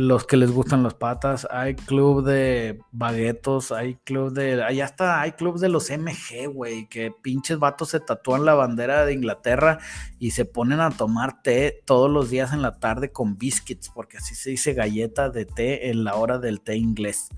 los 0.00 0.26
que 0.26 0.36
les 0.36 0.50
gustan 0.50 0.82
las 0.82 0.94
patas, 0.94 1.46
hay 1.50 1.74
club 1.74 2.24
de 2.24 2.80
baguetos, 2.92 3.72
hay 3.72 3.94
club 3.96 4.32
de, 4.32 4.62
allá 4.62 4.84
está, 4.84 5.20
hay 5.20 5.32
club 5.32 5.58
de 5.58 5.68
los 5.68 5.90
MG, 5.90 6.48
güey, 6.52 6.88
que 6.88 7.10
pinches 7.10 7.58
vatos 7.58 7.90
se 7.90 8.00
tatúan 8.00 8.44
la 8.44 8.54
bandera 8.54 9.06
de 9.06 9.12
Inglaterra 9.12 9.78
y 10.18 10.32
se 10.32 10.44
ponen 10.44 10.80
a 10.80 10.90
tomar 10.90 11.42
té 11.42 11.82
todos 11.84 12.10
los 12.10 12.30
días 12.30 12.52
en 12.52 12.62
la 12.62 12.78
tarde 12.78 13.12
con 13.12 13.38
biscuits, 13.38 13.90
porque 13.90 14.18
así 14.18 14.34
se 14.34 14.50
dice 14.50 14.74
galleta 14.74 15.30
de 15.30 15.46
té 15.46 15.90
en 15.90 16.04
la 16.04 16.16
hora 16.16 16.38
del 16.38 16.60
té 16.60 16.76
inglés. 16.76 17.28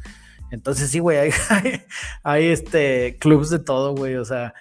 Entonces 0.50 0.90
sí, 0.90 0.98
güey, 0.98 1.18
hay, 1.18 1.30
hay, 1.50 1.82
hay 2.22 2.46
este 2.46 3.16
clubs 3.18 3.50
de 3.50 3.58
todo, 3.58 3.94
güey, 3.94 4.16
o 4.16 4.24
sea, 4.24 4.54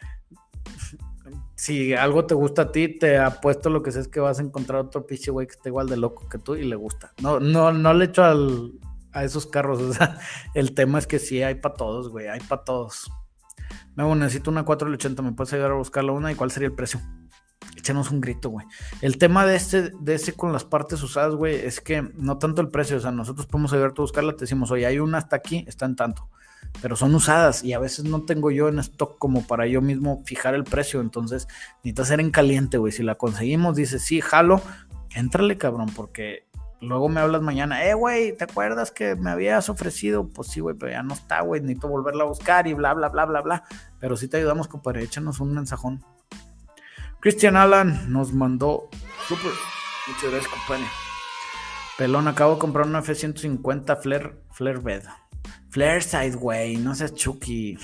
si 1.66 1.96
algo 1.96 2.28
te 2.28 2.36
gusta 2.36 2.62
a 2.62 2.72
ti, 2.72 2.88
te 2.88 3.18
apuesto 3.18 3.72
lo 3.72 3.82
que 3.82 3.92
sé 3.92 4.00
es 4.00 4.08
que 4.08 4.20
vas 4.20 4.38
a 4.38 4.44
encontrar 4.44 4.82
otro 4.82 5.08
pinche 5.08 5.32
güey 5.32 5.48
que 5.48 5.54
esté 5.54 5.70
igual 5.70 5.90
de 5.90 5.98
loco 5.98 6.30
que 6.30 6.38
tú 6.38 6.54
y 6.54 6.64
le 6.64 6.76
gusta. 6.76 7.12
No, 7.24 7.40
no, 7.40 7.74
no 7.74 7.92
le 7.96 8.06
echo 8.06 8.24
al, 8.24 8.74
a 9.12 9.24
esos 9.24 9.48
carros. 9.48 9.82
O 9.82 9.92
sea, 9.92 10.20
el 10.54 10.76
tema 10.76 11.00
es 11.00 11.08
que 11.08 11.18
sí 11.18 11.42
hay 11.42 11.56
para 11.56 11.74
todos, 11.74 12.10
güey, 12.10 12.28
hay 12.28 12.40
para 12.42 12.64
todos. 12.64 13.12
Me 13.96 14.04
necesito 14.14 14.52
una 14.52 14.64
480, 14.64 15.24
¿me 15.24 15.32
puedes 15.32 15.54
ayudar 15.54 15.72
a 15.72 15.76
buscarla 15.76 16.12
una? 16.12 16.32
¿Y 16.32 16.36
cuál 16.36 16.52
sería 16.52 16.68
el 16.68 16.76
precio? 16.76 17.02
Échanos 17.76 18.12
un 18.12 18.22
grito, 18.22 18.50
güey. 18.50 18.68
El 19.02 19.18
tema 19.18 19.48
de 19.48 19.56
este, 19.56 19.90
de 19.90 20.14
ese 20.14 20.34
con 20.34 20.54
las 20.54 20.66
partes 20.66 21.02
usadas, 21.02 21.34
güey, 21.34 21.56
es 21.56 21.82
que 21.82 22.04
no 22.14 22.38
tanto 22.38 22.62
el 22.62 22.70
precio, 22.70 22.98
o 22.98 23.00
sea, 23.00 23.12
nosotros 23.12 23.48
podemos 23.48 23.74
ayudarte 23.74 24.02
a 24.02 24.04
buscarla, 24.04 24.34
te 24.34 24.42
decimos, 24.42 24.70
oye, 24.70 24.86
hay 24.86 25.00
una 25.00 25.18
hasta 25.18 25.36
aquí, 25.36 25.66
está 25.68 25.88
en 25.88 25.96
tanto 25.96 26.30
pero 26.82 26.96
son 26.96 27.16
usadas 27.16 27.64
y 27.64 27.74
a 27.74 27.80
veces 27.80 28.06
no 28.06 28.24
tengo 28.24 28.52
yo 28.52 28.68
en 28.68 28.80
stock 28.80 29.18
como 29.18 29.46
para 29.46 29.68
yo 29.68 29.82
mismo 29.82 30.24
fijar 30.26 30.56
el 30.56 30.64
precio. 30.64 31.02
Entonces, 31.02 31.48
necesita 31.78 32.06
ser 32.06 32.20
en 32.20 32.32
caliente, 32.32 32.78
güey. 32.78 32.92
Si 32.92 33.04
la 33.04 33.16
conseguimos, 33.16 33.76
dice, 33.76 34.00
sí, 34.00 34.22
jalo, 34.22 34.62
éntrale, 35.16 35.58
cabrón, 35.58 35.92
porque 35.96 36.46
luego 36.82 37.10
me 37.10 37.22
hablas 37.22 37.42
mañana, 37.42 37.86
eh, 37.86 37.94
güey, 37.94 38.36
¿te 38.36 38.44
acuerdas 38.44 38.92
que 38.92 39.16
me 39.16 39.32
habías 39.32 39.70
ofrecido? 39.70 40.28
Pues 40.30 40.50
sí, 40.50 40.60
güey, 40.60 40.76
pero 40.76 40.92
ya 40.92 41.04
no 41.04 41.14
está, 41.14 41.42
güey, 41.42 41.62
necesito 41.62 41.88
volverla 41.88 42.24
a 42.24 42.28
buscar 42.28 42.68
y 42.68 42.74
bla, 42.74 42.94
bla, 42.94 43.10
bla, 43.10 43.26
bla, 43.26 43.42
bla. 43.42 43.64
Pero 44.00 44.18
sí 44.18 44.28
te 44.28 44.38
ayudamos, 44.38 44.68
compadre, 44.68 45.04
échanos 45.04 45.40
un 45.40 45.54
mensajón. 45.54 46.04
Christian 47.20 47.56
Alan 47.56 48.12
nos 48.12 48.34
mandó, 48.34 48.90
super, 49.28 49.52
muchas 50.08 50.32
gracias, 50.32 50.52
compadre. 50.52 50.86
Pelón, 51.98 52.28
acabo 52.28 52.56
de 52.56 52.60
comprar 52.60 52.86
una 52.86 53.00
F-150 53.00 53.98
Flare, 54.02 54.36
Flare 54.52 54.80
Bed. 54.80 55.04
Flairside, 55.76 56.38
güey, 56.38 56.78
no 56.78 56.96
seas 56.96 57.14
Chucky. 57.14 57.78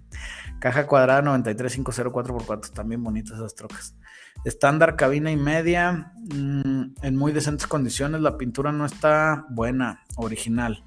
Caja 0.60 0.86
cuadrada 0.86 1.22
93504x4, 1.22 2.72
también 2.74 3.02
bonitas 3.02 3.38
esas 3.38 3.54
trocas. 3.54 3.96
Estándar, 4.44 4.96
cabina 4.96 5.30
y 5.30 5.38
media, 5.38 6.12
mm, 6.30 6.96
en 7.00 7.16
muy 7.16 7.32
decentes 7.32 7.66
condiciones. 7.66 8.20
La 8.20 8.36
pintura 8.36 8.70
no 8.70 8.84
está 8.84 9.46
buena, 9.48 10.04
original. 10.16 10.84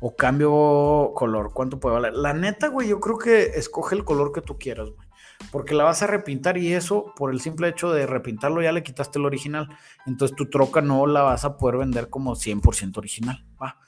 o 0.00 0.14
cambio 0.14 1.10
color, 1.16 1.50
¿cuánto 1.52 1.80
puede 1.80 1.94
valer? 1.94 2.12
La 2.14 2.32
neta, 2.32 2.68
güey, 2.68 2.86
yo 2.86 3.00
creo 3.00 3.18
que 3.18 3.58
escoge 3.58 3.96
el 3.96 4.04
color 4.04 4.30
que 4.32 4.40
tú 4.40 4.56
quieras, 4.56 4.90
güey. 4.90 5.08
Porque 5.50 5.74
la 5.74 5.82
vas 5.82 6.00
a 6.02 6.06
repintar 6.06 6.58
y 6.58 6.74
eso, 6.74 7.12
por 7.16 7.32
el 7.32 7.40
simple 7.40 7.68
hecho 7.70 7.90
de 7.92 8.06
repintarlo, 8.06 8.62
ya 8.62 8.70
le 8.70 8.84
quitaste 8.84 9.18
el 9.18 9.24
original. 9.24 9.68
Entonces 10.06 10.36
tu 10.36 10.48
troca 10.48 10.80
no 10.80 11.08
la 11.08 11.22
vas 11.22 11.44
a 11.44 11.56
poder 11.56 11.78
vender 11.78 12.08
como 12.08 12.36
100% 12.36 12.98
original, 12.98 13.44
va. 13.60 13.78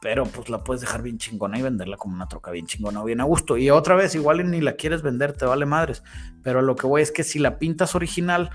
Pero 0.00 0.24
pues 0.24 0.48
la 0.48 0.62
puedes 0.62 0.82
dejar 0.82 1.02
bien 1.02 1.18
chingona 1.18 1.58
y 1.58 1.62
venderla 1.62 1.96
como 1.96 2.14
una 2.14 2.28
troca 2.28 2.50
bien 2.50 2.66
chingona 2.66 3.02
o 3.02 3.04
bien 3.04 3.20
a 3.20 3.24
gusto. 3.24 3.56
Y 3.56 3.70
otra 3.70 3.94
vez, 3.94 4.14
igual 4.14 4.48
ni 4.50 4.60
la 4.60 4.76
quieres 4.76 5.02
vender, 5.02 5.32
te 5.32 5.46
vale 5.46 5.66
madres. 5.66 6.02
Pero 6.42 6.62
lo 6.62 6.76
que 6.76 6.86
voy 6.86 7.02
es 7.02 7.10
que 7.10 7.24
si 7.24 7.38
la 7.38 7.58
pintas 7.58 7.94
original, 7.94 8.50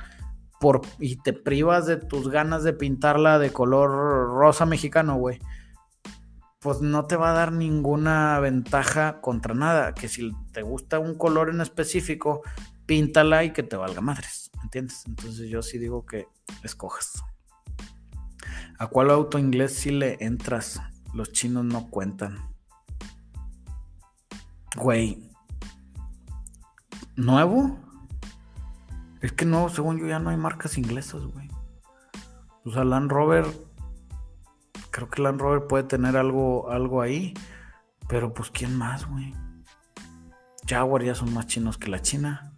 por, 0.60 0.82
y 1.00 1.16
te 1.18 1.34
privas 1.34 1.88
de 1.88 1.98
tus 1.98 2.30
ganas 2.30 2.64
de 2.64 2.74
pintarla 2.74 3.40
de 3.40 3.52
color 3.52 3.90
rosa 4.30 4.68
mexicano, 4.68 5.16
güey, 5.16 5.40
pues 6.60 6.82
no 6.82 7.08
te 7.08 7.16
va 7.16 7.32
a 7.32 7.34
dar 7.34 7.52
ninguna 7.52 8.40
ventaja 8.40 9.20
contra 9.20 9.56
nada. 9.56 9.96
Que 9.96 10.08
si 10.08 10.32
te 10.54 10.62
gusta 10.62 11.00
un 11.00 11.16
color 11.16 11.50
en 11.50 11.62
específico, 11.62 12.44
píntala 12.86 13.44
y 13.44 13.52
que 13.52 13.64
te 13.64 13.76
valga 13.76 14.02
madres. 14.02 14.52
¿Entiendes? 14.62 15.04
Entonces 15.08 15.50
yo 15.50 15.64
sí 15.64 15.80
digo 15.80 16.06
que 16.06 16.28
escojas. 16.64 17.24
¿A 18.78 18.88
cuál 18.88 19.10
auto 19.10 19.40
inglés 19.40 19.74
si 19.74 19.90
le 19.90 20.18
entras? 20.20 20.80
Los 21.14 21.32
chinos 21.32 21.66
no 21.66 21.90
cuentan. 21.90 22.38
Güey. 24.78 25.30
¿Nuevo? 27.16 27.78
Es 29.22 29.32
que 29.34 29.46
no, 29.46 29.70
según 29.70 30.00
yo 30.00 30.08
ya 30.08 30.20
no 30.20 30.30
hay 30.30 30.38
marcas 30.38 30.78
inglesas, 30.78 31.24
güey. 31.24 31.50
Pues 32.64 32.76
sea, 32.76 32.84
Land 32.84 33.12
Rover, 33.12 33.46
creo 34.92 35.10
que 35.10 35.22
Land 35.22 35.42
Rover 35.42 35.68
puede 35.68 35.84
tener 35.84 36.18
algo, 36.18 36.70
algo 36.72 37.02
ahí. 37.02 37.34
Pero 38.08 38.34
pues, 38.34 38.50
¿quién 38.52 38.78
más, 38.78 39.06
güey? 39.08 39.34
Jaguar 40.68 41.04
ya 41.04 41.16
son 41.16 41.34
más 41.34 41.48
chinos 41.48 41.78
que 41.78 41.90
la 41.90 42.02
China. 42.02 42.54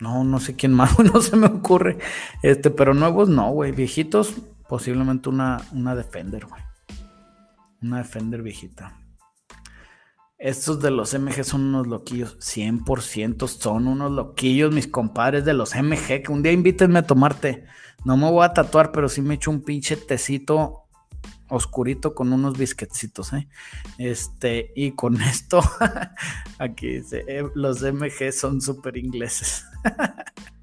No, 0.00 0.24
no 0.24 0.40
sé 0.40 0.56
quién 0.56 0.72
más, 0.72 0.98
no 1.14 1.20
se 1.20 1.36
me 1.36 1.46
ocurre. 1.46 1.98
Este, 2.42 2.70
pero 2.70 2.94
nuevos 2.94 3.28
no, 3.28 3.50
güey. 3.50 3.72
Viejitos, 3.72 4.34
posiblemente 4.68 5.28
una, 5.28 5.60
una 5.72 5.94
Defender, 5.94 6.46
güey. 6.46 6.62
Una 7.82 7.98
Defender 7.98 8.42
viejita. 8.42 8.96
Estos 10.38 10.80
de 10.80 10.90
los 10.90 11.12
MG 11.12 11.44
son 11.44 11.62
unos 11.62 11.86
loquillos, 11.86 12.38
100% 12.38 13.46
son 13.46 13.86
unos 13.86 14.10
loquillos, 14.10 14.72
mis 14.72 14.86
compadres 14.86 15.44
de 15.44 15.52
los 15.52 15.74
MG, 15.74 16.22
que 16.22 16.32
un 16.32 16.42
día 16.42 16.52
invítenme 16.52 17.00
a 17.00 17.06
tomarte. 17.06 17.64
No 18.04 18.16
me 18.16 18.30
voy 18.30 18.44
a 18.44 18.54
tatuar, 18.54 18.90
pero 18.90 19.10
sí 19.10 19.20
me 19.20 19.34
echo 19.34 19.50
un 19.50 19.62
pinche 19.62 19.96
tecito 19.96 20.84
oscurito 21.50 22.14
con 22.14 22.32
unos 22.32 22.56
bisquecitos, 22.56 23.32
¿eh? 23.34 23.48
Este, 23.98 24.72
y 24.74 24.92
con 24.92 25.20
esto, 25.20 25.62
aquí 26.58 26.86
dice, 26.86 27.24
eh, 27.28 27.44
los 27.54 27.82
MG 27.82 28.32
son 28.32 28.60
súper 28.60 28.96
ingleses. 28.96 29.66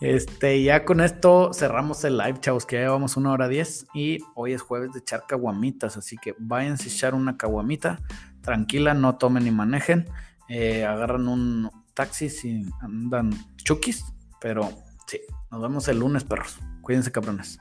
Este, 0.00 0.62
ya 0.62 0.86
con 0.86 1.00
esto 1.00 1.52
cerramos 1.52 2.04
el 2.04 2.16
live, 2.16 2.40
chavos, 2.40 2.64
que 2.64 2.76
ya 2.76 2.82
llevamos 2.82 3.18
una 3.18 3.32
hora 3.32 3.48
diez 3.48 3.86
y 3.92 4.18
hoy 4.34 4.54
es 4.54 4.62
jueves 4.62 4.92
de 4.92 5.00
echar 5.00 5.24
caguamitas, 5.28 5.98
así 5.98 6.16
que 6.16 6.34
váyanse 6.38 6.88
a 6.88 6.92
echar 6.92 7.14
una 7.14 7.36
caguamita, 7.36 8.00
tranquila, 8.40 8.94
no 8.94 9.18
tomen 9.18 9.44
ni 9.44 9.50
manejen, 9.50 10.08
eh, 10.48 10.86
agarran 10.86 11.28
un 11.28 11.70
taxi 11.92 12.30
si 12.30 12.64
andan 12.80 13.30
chukis, 13.56 14.06
pero 14.40 14.70
sí, 15.06 15.20
nos 15.50 15.60
vemos 15.60 15.86
el 15.88 15.98
lunes, 15.98 16.24
perros. 16.24 16.58
Cuídense, 16.80 17.12
cabrones. 17.12 17.60